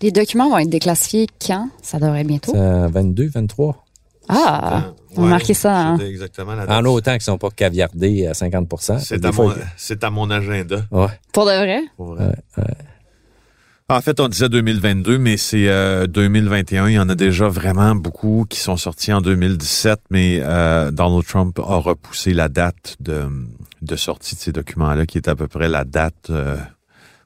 Les 0.00 0.12
documents 0.12 0.48
vont 0.48 0.58
être 0.58 0.70
déclassifiés 0.70 1.26
quand? 1.44 1.68
Ça 1.82 1.98
devrait 1.98 2.20
être 2.20 2.26
bientôt. 2.28 2.52
C'est 2.52 2.58
à 2.60 2.86
22, 2.88 3.28
23. 3.34 3.84
Ah, 4.28 4.92
on 5.18 5.22
a 5.22 5.24
Ouais, 5.24 5.30
marqué 5.30 5.54
ça. 5.54 5.88
hein? 5.88 5.98
exactement 5.98 6.54
la 6.54 6.66
date. 6.66 6.76
En 6.84 6.84
autant 6.88 7.12
qu'ils 7.12 7.22
sont 7.22 7.38
pas 7.38 7.50
caviardés 7.50 8.26
à 8.26 8.34
50 8.34 8.98
C'est 9.00 9.24
à, 9.24 9.28
à 10.06 10.10
mon 10.10 10.30
agenda. 10.30 10.82
Ouais. 10.90 11.06
Pour 11.32 11.44
de 11.44 11.50
vrai? 11.50 11.82
pour 11.96 12.14
vrai. 12.14 12.34
En 13.90 14.02
fait, 14.02 14.20
on 14.20 14.28
disait 14.28 14.50
2022, 14.50 15.16
mais 15.16 15.38
c'est 15.38 15.66
euh, 15.68 16.06
2021. 16.06 16.88
Il 16.88 16.92
y 16.94 16.98
en 16.98 17.08
a 17.08 17.14
déjà 17.14 17.48
vraiment 17.48 17.94
beaucoup 17.94 18.44
qui 18.48 18.60
sont 18.60 18.76
sortis 18.76 19.14
en 19.14 19.22
2017, 19.22 20.00
mais 20.10 20.40
euh, 20.42 20.90
Donald 20.90 21.24
Trump 21.24 21.58
a 21.58 21.76
repoussé 21.76 22.34
la 22.34 22.50
date 22.50 22.96
de, 23.00 23.24
de 23.80 23.96
sortie 23.96 24.34
de 24.34 24.40
ces 24.40 24.52
documents-là, 24.52 25.06
qui 25.06 25.16
est 25.16 25.26
à 25.26 25.34
peu 25.34 25.48
près 25.48 25.70
la 25.70 25.84
date 25.86 26.28
euh, 26.28 26.58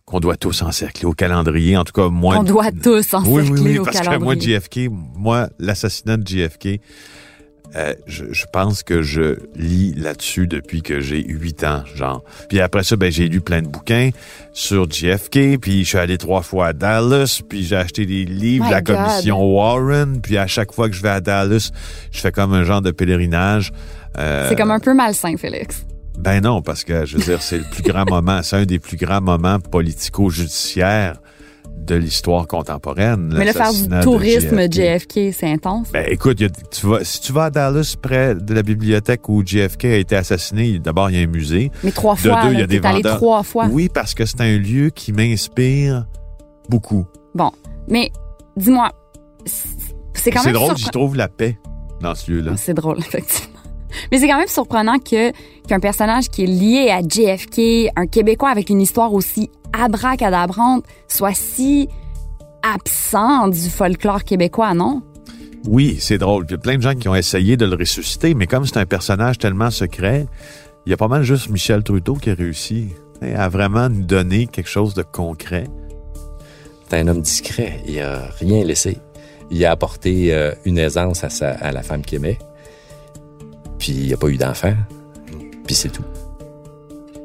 qu'on 0.05 0.21
doit 0.21 0.37
tous 0.37 0.63
encercler 0.63 1.05
au 1.07 1.15
calendrier. 1.15 1.77
En 1.77 1.83
tout 1.83 1.93
cas, 1.95 2.09
moi... 2.09 2.37
On 2.39 2.45
doit 2.45 2.71
tous 2.71 3.13
encercler 3.13 3.33
oui, 3.43 3.51
oui, 3.51 3.61
oui, 3.61 3.79
au 3.81 3.85
parce 3.85 3.99
que 3.99 4.05
calendrier. 4.05 4.25
moi, 4.25 4.61
JFK, 4.61 4.81
moi, 5.17 5.49
l'assassinat 5.59 6.17
de 6.17 6.25
JFK, 6.29 6.81
euh, 7.77 7.95
je, 8.07 8.25
je 8.33 8.45
pense 8.53 8.83
que 8.83 9.01
je 9.03 9.39
lis 9.57 9.95
là-dessus 9.95 10.47
depuis 10.47 10.83
que 10.83 11.01
j'ai 11.01 11.23
huit 11.27 11.65
ans, 11.65 11.85
genre. 11.95 12.23
Puis 12.49 12.61
après 12.61 12.83
ça, 12.85 12.97
ben 12.97 13.11
j'ai 13.11 13.29
lu 13.29 13.41
plein 13.41 13.63
de 13.63 13.69
bouquins 13.69 14.11
sur 14.53 14.91
JFK, 14.91 15.59
puis 15.61 15.85
je 15.85 15.89
suis 15.89 15.99
allé 15.99 16.19
trois 16.19 16.43
fois 16.43 16.67
à 16.69 16.73
Dallas, 16.75 17.41
puis 17.49 17.65
j'ai 17.65 17.77
acheté 17.77 18.05
des 18.05 18.25
livres 18.25 18.65
My 18.65 18.71
de 18.71 18.75
la 18.75 18.83
God. 18.83 18.97
commission 18.97 19.43
Warren, 19.57 20.21
puis 20.21 20.37
à 20.37 20.47
chaque 20.47 20.73
fois 20.73 20.89
que 20.91 20.95
je 20.95 21.03
vais 21.03 21.09
à 21.09 21.21
Dallas, 21.21 21.71
je 22.11 22.21
fais 22.21 22.33
comme 22.33 22.53
un 22.53 22.65
genre 22.65 22.83
de 22.83 22.91
pèlerinage. 22.91 23.73
Euh, 24.19 24.47
C'est 24.51 24.57
comme 24.57 24.71
un 24.71 24.79
peu 24.81 24.93
malsain, 24.93 25.37
Félix. 25.39 25.87
ben 26.19 26.43
non, 26.43 26.61
parce 26.61 26.85
que 26.85 27.07
je 27.07 27.17
veux 27.17 27.23
dire, 27.25 27.41
c'est 27.41 27.57
le 27.59 27.65
plus 27.65 27.83
grand 27.83 28.05
moment, 28.11 28.43
c'est 28.43 28.57
un 28.57 28.65
des 28.67 28.79
plus 28.79 28.99
grands 28.99 29.23
moments 29.23 29.59
politico-judiciaires 29.61 31.17
de 31.77 31.95
l'histoire 31.97 32.47
contemporaine. 32.47 33.35
Mais 33.37 33.45
le 33.45 33.53
faire 33.53 33.73
du 33.73 33.89
tourisme 34.03 34.71
JFK, 34.71 35.33
c'est 35.33 35.51
intense. 35.51 35.91
ben 35.93 36.07
écoute, 36.09 36.39
il 36.41 36.45
y 36.45 36.47
a- 36.47 36.51
tu 36.71 36.87
vas, 36.87 37.03
si 37.05 37.21
tu 37.21 37.33
vas 37.33 37.45
à 37.47 37.51
Dallas, 37.51 37.97
près 38.01 38.35
de 38.37 38.55
la 38.55 38.63
bibliothèque 38.63 39.29
où 39.29 39.43
JFK 39.45 39.85
a 39.87 39.97
été 39.97 40.15
assassiné, 40.17 40.79
d'abord, 40.79 41.11
il 41.11 41.17
y 41.17 41.21
a 41.21 41.23
un 41.23 41.27
musée. 41.31 41.71
Mais 41.83 41.91
trois 41.91 42.15
De 42.15 42.21
fois, 42.21 42.43
deux, 42.47 42.53
il 42.53 42.59
y 42.61 42.63
a 42.63 42.67
des 42.67 42.81
allé 42.85 43.03
trois 43.03 43.43
fois. 43.43 43.67
Oui, 43.71 43.89
parce 43.93 44.15
que 44.15 44.25
c'est 44.27 44.41
un 44.41 44.59
lieu 44.59 44.91
qui 44.91 45.13
m'inspire 45.13 46.07
beaucoup. 46.69 47.05
Bon, 47.35 47.51
mais 47.89 48.11
dis-moi, 48.57 48.91
c'est 49.45 49.69
c'est 50.15 50.31
quand 50.31 50.41
C'est 50.41 50.47
même 50.49 50.55
drôle, 50.55 50.69
surprenant. 50.77 50.85
j'y 50.87 50.91
trouve 50.91 51.17
la 51.17 51.27
paix 51.29 51.59
dans 52.01 52.15
ce 52.15 52.31
lieu-là. 52.31 52.53
C'est 52.57 52.75
drôle, 52.75 52.99
effectivement. 53.01 53.49
Mais 54.13 54.19
c'est 54.19 54.29
quand 54.29 54.39
même 54.39 54.47
surprenant 54.47 54.99
que 54.99 55.33
qu'un 55.67 55.81
personnage 55.81 56.29
qui 56.29 56.45
est 56.45 56.47
lié 56.47 56.91
à 56.91 57.01
JFK, 57.01 57.91
un 57.97 58.07
Québécois 58.07 58.51
avec 58.51 58.71
une 58.71 58.81
histoire 58.81 59.13
aussi 59.13 59.51
abracadabrante, 59.73 60.85
soit 61.09 61.35
si 61.35 61.89
absent 62.63 63.49
du 63.49 63.69
folklore 63.71 64.25
québécois, 64.25 64.75
non? 64.75 65.03
Oui, 65.67 65.97
c'est 66.01 66.19
drôle. 66.19 66.47
Puis 66.47 66.55
il 66.55 66.59
y 66.59 66.61
a 66.61 66.63
plein 66.63 66.77
de 66.77 66.83
gens 66.83 66.95
qui 66.95 67.09
ont 67.09 67.15
essayé 67.15 67.57
de 67.57 67.67
le 67.67 67.77
ressusciter, 67.77 68.35
mais 68.35 68.47
comme 68.47 68.67
c'est 68.67 68.79
un 68.79 68.87
personnage 68.87 69.39
tellement 69.39 69.71
secret, 69.71 70.27
il 70.87 70.91
y 70.91 70.93
a 70.93 70.97
pas 70.97 71.09
mal 71.09 71.23
juste 71.23 71.49
Michel 71.51 71.83
Trudeau 71.83 72.15
qui 72.15 72.31
a 72.31 72.35
réussi 72.35 72.89
à 73.23 73.49
vraiment 73.49 73.89
nous 73.89 74.03
donner 74.03 74.47
quelque 74.47 74.69
chose 74.69 74.95
de 74.95 75.03
concret. 75.03 75.65
C'est 76.89 76.99
un 76.99 77.09
homme 77.09 77.23
discret. 77.23 77.81
Il 77.87 78.01
a 78.01 78.29
rien 78.39 78.65
laissé. 78.65 78.99
Il 79.51 79.65
a 79.65 79.71
apporté 79.71 80.35
euh, 80.35 80.53
une 80.65 80.79
aisance 80.79 81.25
à, 81.25 81.31
sa, 81.31 81.51
à 81.51 81.73
la 81.73 81.83
femme 81.83 82.03
qu'il 82.03 82.17
aimait. 82.17 82.39
Puis 83.79 83.93
il 83.93 84.07
n'y 84.07 84.13
a 84.13 84.17
pas 84.17 84.29
eu 84.29 84.37
d'enfant. 84.37 84.75
Puis 85.65 85.75
c'est 85.75 85.91
tout. 85.91 86.05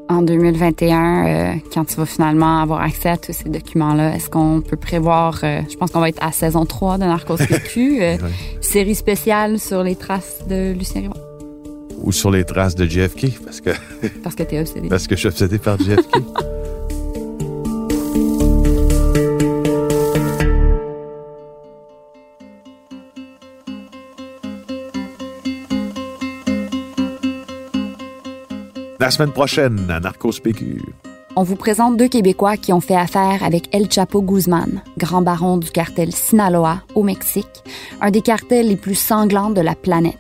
En 0.09 0.21
2021, 0.21 1.27
euh, 1.27 1.53
quand 1.73 1.83
tu 1.83 1.95
vas 1.95 2.05
finalement 2.05 2.61
avoir 2.61 2.81
accès 2.81 3.09
à 3.09 3.17
tous 3.17 3.33
ces 3.33 3.49
documents-là, 3.49 4.15
est-ce 4.15 4.29
qu'on 4.29 4.61
peut 4.61 4.77
prévoir, 4.77 5.41
euh, 5.43 5.61
je 5.69 5.75
pense 5.75 5.91
qu'on 5.91 5.99
va 5.99 6.07
être 6.07 6.23
à 6.23 6.31
saison 6.31 6.65
3 6.65 6.97
de 6.97 7.03
Narcos 7.03 7.37
PQ, 7.49 8.01
euh, 8.01 8.17
série 8.61 8.95
spéciale 8.95 9.59
sur 9.59 9.83
les 9.83 9.95
traces 9.95 10.47
de 10.47 10.71
Lucien 10.71 11.01
Rivard, 11.01 11.17
Ou 12.03 12.13
sur 12.13 12.31
les 12.31 12.45
traces 12.45 12.75
de 12.75 12.85
JFK, 12.85 13.43
parce 13.43 13.59
que, 13.59 13.71
parce 14.23 14.35
que 14.35 14.43
t'es 14.43 14.59
obsédé. 14.61 14.87
parce 14.89 15.07
que 15.07 15.15
je 15.15 15.19
suis 15.19 15.27
obsédé 15.27 15.57
par 15.57 15.77
JFK. 15.77 16.15
La 29.07 29.11
semaine 29.11 29.31
prochaine, 29.31 29.89
à 29.89 30.01
Narcos 30.01 30.41
PQ. 30.43 30.81
On 31.37 31.43
vous 31.43 31.55
présente 31.55 31.95
deux 31.95 32.09
Québécois 32.09 32.57
qui 32.57 32.73
ont 32.73 32.81
fait 32.81 32.93
affaire 32.93 33.41
avec 33.41 33.73
El 33.73 33.89
Chapo 33.89 34.21
Guzman, 34.21 34.81
grand 34.97 35.21
baron 35.21 35.55
du 35.55 35.71
cartel 35.71 36.13
Sinaloa 36.13 36.81
au 36.93 37.03
Mexique, 37.03 37.63
un 38.01 38.11
des 38.11 38.19
cartels 38.19 38.67
les 38.67 38.75
plus 38.75 38.95
sanglants 38.95 39.49
de 39.49 39.61
la 39.61 39.75
planète. 39.75 40.17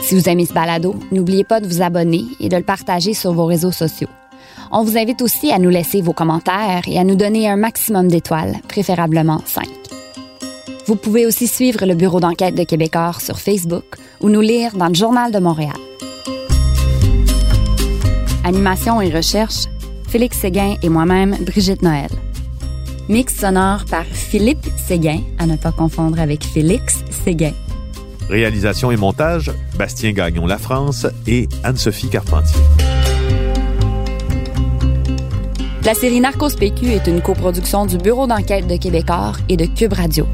Si 0.00 0.14
vous 0.14 0.26
aimez 0.30 0.46
ce 0.46 0.54
balado, 0.54 0.94
n'oubliez 1.12 1.44
pas 1.44 1.60
de 1.60 1.66
vous 1.66 1.82
abonner 1.82 2.24
et 2.40 2.48
de 2.48 2.56
le 2.56 2.62
partager 2.62 3.12
sur 3.12 3.34
vos 3.34 3.44
réseaux 3.44 3.72
sociaux. 3.72 4.08
On 4.72 4.82
vous 4.82 4.96
invite 4.96 5.20
aussi 5.20 5.52
à 5.52 5.58
nous 5.58 5.68
laisser 5.68 6.00
vos 6.00 6.14
commentaires 6.14 6.84
et 6.86 6.98
à 6.98 7.04
nous 7.04 7.16
donner 7.16 7.50
un 7.50 7.56
maximum 7.56 8.08
d'étoiles, 8.08 8.54
préférablement 8.66 9.42
5. 9.44 9.79
Vous 10.90 10.96
pouvez 10.96 11.24
aussi 11.24 11.46
suivre 11.46 11.86
le 11.86 11.94
Bureau 11.94 12.18
d'enquête 12.18 12.56
de 12.56 12.64
Québécois 12.64 13.12
sur 13.20 13.38
Facebook 13.38 13.84
ou 14.20 14.28
nous 14.28 14.40
lire 14.40 14.76
dans 14.76 14.88
le 14.88 14.94
Journal 14.94 15.30
de 15.30 15.38
Montréal. 15.38 15.76
Animation 18.42 19.00
et 19.00 19.08
recherche, 19.08 19.66
Félix 20.08 20.38
Séguin 20.38 20.74
et 20.82 20.88
moi-même, 20.88 21.36
Brigitte 21.46 21.82
Noël. 21.82 22.10
Mix 23.08 23.36
sonore 23.36 23.84
par 23.88 24.04
Philippe 24.04 24.66
Séguin, 24.76 25.20
à 25.38 25.46
ne 25.46 25.54
pas 25.54 25.70
confondre 25.70 26.18
avec 26.18 26.42
Félix 26.42 27.04
Séguin. 27.24 27.52
Réalisation 28.28 28.90
et 28.90 28.96
montage, 28.96 29.52
Bastien 29.78 30.10
Gagnon 30.10 30.48
La 30.48 30.58
France 30.58 31.06
et 31.24 31.48
Anne-Sophie 31.62 32.08
Carpentier. 32.08 32.60
La 35.84 35.94
série 35.94 36.18
Narcos 36.18 36.56
PQ 36.58 36.86
est 36.86 37.06
une 37.06 37.22
coproduction 37.22 37.86
du 37.86 37.96
Bureau 37.96 38.26
d'enquête 38.26 38.66
de 38.66 38.76
Québécois 38.76 39.34
et 39.48 39.56
de 39.56 39.66
Cube 39.66 39.92
Radio. 39.92 40.26